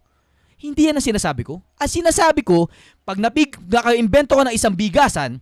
Hindi 0.59 0.91
yan 0.91 0.99
ang 0.99 1.03
sinasabi 1.03 1.47
ko. 1.47 1.63
Ang 1.79 1.91
sinasabi 1.91 2.43
ko, 2.43 2.67
pag 3.07 3.19
napig, 3.19 3.55
naka-invento 3.67 4.35
ka 4.35 4.43
ng 4.47 4.55
isang 4.55 4.75
bigasan, 4.75 5.39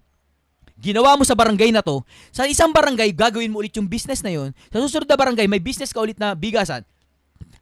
ginawa 0.82 1.14
mo 1.14 1.22
sa 1.22 1.38
barangay 1.38 1.70
na 1.70 1.86
to, 1.86 2.02
sa 2.34 2.50
isang 2.50 2.74
barangay, 2.74 3.14
gagawin 3.14 3.54
mo 3.54 3.62
ulit 3.62 3.78
yung 3.78 3.86
business 3.86 4.26
na 4.26 4.34
yun. 4.34 4.50
Sa 4.74 4.82
susunod 4.82 5.06
na 5.06 5.14
barangay, 5.14 5.46
may 5.46 5.62
business 5.62 5.94
ka 5.94 6.02
ulit 6.02 6.18
na 6.18 6.34
bigasan. 6.34 6.82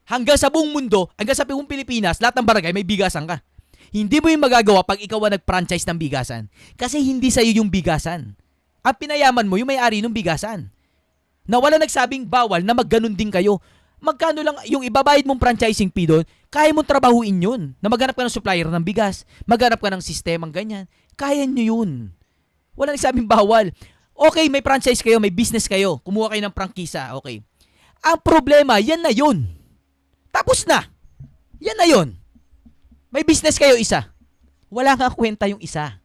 Hanggang 0.07 0.39
sa 0.39 0.47
buong 0.47 0.72
mundo, 0.72 1.11
hanggang 1.20 1.38
sa 1.38 1.45
buong 1.45 1.67
Pilipinas, 1.67 2.17
lahat 2.17 2.39
ng 2.39 2.47
barangay 2.47 2.74
may 2.74 2.88
bigasan 2.88 3.28
ka. 3.28 3.43
Hindi 3.91 4.22
mo 4.22 4.32
yung 4.32 4.41
magagawa 4.41 4.82
pag 4.82 4.97
ikaw 4.97 5.22
ang 5.28 5.36
nag-franchise 5.38 5.86
ng 5.86 5.97
bigasan. 5.99 6.49
Kasi 6.80 7.01
hindi 7.01 7.30
sa'yo 7.30 7.61
yung 7.61 7.70
bigasan. 7.70 8.34
Ang 8.86 8.95
pinayaman 8.97 9.45
mo, 9.45 9.59
yung 9.59 9.70
may-ari 9.70 9.99
ng 10.01 10.13
bigasan. 10.13 10.70
Na 11.49 11.57
wala 11.57 11.78
nagsabing 11.78 12.26
bawal 12.26 12.61
na 12.61 12.74
magganon 12.74 13.13
din 13.13 13.30
kayo. 13.34 13.59
magkano 13.99 14.39
lang 14.39 14.55
yung 14.63 14.80
ibabayad 14.80 15.28
mong 15.28 15.43
franchising 15.43 15.91
fee 15.91 16.07
doon, 16.07 16.24
kaya 16.47 16.72
mong 16.72 16.88
trabahuin 16.88 17.36
yun. 17.36 17.61
Na 17.84 17.91
maghanap 17.91 18.15
ka 18.15 18.24
ng 18.24 18.32
supplier 18.32 18.65
ng 18.65 18.86
bigas, 18.86 19.28
maghanap 19.43 19.78
ka 19.78 19.91
ng 19.91 19.99
sistemang 19.99 20.55
ganyan. 20.55 20.88
Kaya 21.20 21.43
nyo 21.43 21.63
yun. 21.76 22.15
Wala 22.80 22.96
nagsabing 22.96 23.28
bawal. 23.28 23.76
Okay, 24.16 24.48
may 24.48 24.64
franchise 24.64 25.04
kayo, 25.04 25.20
may 25.20 25.32
business 25.32 25.68
kayo. 25.68 26.00
Kumuha 26.00 26.32
kayo 26.32 26.48
ng 26.48 26.56
prangkisa, 26.56 27.12
okay. 27.20 27.44
Ang 28.00 28.18
problema, 28.24 28.80
yan 28.80 29.04
na 29.04 29.12
yun. 29.12 29.44
Tapos 30.32 30.64
na. 30.64 30.88
Yan 31.60 31.76
na 31.76 31.84
yun. 31.84 32.16
May 33.12 33.28
business 33.28 33.60
kayo 33.60 33.76
isa. 33.76 34.08
Wala 34.72 34.96
nga 34.96 35.12
kwenta 35.12 35.44
yung 35.52 35.60
isa. 35.60 36.00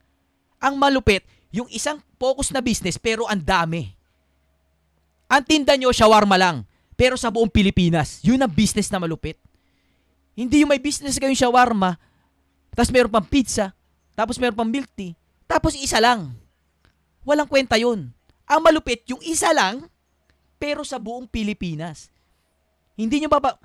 Ang 0.58 0.74
malupit, 0.74 1.22
yung 1.54 1.70
isang 1.70 2.02
focus 2.18 2.50
na 2.50 2.58
business 2.58 2.98
pero 2.98 3.30
ang 3.30 3.38
dami. 3.38 3.94
Ang 5.30 5.42
tinda 5.46 5.78
nyo, 5.78 5.94
shawarma 5.94 6.34
lang. 6.34 6.66
Pero 6.98 7.14
sa 7.14 7.30
buong 7.30 7.50
Pilipinas, 7.50 8.18
yun 8.26 8.42
ang 8.42 8.50
business 8.50 8.90
na 8.90 8.98
malupit. 8.98 9.38
Hindi 10.34 10.66
yung 10.66 10.70
may 10.74 10.82
business 10.82 11.18
kayong 11.18 11.38
shawarma, 11.38 11.94
tapos 12.74 12.90
meron 12.90 13.14
pang 13.14 13.26
pizza, 13.26 13.70
tapos 14.18 14.34
meron 14.34 14.58
pang 14.58 14.66
milk 14.66 14.90
tea, 14.98 15.14
tapos 15.46 15.78
isa 15.78 16.02
lang. 16.02 16.34
Walang 17.24 17.48
kwenta 17.48 17.80
yun. 17.80 18.12
Ang 18.44 18.60
malupit, 18.60 19.08
yung 19.08 19.20
isa 19.24 19.50
lang, 19.56 19.88
pero 20.60 20.84
sa 20.84 21.00
buong 21.00 21.24
Pilipinas. 21.24 22.12
Hindi 22.94 23.24
nyo 23.24 23.32
baba... 23.32 23.56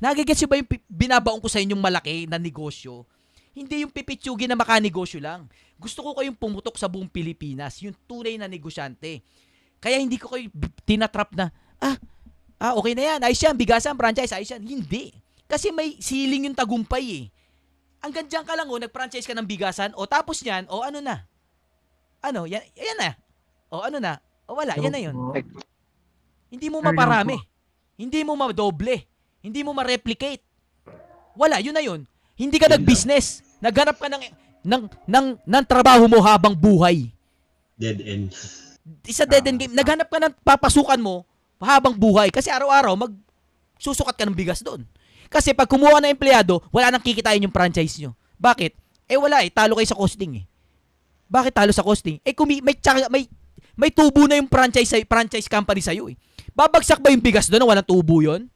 Nagigets 0.00 0.40
nyo 0.40 0.48
ba 0.48 0.56
yung 0.56 0.70
binabaon 0.88 1.44
ko 1.44 1.48
sa 1.50 1.60
inyong 1.60 1.82
malaki 1.82 2.24
na 2.24 2.40
negosyo? 2.40 3.04
Hindi 3.52 3.84
yung 3.84 3.92
pipitsugi 3.92 4.48
na 4.48 4.56
makanegosyo 4.56 5.20
lang. 5.20 5.44
Gusto 5.76 6.00
ko 6.00 6.16
kayong 6.16 6.38
pumutok 6.38 6.80
sa 6.80 6.88
buong 6.88 7.10
Pilipinas. 7.10 7.82
Yung 7.84 7.92
tunay 8.08 8.40
na 8.40 8.48
negosyante. 8.48 9.20
Kaya 9.76 10.00
hindi 10.00 10.16
ko 10.16 10.32
kayo 10.32 10.48
tinatrap 10.88 11.36
na, 11.36 11.52
ah, 11.82 11.96
ah, 12.56 12.72
okay 12.80 12.96
na 12.96 13.02
yan. 13.12 13.20
Ayos 13.26 13.40
yan, 13.42 13.56
bigasan, 13.58 13.98
franchise, 13.98 14.32
ayos 14.32 14.48
yan. 14.54 14.64
Hindi. 14.64 15.12
Kasi 15.50 15.68
may 15.74 15.98
ceiling 15.98 16.48
yung 16.48 16.56
tagumpay 16.56 17.04
eh. 17.04 17.24
Ang 18.00 18.12
ganyan 18.16 18.46
ka 18.46 18.56
lang 18.56 18.68
oh, 18.70 18.80
nag-franchise 18.80 19.28
ka 19.28 19.36
ng 19.36 19.44
bigasan, 19.44 19.92
o 19.92 20.08
tapos 20.08 20.40
yan, 20.40 20.64
o 20.72 20.80
ano 20.80 21.04
na? 21.04 21.28
Ano, 22.20 22.44
yan, 22.44 22.60
yan 22.76 22.98
na. 23.00 23.10
O 23.72 23.80
ano 23.80 23.96
na? 23.96 24.20
O 24.44 24.56
wala, 24.58 24.76
yan 24.76 24.92
na 24.92 25.00
yun. 25.00 25.16
Hindi 26.52 26.66
mo 26.68 26.84
maparami. 26.84 27.38
Hindi 27.96 28.20
mo 28.24 28.36
madoble. 28.36 29.06
Hindi 29.40 29.60
mo 29.64 29.72
ma-replicate. 29.72 30.42
Wala, 31.38 31.62
yun 31.62 31.72
na 31.72 31.84
yun. 31.84 32.04
Hindi 32.36 32.56
ka 32.60 32.68
nag-business. 32.68 33.40
Naghanap 33.60 33.96
ka 33.96 34.08
ng, 34.08 34.22
ng, 34.64 34.82
ng, 35.08 35.26
ng 35.44 35.64
trabaho 35.64 36.04
mo 36.10 36.20
habang 36.20 36.52
buhay. 36.52 37.08
Dead 37.80 38.00
end. 38.04 38.32
Isa 39.08 39.24
dead 39.24 39.44
end 39.46 39.60
game. 39.60 39.72
Naghanap 39.72 40.08
ka 40.08 40.18
ng 40.20 40.34
papasukan 40.44 41.00
mo 41.00 41.24
habang 41.60 41.96
buhay. 41.96 42.28
Kasi 42.28 42.48
araw-araw, 42.52 42.96
mag 42.96 43.12
susukat 43.80 44.12
ka 44.12 44.28
ng 44.28 44.36
bigas 44.36 44.60
doon. 44.60 44.84
Kasi 45.30 45.54
pag 45.56 45.70
kumuha 45.70 46.02
ng 46.02 46.12
empleyado, 46.12 46.60
wala 46.74 46.92
nang 46.92 47.00
kikitain 47.00 47.40
yung 47.40 47.54
franchise 47.54 47.96
nyo. 48.02 48.12
Bakit? 48.36 48.76
Eh 49.08 49.16
wala 49.16 49.40
eh, 49.46 49.48
talo 49.48 49.78
kayo 49.78 49.88
sa 49.88 49.96
costing 49.96 50.42
eh. 50.42 50.44
Bakit 51.30 51.52
talo 51.54 51.70
sa 51.70 51.86
costing? 51.86 52.18
Eh 52.26 52.34
kumi 52.34 52.58
may 52.58 52.74
may 53.06 53.24
may 53.78 53.90
tubo 53.94 54.26
na 54.26 54.34
yung 54.34 54.50
franchise 54.50 54.90
franchise 55.06 55.46
company 55.46 55.78
sa 55.78 55.94
eh. 55.94 56.18
Babagsak 56.50 56.98
ba 56.98 57.14
yung 57.14 57.22
bigas 57.22 57.46
doon 57.46 57.62
na 57.62 57.68
walang 57.70 57.86
tubo 57.86 58.18
'yon? 58.18 58.50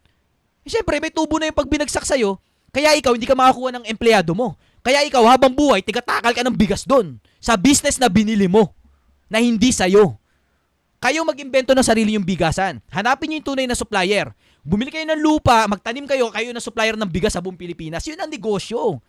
Eh, 0.65 0.69
Siyempre, 0.73 0.99
may 0.99 1.13
tubo 1.13 1.39
na 1.39 1.47
yung 1.47 1.57
pag 1.57 1.69
binagsak 1.69 2.09
sa'yo, 2.09 2.41
kaya 2.73 2.97
ikaw 2.97 3.13
hindi 3.13 3.29
ka 3.29 3.37
makakuha 3.37 3.71
ng 3.79 3.85
empleyado 3.87 4.33
mo. 4.33 4.57
Kaya 4.81 5.05
ikaw 5.05 5.25
habang 5.29 5.53
buhay, 5.53 5.81
tigatakal 5.81 6.33
ka 6.33 6.43
ng 6.45 6.57
bigas 6.57 6.85
doon 6.85 7.17
sa 7.41 7.57
business 7.57 8.01
na 8.01 8.09
binili 8.09 8.49
mo 8.49 8.73
na 9.29 9.41
hindi 9.41 9.73
sa'yo. 9.73 10.17
Kayo 11.01 11.21
mag-imbento 11.25 11.77
ng 11.77 11.85
sarili 11.85 12.17
yung 12.17 12.25
bigasan. 12.25 12.81
Hanapin 12.89 13.29
niyo 13.29 13.45
yung 13.45 13.49
tunay 13.53 13.67
na 13.69 13.77
supplier. 13.77 14.33
Bumili 14.65 14.89
kayo 14.89 15.05
ng 15.05 15.21
lupa, 15.21 15.69
magtanim 15.69 16.09
kayo, 16.09 16.33
kayo 16.33 16.49
na 16.57 16.65
supplier 16.65 16.97
ng 16.97 17.09
bigas 17.09 17.37
sa 17.37 17.45
buong 17.45 17.61
Pilipinas. 17.61 18.09
Yun 18.09 18.17
ang 18.17 18.33
negosyo. 18.33 19.05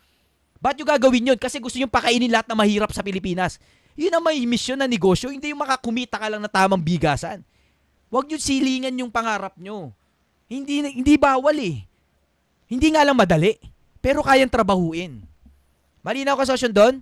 Ba't 0.66 0.82
yung 0.82 0.90
gagawin 0.90 1.30
yun? 1.30 1.38
Kasi 1.38 1.62
gusto 1.62 1.78
nyo 1.78 1.86
pakainin 1.86 2.34
lahat 2.34 2.50
na 2.50 2.58
mahirap 2.58 2.90
sa 2.90 3.06
Pilipinas. 3.06 3.62
Yun 3.94 4.18
ang 4.18 4.26
may 4.26 4.42
mission 4.50 4.82
na 4.82 4.90
negosyo, 4.90 5.30
hindi 5.30 5.54
yung 5.54 5.62
makakumita 5.62 6.18
ka 6.18 6.26
lang 6.26 6.42
na 6.42 6.50
tamang 6.50 6.82
bigasan. 6.82 7.46
Huwag 8.10 8.26
nyo 8.26 8.42
silingan 8.42 8.98
yung 8.98 9.14
pangarap 9.14 9.54
nyo. 9.62 9.94
Hindi, 10.50 10.82
hindi 10.98 11.22
bawal 11.22 11.54
eh. 11.62 11.86
Hindi 12.66 12.88
nga 12.98 13.06
lang 13.06 13.14
madali. 13.14 13.62
Pero 14.02 14.26
kayang 14.26 14.50
trabahuin. 14.50 15.22
Malinaw 16.02 16.34
ka, 16.34 16.50
Sosyon, 16.50 16.74
doon? 16.74 16.96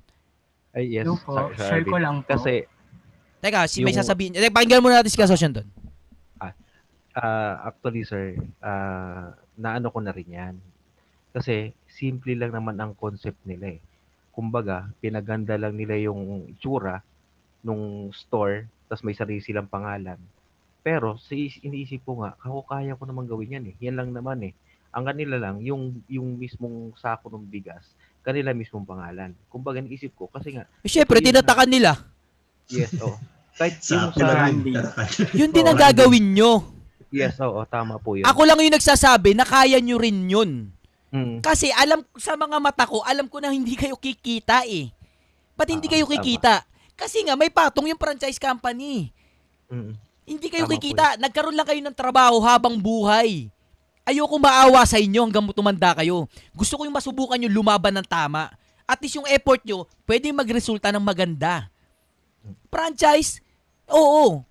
Ay, 0.76 1.00
yes. 1.00 1.08
Hello 1.08 1.16
po, 1.24 1.32
Sir- 1.32 1.56
Sir 1.56 1.68
share 1.72 1.86
ko 1.88 1.98
lang 2.00 2.20
po. 2.20 2.36
Kasi, 2.36 2.68
Teka, 3.44 3.68
si 3.68 3.80
may 3.84 3.96
Yung- 3.96 4.00
sasabihin. 4.04 4.36
Eh, 4.40 4.52
pakinggan 4.52 4.84
muna 4.84 5.00
natin 5.00 5.12
si 5.12 5.20
Kasosyon 5.20 5.56
doon. 5.56 5.68
ah, 7.14 7.70
actually, 7.70 8.04
sir, 8.04 8.36
ah, 8.60 9.38
naano 9.56 9.88
ko 9.94 10.02
na 10.02 10.12
rin 10.12 10.28
yan. 10.28 10.56
Kasi, 11.34 11.74
simple 11.90 12.38
lang 12.38 12.54
naman 12.54 12.78
ang 12.78 12.94
concept 12.94 13.42
nila 13.44 13.74
eh. 13.74 13.82
Kumbaga, 14.30 14.90
pinaganda 15.02 15.58
lang 15.58 15.74
nila 15.74 15.98
yung 15.98 16.46
itsura 16.48 17.02
nung 17.66 18.14
store, 18.14 18.70
tapos 18.86 19.02
may 19.02 19.18
sarili 19.18 19.42
silang 19.42 19.66
pangalan. 19.66 20.18
Pero, 20.86 21.18
si 21.18 21.50
iniisip 21.60 22.06
ko 22.06 22.22
nga, 22.22 22.38
ako 22.38 22.70
kaya 22.70 22.94
ko 22.94 23.04
naman 23.10 23.26
gawin 23.26 23.56
yan 23.56 23.66
eh. 23.72 23.76
Yan 23.82 23.98
lang 23.98 24.10
naman 24.14 24.46
eh. 24.46 24.54
Ang 24.94 25.10
kanila 25.10 25.42
lang, 25.42 25.58
yung, 25.66 26.06
yung 26.06 26.38
mismong 26.38 26.94
sako 27.02 27.34
ng 27.34 27.50
bigas, 27.50 27.82
kanila 28.22 28.54
mismong 28.54 28.86
pangalan. 28.86 29.34
Kumbaga, 29.50 29.82
naisip 29.82 30.14
ko, 30.14 30.30
kasi 30.30 30.54
nga, 30.54 30.70
Eh, 30.86 30.92
syempre, 30.92 31.18
Yun 31.18 31.26
na. 31.26 31.30
tinatakan 31.42 31.70
nila. 31.70 31.92
yes, 32.70 32.94
oh. 33.02 33.18
Kahit 33.54 33.86
Sa 33.86 34.10
yung 34.10 34.14
sa. 34.18 34.50
Yun 35.38 35.54
din 35.54 35.62
ang 35.62 35.78
Oo, 35.78 35.86
gagawin 35.86 36.26
nyo. 36.34 36.74
yes, 37.14 37.38
oo, 37.38 37.62
tama 37.70 38.02
po 38.02 38.18
yun. 38.18 38.26
Ako 38.26 38.50
lang 38.50 38.58
yung 38.58 38.74
nagsasabi 38.74 39.38
na 39.38 39.46
kaya 39.46 39.78
nyo 39.78 40.02
rin 40.02 40.26
yun. 40.26 40.74
Mm. 41.14 41.46
Kasi 41.46 41.70
alam 41.70 42.02
sa 42.18 42.34
mga 42.34 42.58
mata 42.58 42.90
ko, 42.90 43.06
alam 43.06 43.30
ko 43.30 43.38
na 43.38 43.54
hindi 43.54 43.78
kayo 43.78 43.94
kikita 43.94 44.66
eh. 44.66 44.90
Ba't 45.54 45.70
hindi 45.70 45.86
Ah, 45.86 45.94
kayo 45.94 46.10
tama. 46.10 46.14
kikita? 46.18 46.56
Kasi 46.98 47.22
nga 47.22 47.38
may 47.38 47.54
patong 47.54 47.86
yung 47.86 48.02
franchise 48.02 48.42
company. 48.42 49.14
Mm. 49.70 49.94
Hindi 50.26 50.48
kayo 50.50 50.66
Tama 50.66 50.74
po 50.74 50.82
kikita. 50.82 51.06
Nagkaroon 51.22 51.54
lang 51.54 51.68
kayo 51.70 51.82
ng 51.86 51.94
trabaho 51.94 52.42
habang 52.42 52.74
buhay. 52.82 53.54
Ayoko 54.04 54.36
maawa 54.42 54.82
sa 54.90 54.98
inyo 54.98 55.22
hanggang 55.22 55.46
tumanda 55.54 55.94
kayo. 55.94 56.26
Gusto 56.52 56.76
ko 56.76 56.84
yung 56.84 56.98
masubukan 56.98 57.40
yung 57.46 57.54
lumaban 57.54 57.94
ng 57.94 58.08
tama. 58.10 58.50
At 58.84 59.00
least 59.00 59.16
yung 59.16 59.30
effort 59.30 59.64
nyo, 59.64 59.88
pwede 60.04 60.28
magresulta 60.34 60.92
ng 60.92 61.00
maganda. 61.00 61.72
Franchise, 62.68 63.40
oo. 63.88 64.44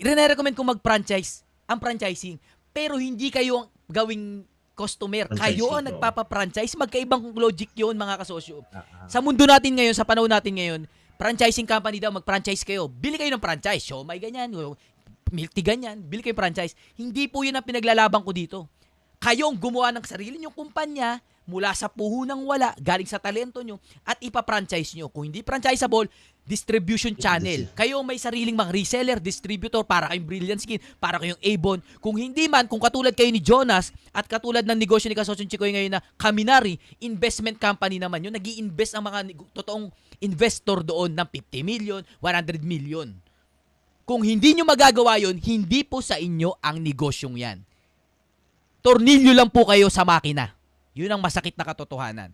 Rene-recommend 0.00 0.56
ko 0.56 0.64
mag-franchise, 0.64 1.44
ang 1.68 1.76
franchising. 1.76 2.40
Pero 2.72 2.96
hindi 2.96 3.28
kayo 3.28 3.64
ang 3.64 3.68
gawing 3.90 4.48
customer. 4.74 5.30
Kayo 5.32 5.70
ang 5.72 5.86
nagpapa-franchise. 5.88 6.74
Magkaibang 6.76 7.32
logic 7.34 7.70
yon 7.78 7.94
mga 7.94 8.20
kasosyo. 8.20 8.66
Ah. 8.74 9.06
Sa 9.06 9.22
mundo 9.22 9.46
natin 9.46 9.72
ngayon, 9.78 9.94
sa 9.94 10.02
panahon 10.02 10.28
natin 10.28 10.54
ngayon, 10.58 10.80
franchising 11.16 11.64
company 11.64 12.02
daw, 12.02 12.10
mag-franchise 12.10 12.66
kayo. 12.66 12.90
Bili 12.90 13.16
kayo 13.16 13.30
ng 13.32 13.42
franchise. 13.42 13.86
Show 13.86 14.02
may 14.02 14.18
ganyan. 14.18 14.50
Milk 15.30 15.52
tea 15.54 15.64
ganyan. 15.64 16.02
Bili 16.02 16.20
kayo 16.20 16.36
franchise. 16.36 16.74
Hindi 16.98 17.30
po 17.30 17.46
yun 17.46 17.56
ang 17.56 17.64
pinaglalaban 17.64 18.20
ko 18.20 18.30
dito. 18.34 18.58
Kayong 19.22 19.56
gumawa 19.56 19.88
ng 19.94 20.04
sarili 20.04 20.36
nyong 20.36 20.52
kumpanya 20.52 21.22
mula 21.44 21.72
sa 21.76 21.92
puhunang 21.92 22.40
wala, 22.44 22.72
galing 22.80 23.08
sa 23.08 23.20
talento 23.20 23.60
nyo, 23.60 23.80
at 24.04 24.16
ipa-franchise 24.20 24.96
nyo. 24.96 25.12
Kung 25.12 25.28
hindi 25.28 25.44
franchisable, 25.44 26.08
distribution 26.44 27.16
channel. 27.16 27.72
Kayo 27.72 28.04
may 28.04 28.20
sariling 28.20 28.54
mga 28.54 28.72
reseller, 28.72 29.18
distributor, 29.18 29.80
para 29.82 30.12
kayong 30.12 30.28
Brilliant 30.28 30.60
Skin, 30.60 30.80
para 31.00 31.16
kayong 31.16 31.40
Avon. 31.40 31.80
Kung 32.04 32.20
hindi 32.20 32.46
man, 32.46 32.68
kung 32.68 32.80
katulad 32.80 33.16
kayo 33.16 33.32
ni 33.32 33.40
Jonas, 33.40 33.90
at 34.12 34.28
katulad 34.28 34.62
ng 34.62 34.76
negosyo 34.76 35.08
ni 35.08 35.16
Kasosyon 35.16 35.48
Chikoy 35.48 35.72
ngayon 35.72 35.96
na 35.96 36.04
Kaminari, 36.20 36.76
investment 37.00 37.56
company 37.56 37.96
naman 37.96 38.28
yun, 38.28 38.32
nag 38.36 38.44
invest 38.44 38.92
ang 38.92 39.08
mga 39.08 39.32
totoong 39.56 39.88
investor 40.20 40.84
doon 40.84 41.16
ng 41.16 41.28
50 41.32 41.64
million, 41.64 42.00
100 42.20 42.60
million. 42.60 43.08
Kung 44.04 44.20
hindi 44.20 44.52
nyo 44.52 44.68
magagawa 44.68 45.16
yon, 45.16 45.40
hindi 45.40 45.80
po 45.80 46.04
sa 46.04 46.20
inyo 46.20 46.60
ang 46.60 46.76
negosyong 46.84 47.40
yan. 47.40 47.58
Tornilyo 48.84 49.32
lang 49.32 49.48
po 49.48 49.64
kayo 49.64 49.88
sa 49.88 50.04
makina. 50.04 50.52
Yun 50.92 51.08
ang 51.08 51.24
masakit 51.24 51.56
na 51.56 51.64
katotohanan. 51.64 52.28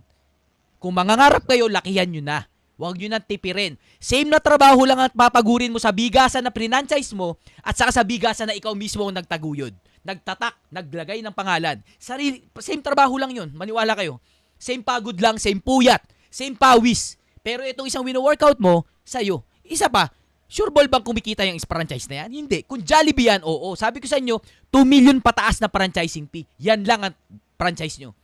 Kung 0.83 0.99
mangangarap 0.99 1.47
kayo, 1.47 1.71
lakihan 1.71 2.11
nyo 2.11 2.23
na. 2.27 2.51
Huwag 2.81 2.97
nyo 2.97 3.13
nang 3.13 3.21
tipirin. 3.21 3.77
Same 4.01 4.33
na 4.33 4.41
trabaho 4.41 4.89
lang 4.89 4.97
at 4.97 5.13
papagurin 5.13 5.69
mo 5.69 5.77
sa 5.77 5.93
bigasan 5.93 6.41
na 6.41 6.49
franchise 6.49 7.13
mo 7.13 7.37
at 7.61 7.77
saka 7.77 7.93
sa 7.93 8.01
bigasan 8.01 8.49
na 8.49 8.57
ikaw 8.57 8.73
mismo 8.73 9.05
ang 9.05 9.21
nagtaguyod. 9.21 9.77
Nagtatak, 10.01 10.57
naglagay 10.73 11.21
ng 11.21 11.37
pangalan. 11.37 11.77
Sarili, 12.01 12.41
same 12.65 12.81
trabaho 12.81 13.21
lang 13.21 13.37
yun. 13.37 13.53
Maniwala 13.53 13.93
kayo. 13.93 14.17
Same 14.57 14.81
pagod 14.81 15.13
lang, 15.21 15.37
same 15.37 15.61
puyat, 15.61 16.01
same 16.33 16.57
pawis. 16.57 17.21
Pero 17.45 17.69
itong 17.69 17.85
isang 17.85 18.01
wino-workout 18.01 18.57
mo, 18.57 18.89
sa'yo. 19.05 19.45
Isa 19.61 19.93
pa, 19.93 20.09
sure 20.49 20.73
ball 20.73 20.89
bang 20.89 21.05
kumikita 21.05 21.45
yung 21.45 21.61
franchise 21.61 22.09
na 22.09 22.25
yan? 22.25 22.45
Hindi. 22.45 22.65
Kung 22.65 22.81
Jollibee 22.81 23.29
yan, 23.29 23.45
oo. 23.45 23.77
Sabi 23.77 24.01
ko 24.01 24.09
sa 24.09 24.17
inyo, 24.17 24.41
2 24.73 24.89
million 24.89 25.21
pataas 25.21 25.61
na 25.61 25.69
franchising 25.69 26.33
fee. 26.33 26.49
Yan 26.65 26.81
lang 26.89 27.05
ang 27.05 27.15
franchise 27.61 28.01
nyo. 28.01 28.17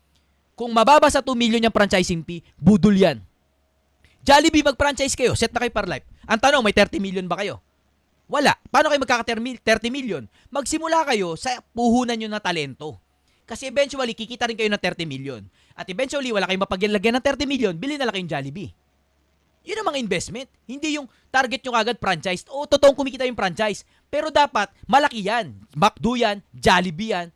Kung 0.57 0.73
mababa 0.73 1.13
sa 1.13 1.21
2 1.21 1.37
million 1.37 1.61
yung 1.61 1.77
franchising 1.77 2.25
fee, 2.25 2.41
budol 2.57 2.97
yan. 2.97 3.21
Jollibee 4.27 4.67
mag-franchise 4.67 5.15
kayo, 5.15 5.39
set 5.39 5.55
na 5.55 5.63
kayo 5.63 5.71
per 5.71 5.87
life. 5.87 6.03
Ang 6.27 6.43
tanong, 6.43 6.67
may 6.67 6.75
30 6.75 6.99
million 6.99 7.23
ba 7.31 7.39
kayo? 7.39 7.63
Wala. 8.27 8.59
Paano 8.75 8.91
kayo 8.91 8.99
magkaka 8.99 9.23
30 9.39 9.63
million? 9.95 10.27
Magsimula 10.51 11.07
kayo 11.07 11.39
sa 11.39 11.63
puhunan 11.71 12.19
nyo 12.19 12.27
na 12.27 12.43
talento. 12.43 12.99
Kasi 13.47 13.71
eventually, 13.71 14.19
kikita 14.19 14.51
rin 14.51 14.59
kayo 14.59 14.67
ng 14.67 14.83
30 14.83 15.07
million. 15.07 15.47
At 15.79 15.87
eventually, 15.87 16.35
wala 16.35 16.51
kayong 16.51 16.67
mapaglagyan 16.67 17.15
ng 17.15 17.23
30 17.23 17.47
million, 17.47 17.75
bili 17.79 17.95
na 17.95 18.11
lang 18.11 18.19
kayong 18.19 18.33
Jollibee. 18.35 18.75
Yun 19.63 19.79
ang 19.79 19.95
mga 19.95 20.03
investment. 20.03 20.51
Hindi 20.67 20.99
yung 20.99 21.07
target 21.31 21.63
nyo 21.63 21.79
kagad 21.79 21.99
franchise. 22.03 22.43
O, 22.51 22.67
totoong 22.67 22.99
kumikita 22.99 23.23
yung 23.31 23.39
franchise. 23.39 23.87
Pero 24.11 24.35
dapat, 24.35 24.75
malaki 24.91 25.23
yan. 25.23 25.55
McDo 25.79 26.19
yan, 26.19 26.43
Jollibee 26.51 27.15
yan, 27.15 27.31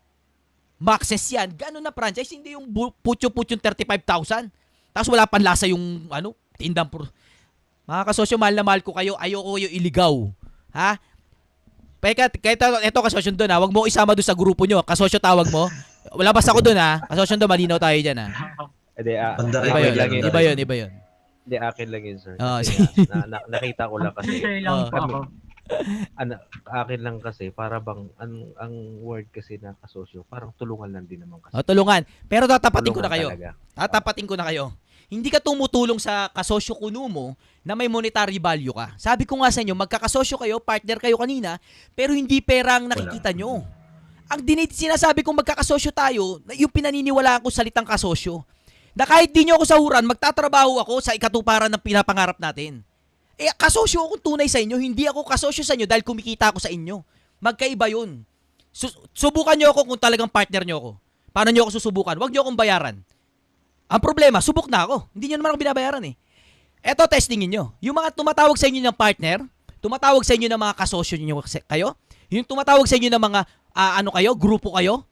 Maxes 0.80 1.28
yan. 1.28 1.52
Ganun 1.52 1.84
na 1.84 1.92
franchise. 1.92 2.32
Hindi 2.32 2.56
yung 2.56 2.64
bu- 2.64 2.96
putyo-putyo 3.04 3.60
35,000. 3.60 4.48
Tapos 4.96 5.08
wala 5.12 5.28
pang 5.28 5.44
lasa 5.44 5.68
yung, 5.68 6.08
ano, 6.08 6.32
tindang 6.60 6.86
pro. 6.86 7.08
Mga 7.84 8.04
kasosyo, 8.06 8.36
mahal 8.36 8.54
na 8.54 8.62
mahal 8.62 8.80
ko 8.80 8.92
kayo. 8.92 9.16
Ayoko 9.16 9.56
yung 9.58 9.72
iligaw. 9.72 10.14
Ha? 10.70 11.00
Peka, 11.98 12.30
kahit 12.32 12.56
ito 12.56 12.98
kasosyo 12.98 13.32
doon 13.34 13.50
ha, 13.50 13.58
wag 13.58 13.72
mo 13.72 13.84
isama 13.84 14.12
doon 14.12 14.24
sa 14.24 14.32
grupo 14.32 14.64
nyo. 14.64 14.80
Kasosyo 14.80 15.18
tawag 15.18 15.48
mo. 15.48 15.68
Wala 16.14 16.30
basta 16.30 16.52
ako 16.52 16.62
doon 16.62 16.78
ha. 16.78 17.02
Kasosyo 17.04 17.36
doon, 17.36 17.50
malinaw 17.50 17.76
tayo 17.76 17.98
dyan 17.98 18.16
ha. 18.16 18.28
Hindi, 18.94 19.12
ah, 19.16 19.36
Iba 19.36 19.80
yun, 19.80 19.94
lang, 19.96 20.10
yun. 20.10 20.22
iba 20.22 20.40
yun, 20.40 20.56
iba 20.56 20.74
yun. 20.76 20.90
Hindi, 21.40 21.56
akin 21.56 21.88
lang 21.88 22.02
yun, 22.04 22.18
sir. 22.20 22.34
Ah, 22.36 22.60
Kasi, 22.60 22.76
sige. 22.78 23.08
ah, 23.10 23.24
na, 23.24 23.40
na- 23.40 23.46
nakita 23.50 23.88
ko 23.88 23.96
lang 23.96 24.12
kasi. 24.12 24.32
Lang 24.60 24.76
Oh. 24.76 24.86
ako. 24.86 25.18
ano, 26.16 26.34
akin 26.66 27.00
lang 27.00 27.16
kasi, 27.18 27.48
para 27.48 27.78
bang, 27.78 28.10
ang, 28.16 28.32
ang 28.56 28.72
word 29.00 29.30
kasi 29.30 29.56
na 29.56 29.72
kasosyo, 29.78 30.22
parang 30.24 30.52
tulungan 30.54 30.90
lang 30.90 31.04
din 31.04 31.20
naman 31.20 31.40
kasi. 31.40 31.52
O, 31.52 31.62
tulungan. 31.62 32.02
Pero 32.26 32.44
tatapatin 32.44 32.90
ko 32.90 33.00
na 33.00 33.06
Tulungan 33.06 33.12
kayo. 33.14 33.26
talaga. 33.30 33.50
Tatapatin 33.72 34.26
ko 34.26 34.34
na 34.34 34.46
kayo. 34.46 34.64
Hindi 35.10 35.26
ka 35.26 35.42
tumutulong 35.42 35.98
sa 35.98 36.30
kasosyo 36.30 36.78
kuno 36.78 37.10
mo 37.10 37.34
na 37.66 37.74
may 37.74 37.90
monetary 37.90 38.38
value 38.38 38.70
ka. 38.70 38.94
Sabi 38.94 39.26
ko 39.26 39.42
nga 39.42 39.50
sa 39.50 39.58
inyo, 39.58 39.74
magkakasosyo 39.74 40.38
kayo, 40.38 40.62
partner 40.62 41.02
kayo 41.02 41.18
kanina, 41.18 41.58
pero 41.98 42.14
hindi 42.14 42.38
pera 42.38 42.78
ang 42.78 42.86
nakikita 42.86 43.34
nyo. 43.34 43.66
Ang 44.30 44.40
dinit 44.46 44.70
sinasabi 44.70 45.26
kong 45.26 45.42
magkakasosyo 45.42 45.90
tayo, 45.90 46.38
na 46.46 46.54
yung 46.54 46.70
pinaniniwalaan 46.70 47.42
ko 47.42 47.50
salitang 47.50 47.82
kasosyo. 47.82 48.46
Na 48.94 49.02
kahit 49.02 49.34
di 49.34 49.50
nyo 49.50 49.58
ako 49.58 49.66
sahuran, 49.66 50.06
magtatrabaho 50.06 50.78
ako 50.78 51.02
sa 51.02 51.10
ikatuparan 51.10 51.66
ng 51.74 51.82
pinapangarap 51.82 52.38
natin. 52.38 52.86
Eh, 53.34 53.50
kasosyo 53.58 54.06
akong 54.06 54.22
tunay 54.22 54.46
sa 54.46 54.62
inyo, 54.62 54.78
hindi 54.78 55.10
ako 55.10 55.26
kasosyo 55.26 55.66
sa 55.66 55.74
inyo 55.74 55.90
dahil 55.90 56.06
kumikita 56.06 56.54
ako 56.54 56.62
sa 56.62 56.70
inyo. 56.70 57.02
Magkaiba 57.42 57.90
yun. 57.90 58.22
Su- 58.70 58.94
subukan 59.10 59.58
nyo 59.58 59.74
ako 59.74 59.90
kung 59.90 59.98
talagang 59.98 60.30
partner 60.30 60.62
nyo 60.62 60.76
ako. 60.78 60.90
Paano 61.34 61.50
nyo 61.50 61.66
ako 61.66 61.82
susubukan? 61.82 62.14
Huwag 62.14 62.30
nyo 62.30 62.46
akong 62.46 62.58
bayaran. 62.58 63.02
Ang 63.90 63.98
problema, 63.98 64.38
subok 64.38 64.70
na 64.70 64.86
ako. 64.86 65.10
Hindi 65.10 65.34
nyo 65.34 65.36
naman 65.42 65.50
ako 65.50 65.58
binabayaran 65.66 66.04
eh. 66.06 66.14
Eto, 66.80 67.02
testingin 67.10 67.50
nyo. 67.50 67.74
Yung 67.82 67.98
mga 67.98 68.14
tumatawag 68.14 68.54
sa 68.54 68.70
inyo 68.70 68.78
ng 68.78 68.94
partner, 68.94 69.42
tumatawag 69.82 70.22
sa 70.22 70.38
inyo 70.38 70.46
ng 70.46 70.60
mga 70.62 70.74
kasosyo 70.78 71.18
nyo 71.18 71.42
kayo, 71.66 71.98
yung 72.30 72.46
tumatawag 72.46 72.86
sa 72.86 72.94
inyo 72.94 73.10
ng 73.10 73.18
mga, 73.18 73.40
ah, 73.74 73.92
ano 73.98 74.14
kayo, 74.14 74.38
grupo 74.38 74.78
kayo, 74.78 75.02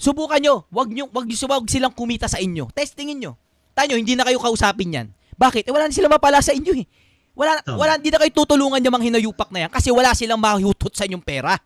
subukan 0.00 0.40
nyo. 0.40 0.64
Wag, 0.72 0.88
nyo, 0.88 1.12
wag, 1.12 1.28
nyo, 1.28 1.36
wag 1.36 1.68
silang 1.68 1.92
kumita 1.92 2.24
sa 2.24 2.40
inyo. 2.40 2.72
Testingin 2.72 3.20
nyo. 3.20 3.36
Tanyo, 3.76 4.00
hindi 4.00 4.16
na 4.16 4.24
kayo 4.24 4.40
kausapin 4.40 4.96
yan. 4.96 5.06
Bakit? 5.36 5.68
Eh, 5.68 5.72
wala 5.72 5.84
na 5.86 5.92
sila 5.92 6.08
mapala 6.08 6.40
sa 6.40 6.56
inyo 6.56 6.72
eh. 6.72 6.88
Wala, 7.36 7.60
wala, 7.76 8.00
hindi 8.00 8.08
na 8.08 8.16
kayo 8.16 8.32
tutulungan 8.32 8.80
yung 8.80 8.96
mga 8.96 9.06
hinayupak 9.12 9.52
na 9.52 9.68
yan 9.68 9.70
kasi 9.70 9.92
wala 9.92 10.16
silang 10.16 10.40
mahutot 10.40 10.96
sa 10.96 11.04
inyong 11.04 11.20
pera. 11.20 11.60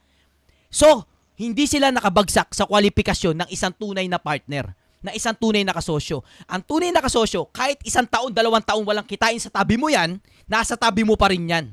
So, 0.67 1.07
hindi 1.39 1.71
sila 1.71 1.95
nakabagsak 1.95 2.51
sa 2.51 2.67
kwalifikasyon 2.67 3.47
ng 3.47 3.49
isang 3.55 3.71
tunay 3.71 4.11
na 4.11 4.19
partner, 4.19 4.75
na 5.01 5.17
isang 5.17 5.33
tunay 5.33 5.65
na 5.65 5.73
kasosyo. 5.73 6.21
Ang 6.45 6.61
tunay 6.65 6.93
na 6.93 7.01
kasosyo, 7.01 7.49
kahit 7.51 7.81
isang 7.85 8.05
taon, 8.05 8.33
dalawang 8.33 8.65
taon 8.65 8.85
walang 8.85 9.05
kitain 9.05 9.41
sa 9.41 9.49
tabi 9.49 9.81
mo 9.81 9.89
yan, 9.89 10.21
nasa 10.45 10.77
tabi 10.77 11.03
mo 11.05 11.17
pa 11.17 11.33
rin 11.33 11.45
yan. 11.49 11.67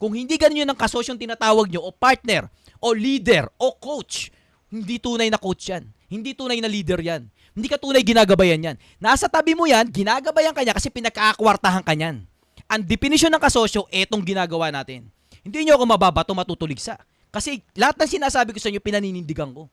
Kung 0.00 0.16
hindi 0.16 0.34
ganun 0.40 0.64
yun 0.64 0.70
ang 0.70 0.80
kasosyong 0.80 1.20
tinatawag 1.20 1.68
nyo, 1.70 1.84
o 1.84 1.92
partner, 1.94 2.48
o 2.80 2.90
leader, 2.96 3.46
o 3.60 3.76
coach, 3.76 4.32
hindi 4.72 4.96
tunay 4.96 5.28
na 5.28 5.38
coach 5.38 5.70
yan. 5.70 5.86
Hindi 6.10 6.34
tunay 6.34 6.58
na 6.58 6.66
leader 6.66 6.98
yan. 6.98 7.28
Hindi 7.54 7.68
ka 7.70 7.78
tunay 7.78 8.02
ginagabayan 8.02 8.64
yan. 8.64 8.76
Nasa 8.98 9.30
tabi 9.30 9.54
mo 9.54 9.68
yan, 9.68 9.86
ginagabayan 9.92 10.56
ka 10.56 10.64
niya 10.64 10.74
kasi 10.74 10.90
pinagkakakwartahan 10.90 11.84
ka 11.86 11.94
niyan. 11.94 12.26
Ang 12.70 12.82
definition 12.86 13.30
ng 13.30 13.42
kasosyo, 13.42 13.86
etong 13.90 14.22
ginagawa 14.22 14.72
natin. 14.72 15.10
Hindi 15.42 15.68
nyo 15.68 15.78
ako 15.78 15.84
mababato, 15.86 16.32
matutuligsa. 16.34 16.98
Kasi 17.30 17.62
lahat 17.78 17.98
ng 17.98 18.10
sinasabi 18.10 18.50
ko 18.54 18.58
sa 18.58 18.72
inyo, 18.72 18.82
pinaninindigan 18.82 19.50
ko. 19.54 19.70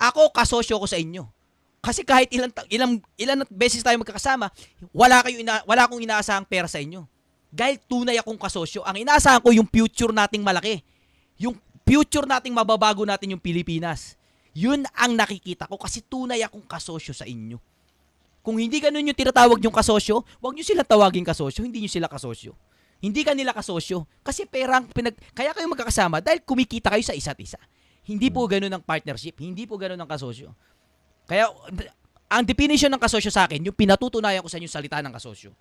Ako, 0.00 0.32
kasosyo 0.32 0.80
ko 0.80 0.88
sa 0.88 0.96
inyo. 0.96 1.28
Kasi 1.80 2.04
kahit 2.04 2.28
ilang, 2.28 2.52
ilang, 2.68 2.92
ilang 3.16 3.40
beses 3.48 3.80
tayo 3.80 3.96
magkakasama, 3.96 4.52
wala, 4.92 5.24
kayo 5.24 5.40
ina, 5.40 5.64
wala 5.64 5.88
akong 5.88 6.04
inaasahang 6.04 6.44
pera 6.44 6.68
sa 6.68 6.76
inyo. 6.76 7.08
Dahil 7.48 7.80
tunay 7.88 8.20
akong 8.20 8.36
kasosyo. 8.36 8.84
Ang 8.84 9.02
inaasahan 9.08 9.40
ko 9.40 9.50
yung 9.50 9.66
future 9.66 10.12
nating 10.12 10.44
malaki. 10.44 10.84
Yung 11.40 11.56
future 11.88 12.28
nating 12.28 12.52
mababago 12.52 13.02
natin 13.08 13.34
yung 13.34 13.42
Pilipinas. 13.42 14.14
Yun 14.52 14.84
ang 14.92 15.16
nakikita 15.16 15.66
ko 15.66 15.80
kasi 15.80 16.04
tunay 16.04 16.44
akong 16.44 16.68
kasosyo 16.68 17.16
sa 17.16 17.24
inyo. 17.24 17.58
Kung 18.40 18.56
hindi 18.60 18.80
ganun 18.80 19.04
yung 19.04 19.16
tinatawag 19.16 19.60
yung 19.60 19.74
kasosyo, 19.74 20.24
wag 20.40 20.52
nyo 20.56 20.64
sila 20.64 20.84
tawagin 20.84 21.24
kasosyo, 21.24 21.60
hindi 21.64 21.84
nyo 21.84 21.90
sila 21.92 22.08
kasosyo. 22.08 22.56
Hindi 23.00 23.24
ka 23.24 23.32
nila 23.32 23.56
kasosyo. 23.56 24.04
Kasi 24.20 24.44
perang 24.44 24.84
pinag... 24.92 25.16
Kaya 25.32 25.56
kayo 25.56 25.64
magkakasama 25.72 26.20
dahil 26.20 26.44
kumikita 26.44 26.92
kayo 26.92 27.00
sa 27.00 27.16
isa't 27.16 27.40
isa. 27.40 27.56
Hindi 28.04 28.28
po 28.28 28.44
ganun 28.44 28.68
ang 28.68 28.84
partnership. 28.84 29.40
Hindi 29.40 29.64
po 29.64 29.80
ganun 29.80 29.96
ang 29.96 30.08
kasosyo. 30.08 30.52
Kaya, 31.30 31.46
ang 32.26 32.42
definition 32.42 32.90
ng 32.90 32.98
kasosyo 32.98 33.30
sa 33.30 33.46
akin, 33.46 33.62
yung 33.62 33.76
pinatutunayan 33.78 34.42
ko 34.42 34.50
sa 34.50 34.58
inyo 34.58 34.66
salita 34.66 34.98
ng 34.98 35.14
kasosyo. 35.14 35.54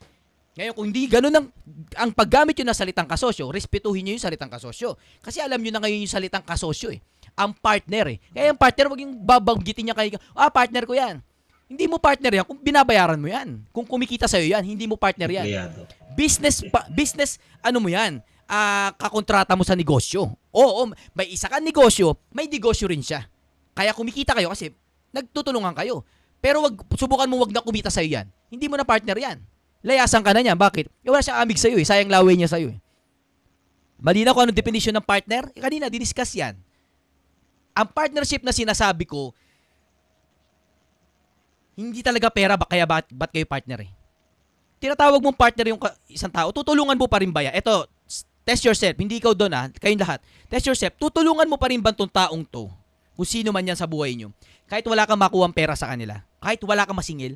Ngayon, 0.58 0.74
kung 0.74 0.86
hindi 0.90 1.06
ganun 1.06 1.30
ang, 1.30 1.48
ang 1.94 2.10
paggamit 2.10 2.58
yun 2.58 2.66
ng 2.66 2.76
salitang 2.78 3.06
kasosyo, 3.06 3.54
respetuhin 3.54 4.02
nyo 4.02 4.18
yung 4.18 4.26
salitang 4.26 4.50
kasosyo. 4.50 4.98
Kasi 5.22 5.46
alam 5.46 5.62
nyo 5.62 5.70
na 5.78 5.86
ngayon 5.86 6.10
yung 6.10 6.10
salitang 6.10 6.42
kasosyo 6.42 6.90
eh. 6.90 7.00
Ang 7.38 7.54
partner 7.54 8.12
eh. 8.12 8.18
Kaya 8.34 8.50
yung 8.50 8.58
partner, 8.58 8.86
wag 8.90 9.00
yung 9.06 9.14
babanggitin 9.22 9.86
niya 9.88 9.96
kayo, 9.96 10.18
ah, 10.34 10.50
partner 10.50 10.90
ko 10.90 10.98
yan. 10.98 11.22
Hindi 11.70 11.86
mo 11.86 12.02
partner 12.02 12.42
yan 12.42 12.46
kung 12.50 12.58
binabayaran 12.58 13.22
mo 13.22 13.30
yan. 13.30 13.62
Kung 13.70 13.86
kumikita 13.86 14.26
sa'yo 14.26 14.58
yan, 14.58 14.66
hindi 14.66 14.90
mo 14.90 14.98
partner 14.98 15.30
yan 15.30 15.46
Empleyado. 15.46 15.86
business 16.18 16.66
pa, 16.66 16.90
business 16.90 17.38
ano 17.62 17.78
mo 17.78 17.88
yan 17.88 18.20
ah 18.50 18.90
kakontrata 18.98 19.54
mo 19.54 19.62
sa 19.62 19.78
negosyo 19.78 20.26
oo 20.50 20.82
may 21.14 21.30
isa 21.30 21.46
kang 21.46 21.62
negosyo 21.62 22.18
may 22.34 22.50
negosyo 22.50 22.90
rin 22.90 23.00
siya 23.00 23.22
kaya 23.78 23.94
kumikita 23.94 24.34
kayo 24.34 24.50
kasi 24.50 24.74
nagtutulungan 25.14 25.76
kayo. 25.76 26.06
Pero 26.40 26.64
wag 26.64 26.76
subukan 26.96 27.28
mo 27.28 27.44
wag 27.44 27.52
na 27.52 27.64
kumita 27.64 27.92
sa 27.92 28.00
yan. 28.00 28.28
Hindi 28.48 28.72
mo 28.72 28.80
na 28.80 28.88
partner 28.88 29.16
yan. 29.16 29.38
Layasan 29.84 30.24
ka 30.24 30.32
na 30.32 30.44
niyan. 30.44 30.60
Bakit? 30.60 30.88
Eh, 30.88 31.10
wala 31.12 31.24
siyang 31.24 31.40
amig 31.44 31.60
sa 31.60 31.68
iyo 31.68 31.80
eh. 31.80 31.88
Sayang 31.88 32.12
laway 32.12 32.36
niya 32.36 32.52
sa 32.52 32.60
iyo 32.60 32.76
eh. 32.76 32.80
Malinaw 34.00 34.32
ko 34.32 34.48
anong 34.48 34.56
definition 34.56 34.96
ng 34.96 35.04
partner? 35.04 35.52
Eh, 35.56 35.60
kanina 35.60 35.92
diniscuss 35.92 36.36
yan. 36.36 36.56
Ang 37.76 37.88
partnership 37.92 38.44
na 38.44 38.56
sinasabi 38.56 39.08
ko 39.08 39.36
hindi 41.80 42.04
talaga 42.04 42.28
pera 42.28 42.60
ba 42.60 42.68
kaya 42.68 42.84
ba't, 42.84 43.08
ba't 43.08 43.32
kayo 43.32 43.48
partner 43.48 43.88
eh? 43.88 43.92
Tinatawag 44.84 45.24
mong 45.24 45.36
partner 45.40 45.72
yung 45.72 45.80
isang 46.12 46.32
tao, 46.32 46.52
tutulungan 46.52 46.96
mo 47.00 47.08
pa 47.08 47.24
rin 47.24 47.32
ba 47.32 47.40
yan? 47.40 47.56
Ito, 47.56 47.88
test 48.44 48.68
yourself. 48.68 49.00
Hindi 49.00 49.24
ikaw 49.24 49.32
doon 49.32 49.52
ah, 49.56 49.72
kayong 49.72 50.04
lahat. 50.04 50.20
Test 50.52 50.68
yourself. 50.68 50.96
Tutulungan 51.00 51.48
mo 51.48 51.56
pa 51.56 51.72
rin 51.72 51.80
ba 51.80 51.96
tong 51.96 52.12
taong 52.12 52.44
to? 52.44 52.68
Kung 53.20 53.28
sino 53.28 53.52
man 53.52 53.68
yan 53.68 53.76
sa 53.76 53.84
buhay 53.84 54.16
nyo. 54.16 54.32
Kahit 54.64 54.88
wala 54.88 55.04
kang 55.04 55.20
makuha 55.20 55.52
pera 55.52 55.76
sa 55.76 55.92
kanila. 55.92 56.24
Kahit 56.40 56.64
wala 56.64 56.88
kang 56.88 56.96
masingil. 56.96 57.36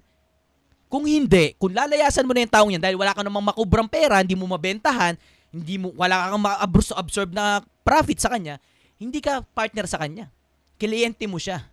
Kung 0.88 1.04
hindi, 1.04 1.60
kung 1.60 1.76
lalayasan 1.76 2.24
mo 2.24 2.32
na 2.32 2.48
yung 2.48 2.54
taong 2.56 2.72
yan 2.72 2.80
dahil 2.80 2.96
wala 2.96 3.12
ka 3.12 3.20
namang 3.20 3.52
makubrang 3.52 3.92
pera, 3.92 4.24
hindi 4.24 4.32
mo 4.32 4.48
mabentahan, 4.48 5.20
hindi 5.52 5.76
mo, 5.76 5.92
wala 5.92 6.32
kang 6.32 6.40
ma-absorb 6.40 7.36
na 7.36 7.60
profit 7.84 8.16
sa 8.16 8.32
kanya, 8.32 8.64
hindi 8.96 9.20
ka 9.20 9.44
partner 9.52 9.84
sa 9.84 10.00
kanya. 10.00 10.32
Kliyente 10.80 11.28
mo 11.28 11.36
siya. 11.36 11.68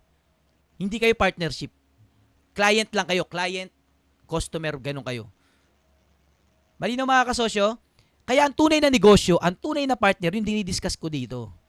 Hindi 0.75 0.99
kayo 0.99 1.15
partnership. 1.15 1.71
Client 2.51 2.91
lang 2.91 3.07
kayo. 3.07 3.23
Client, 3.31 3.71
customer, 4.27 4.75
ganun 4.83 5.07
kayo. 5.07 5.31
Malinaw 6.83 7.07
mga 7.07 7.31
kasosyo? 7.31 7.79
Kaya 8.27 8.43
ang 8.43 8.59
tunay 8.59 8.83
na 8.83 8.91
negosyo, 8.91 9.39
ang 9.39 9.55
tunay 9.55 9.87
na 9.87 9.95
partner, 9.95 10.35
yung 10.35 10.43
dinidiscuss 10.43 10.99
ko 10.99 11.07
dito. 11.07 11.60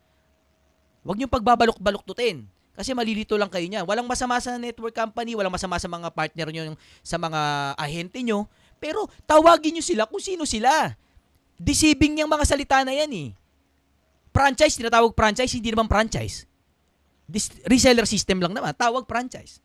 Huwag 1.01 1.17
niyong 1.17 1.33
pagbabalok-baloktutin. 1.33 2.45
Kasi 2.71 2.95
malilito 2.95 3.35
lang 3.35 3.51
kayo 3.51 3.67
niyan. 3.67 3.83
Walang 3.83 4.07
masama 4.07 4.39
sa 4.39 4.55
network 4.55 4.95
company, 4.95 5.35
walang 5.35 5.51
masama 5.51 5.75
sa 5.77 5.91
mga 5.91 6.07
partner 6.13 6.47
niyo, 6.49 6.63
sa 7.03 7.19
mga 7.19 7.73
ahente 7.75 8.23
niyo. 8.23 8.47
Pero 8.79 9.05
tawagin 9.27 9.77
niyo 9.77 9.83
sila 9.85 10.07
kung 10.07 10.23
sino 10.23 10.47
sila. 10.47 10.95
Deceiving 11.61 12.25
yung 12.25 12.31
mga 12.31 12.47
salita 12.47 12.81
na 12.81 12.95
yan 12.95 13.11
eh. 13.11 13.29
Franchise, 14.31 14.79
tinatawag 14.79 15.11
franchise, 15.13 15.51
hindi 15.51 15.69
naman 15.69 15.91
franchise. 15.91 16.47
Dis- 17.27 17.53
reseller 17.67 18.07
system 18.07 18.39
lang 18.39 18.55
naman, 18.55 18.71
tawag 18.73 19.03
franchise. 19.05 19.59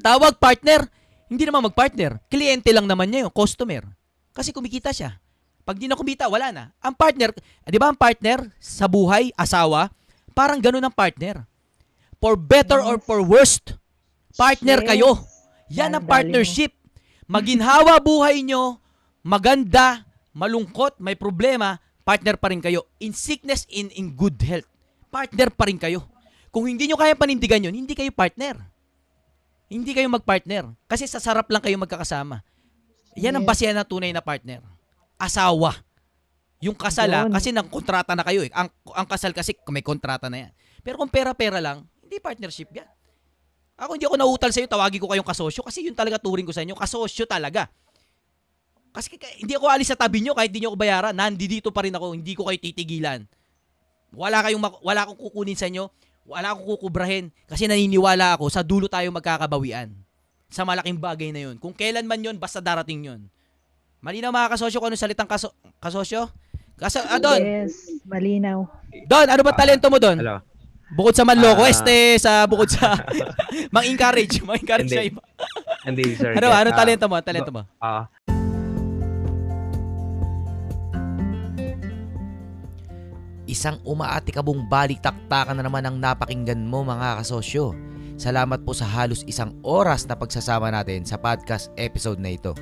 Tawag 0.00 0.38
partner, 0.38 0.86
hindi 1.26 1.44
naman 1.44 1.66
mag-partner. 1.66 2.20
Kliyente 2.30 2.70
lang 2.70 2.86
naman 2.86 3.10
niya 3.10 3.26
yung 3.26 3.34
customer. 3.34 3.84
Kasi 4.30 4.54
kumikita 4.54 4.94
siya. 4.94 5.18
Pag 5.64 5.80
di 5.80 5.88
na 5.88 5.96
kumita, 5.96 6.28
wala 6.28 6.52
na. 6.52 6.64
Ang 6.84 6.94
partner, 6.94 7.32
di 7.64 7.78
ba 7.80 7.88
ang 7.88 7.96
partner 7.96 8.52
sa 8.60 8.84
buhay, 8.84 9.32
asawa, 9.34 9.88
parang 10.34 10.58
ganun 10.58 10.82
ang 10.82 10.92
partner. 10.92 11.46
For 12.18 12.34
better 12.34 12.82
or 12.82 12.98
for 12.98 13.22
worst, 13.22 13.78
partner 14.34 14.82
Yes. 14.82 14.88
kayo. 14.90 15.10
Yan 15.70 15.94
ang 15.94 16.04
partnership. 16.04 16.74
Maginhawa 17.24 18.02
buhay 18.02 18.44
nyo, 18.44 18.82
maganda, 19.24 20.04
malungkot, 20.36 21.00
may 21.00 21.16
problema, 21.16 21.80
partner 22.04 22.36
pa 22.36 22.52
rin 22.52 22.60
kayo. 22.60 22.84
In 23.00 23.16
sickness, 23.16 23.64
in, 23.72 23.88
in 23.96 24.12
good 24.12 24.36
health, 24.44 24.68
partner 25.08 25.48
pa 25.48 25.64
rin 25.70 25.80
kayo. 25.80 26.04
Kung 26.50 26.66
hindi 26.68 26.86
nyo 26.86 26.98
kaya 26.98 27.16
panindigan 27.16 27.64
yun, 27.64 27.74
hindi 27.74 27.96
kayo 27.96 28.12
partner. 28.14 28.58
Hindi 29.68 29.90
kayo 29.90 30.06
magpartner. 30.12 30.70
Kasi 30.86 31.08
sa 31.08 31.18
sarap 31.18 31.48
lang 31.50 31.64
kayo 31.64 31.74
magkakasama. 31.80 32.44
Yan 33.18 33.34
ang 33.34 33.46
basehan 33.46 33.74
ng 33.74 33.88
tunay 33.88 34.12
na 34.14 34.22
partner. 34.22 34.60
Asawa. 35.18 35.83
Yung 36.62 36.76
kasal 36.78 37.10
ah, 37.10 37.26
Yun. 37.26 37.32
kasi 37.34 37.50
nang 37.50 37.66
kontrata 37.66 38.14
na 38.14 38.22
kayo 38.22 38.46
eh. 38.46 38.50
Ang, 38.54 38.70
ang 38.94 39.06
kasal 39.08 39.34
kasi 39.34 39.56
may 39.72 39.82
kontrata 39.82 40.30
na 40.30 40.48
yan. 40.48 40.52
Pero 40.84 41.00
kung 41.00 41.10
pera-pera 41.10 41.58
lang, 41.58 41.88
hindi 42.04 42.20
partnership 42.20 42.70
yan. 42.70 42.88
Ako 43.74 43.98
hindi 43.98 44.06
ako 44.06 44.14
nauutal 44.14 44.54
sa 44.54 44.62
iyo, 44.62 44.70
tawagin 44.70 45.02
ko 45.02 45.10
kayong 45.10 45.26
kasosyo 45.26 45.66
kasi 45.66 45.82
yun 45.82 45.98
talaga 45.98 46.22
turing 46.22 46.46
ko 46.46 46.54
sa 46.54 46.62
inyo, 46.62 46.78
kasosyo 46.78 47.26
talaga. 47.26 47.66
Kasi 48.94 49.18
hindi 49.42 49.58
ako 49.58 49.66
alis 49.66 49.90
sa 49.90 49.98
tabi 49.98 50.22
nyo 50.22 50.38
kahit 50.38 50.54
hindi 50.54 50.62
nyo 50.62 50.70
ako 50.70 50.78
bayaran. 50.78 51.14
Nandito 51.18 51.74
pa 51.74 51.82
rin 51.82 51.90
ako, 51.90 52.14
hindi 52.14 52.38
ko 52.38 52.46
kayo 52.46 52.58
titigilan. 52.62 53.26
Wala 54.14 54.46
kayong 54.46 54.62
wala 54.78 55.00
akong 55.02 55.18
kukunin 55.18 55.58
sa 55.58 55.66
inyo, 55.66 55.90
wala 56.22 56.54
akong 56.54 56.78
kukubrahin 56.78 57.34
kasi 57.50 57.66
naniniwala 57.66 58.38
ako 58.38 58.46
sa 58.46 58.62
dulo 58.62 58.86
tayo 58.86 59.10
magkakabawian. 59.10 59.90
Sa 60.54 60.62
malaking 60.62 61.02
bagay 61.02 61.34
na 61.34 61.50
yun. 61.50 61.58
Kung 61.58 61.74
kailan 61.74 62.06
man 62.06 62.22
yun, 62.22 62.38
basta 62.38 62.62
darating 62.62 63.10
yun. 63.10 63.26
Malinaw 63.98 64.30
mga 64.30 64.54
kasosyo 64.54 64.78
kung 64.78 64.94
ano 64.94 65.00
salitang 65.00 65.26
kaso- 65.26 65.56
kasosyo? 65.82 66.30
Kaso, 66.74 66.98
ah, 67.00 67.22
Don, 67.22 67.38
Yes, 67.38 68.02
malinaw. 68.02 68.66
Don, 69.06 69.26
ano 69.30 69.42
ba 69.46 69.54
talento 69.54 69.86
mo 69.86 69.98
Don? 70.02 70.18
Hello. 70.18 70.42
Bukod 70.94 71.14
sa 71.16 71.26
manloko, 71.26 71.64
Ah. 71.64 71.70
este, 71.70 72.18
sa 72.20 72.46
bukod 72.46 72.70
sa 72.70 72.94
mang-encourage, 73.74 74.42
mang-encourage 74.42 74.90
sa 74.90 75.02
iba. 75.02 75.22
Hindi, 75.86 76.14
sir. 76.14 76.34
Ano, 76.34 76.50
ano 76.50 76.70
Ah, 76.70 76.76
talento 76.76 77.06
mo? 77.06 77.16
Talento 77.22 77.50
mo? 77.50 77.62
Ah, 77.78 78.06
Isang 83.44 83.76
umaatikabong 83.84 84.64
balik-taktakan 84.72 85.60
na 85.60 85.68
naman 85.68 85.84
ang 85.84 86.00
napakinggan 86.00 86.64
mo 86.64 86.80
mga 86.80 87.20
kasosyo. 87.20 87.76
Salamat 88.16 88.64
po 88.64 88.72
sa 88.72 88.88
halos 88.88 89.20
isang 89.28 89.52
oras 89.60 90.08
na 90.08 90.16
pagsasama 90.16 90.72
natin 90.72 91.04
sa 91.04 91.20
podcast 91.20 91.68
episode 91.76 92.16
na 92.16 92.32
ito. 92.32 92.56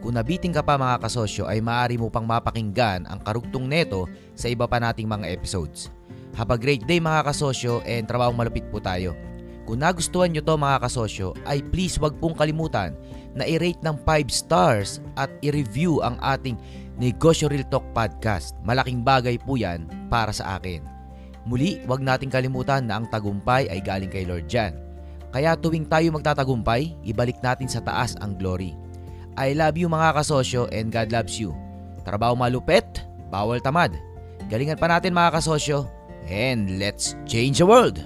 Kung 0.00 0.16
nabiting 0.16 0.56
ka 0.56 0.64
pa 0.64 0.80
mga 0.80 0.96
kasosyo 1.04 1.44
ay 1.44 1.60
maaari 1.60 2.00
mo 2.00 2.08
pang 2.08 2.24
mapakinggan 2.24 3.04
ang 3.04 3.20
karugtong 3.20 3.68
neto 3.68 4.08
sa 4.32 4.48
iba 4.48 4.64
pa 4.64 4.80
nating 4.80 5.04
mga 5.04 5.28
episodes. 5.28 5.92
Have 6.32 6.48
a 6.48 6.56
great 6.56 6.88
day 6.88 7.04
mga 7.04 7.28
kasosyo 7.28 7.84
and 7.84 8.08
trabahong 8.08 8.36
malupit 8.36 8.64
po 8.72 8.80
tayo. 8.80 9.12
Kung 9.68 9.84
nagustuhan 9.84 10.32
nyo 10.32 10.40
to 10.40 10.56
mga 10.56 10.88
kasosyo 10.88 11.36
ay 11.44 11.60
please 11.60 12.00
wag 12.00 12.16
pong 12.16 12.32
kalimutan 12.32 12.96
na 13.36 13.44
i-rate 13.44 13.84
ng 13.84 13.94
5 14.08 14.32
stars 14.32 15.04
at 15.20 15.28
i-review 15.44 16.00
ang 16.00 16.16
ating 16.24 16.56
Negosyo 16.96 17.52
Real 17.52 17.68
Talk 17.68 17.84
Podcast. 17.92 18.56
Malaking 18.64 19.04
bagay 19.04 19.36
po 19.36 19.60
yan 19.60 19.84
para 20.08 20.32
sa 20.32 20.56
akin. 20.56 20.80
Muli, 21.44 21.76
wag 21.84 22.00
nating 22.00 22.32
kalimutan 22.32 22.88
na 22.88 23.00
ang 23.00 23.06
tagumpay 23.12 23.68
ay 23.68 23.84
galing 23.84 24.08
kay 24.08 24.24
Lord 24.24 24.48
Jan. 24.48 24.76
Kaya 25.30 25.54
tuwing 25.60 25.86
tayo 25.86 26.08
magtatagumpay, 26.16 26.96
ibalik 27.06 27.38
natin 27.44 27.68
sa 27.68 27.84
taas 27.84 28.16
ang 28.18 28.34
glory. 28.34 28.79
I 29.40 29.56
love 29.56 29.80
you 29.80 29.88
mga 29.88 30.20
kasosyo 30.20 30.68
and 30.68 30.92
God 30.92 31.08
loves 31.16 31.40
you. 31.40 31.56
Trabaho 32.04 32.36
malupet, 32.36 32.84
bawal 33.32 33.56
tamad. 33.64 33.96
Galingan 34.52 34.76
pa 34.76 34.84
natin 34.92 35.16
mga 35.16 35.40
kasosyo 35.40 35.88
and 36.28 36.76
let's 36.76 37.16
change 37.24 37.56
the 37.56 37.64
world! 37.64 38.04